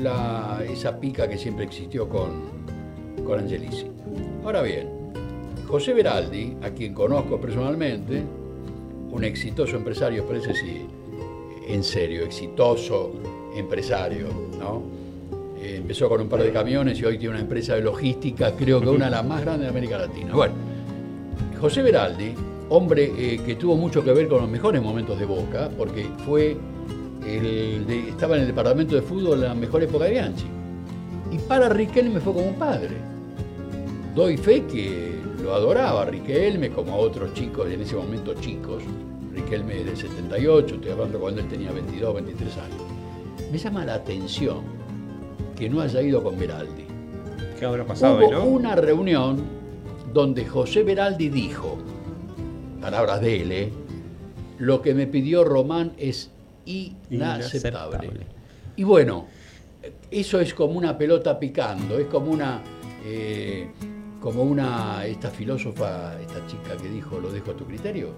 [0.02, 2.32] la, esa pica que siempre existió con,
[3.26, 3.88] con Angelici.
[4.44, 4.90] Ahora bien,
[5.68, 8.24] José Veraldi, a quien conozco personalmente,
[9.12, 10.86] un exitoso empresario, pero ese sí,
[11.68, 13.14] en serio, exitoso
[13.56, 14.28] empresario,
[14.60, 14.84] ¿no?
[15.60, 18.82] Eh, empezó con un par de camiones y hoy tiene una empresa de logística, creo
[18.82, 20.34] que una de las más grandes de América Latina.
[20.34, 20.54] Bueno,
[21.62, 22.34] José Veraldi,
[22.70, 26.58] hombre eh, que tuvo mucho que ver con los mejores momentos de Boca, porque fue
[27.26, 30.46] el de- estaba en el departamento de fútbol la mejor época de Bianchi.
[31.32, 32.98] Y para Riquelme fue como un padre.
[34.16, 38.84] Doy fe que lo adoraba, Riquelme, como a otros chicos, en ese momento chicos.
[39.34, 42.82] Riquelme es del 78, estoy hablando cuando él tenía 22, 23 años.
[43.52, 44.58] Me llama la atención
[45.56, 46.84] que no haya ido con Beraldi.
[47.60, 48.44] ¿Qué habrá pasado Hubo no?
[48.46, 49.38] una reunión
[50.14, 51.78] donde José Beraldi dijo,
[52.80, 53.70] palabras de él, ¿eh?
[54.60, 56.30] lo que me pidió Román es
[56.66, 57.98] inaceptable.
[58.08, 58.28] Inaceptable.
[58.76, 59.28] Y bueno,
[60.10, 62.62] eso es como una pelota picando, es como una,
[63.06, 63.68] eh,
[64.20, 68.10] como una, esta filósofa, esta chica que dijo, lo dejo a tu criterio.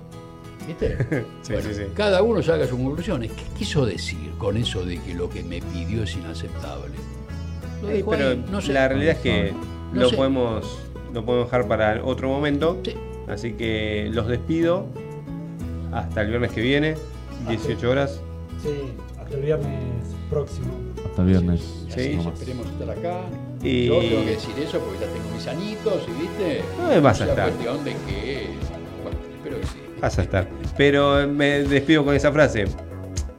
[0.67, 0.97] ¿Viste?
[1.41, 1.83] Sí, Bueno, sí, sí.
[1.93, 3.31] Cada uno saca sus conclusiones.
[3.31, 6.93] ¿Qué quiso decir con eso de que lo que me pidió es inaceptable?
[7.83, 8.73] Lo Eh, dejo pero ahí, no sé.
[8.73, 9.53] la realidad es que
[9.93, 10.15] No lo sé.
[10.15, 10.79] podemos
[11.13, 12.79] lo podemos dejar para otro momento.
[12.83, 12.93] Sí.
[13.27, 14.85] Así que los despido
[15.93, 16.95] hasta el viernes que viene,
[17.47, 18.19] 18 horas.
[18.61, 19.79] Sí, hasta el viernes
[20.29, 20.67] próximo.
[21.05, 21.85] Hasta el viernes.
[21.89, 22.19] Sí.
[22.33, 23.21] esperemos estar acá.
[23.63, 26.61] Y- Yo tengo que decir eso porque ya tengo mis añitos, y viste.
[26.81, 27.49] No me vas a estar.
[27.51, 28.47] cuestión de que.
[29.03, 29.79] Bueno, espero que sí.
[30.01, 30.47] Vas a estar.
[30.77, 32.65] Pero eh, me despido con esa frase.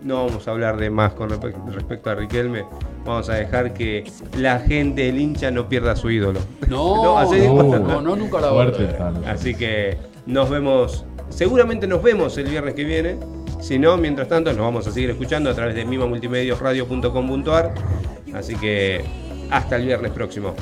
[0.02, 2.64] No vamos a hablar de más con respe- respecto a Riquelme.
[3.04, 4.04] Vamos a dejar que
[4.38, 6.40] la gente, el hincha, no pierda su ídolo.
[6.68, 9.30] No, No, así- no, no, no, nunca la voy a.
[9.30, 13.16] Así que nos vemos, seguramente nos vemos el viernes que viene.
[13.60, 17.74] Si no, mientras tanto, nos vamos a seguir escuchando a través de mimamultimediosradio.com.ar.
[18.34, 19.04] Así que
[19.50, 20.54] hasta el viernes próximo.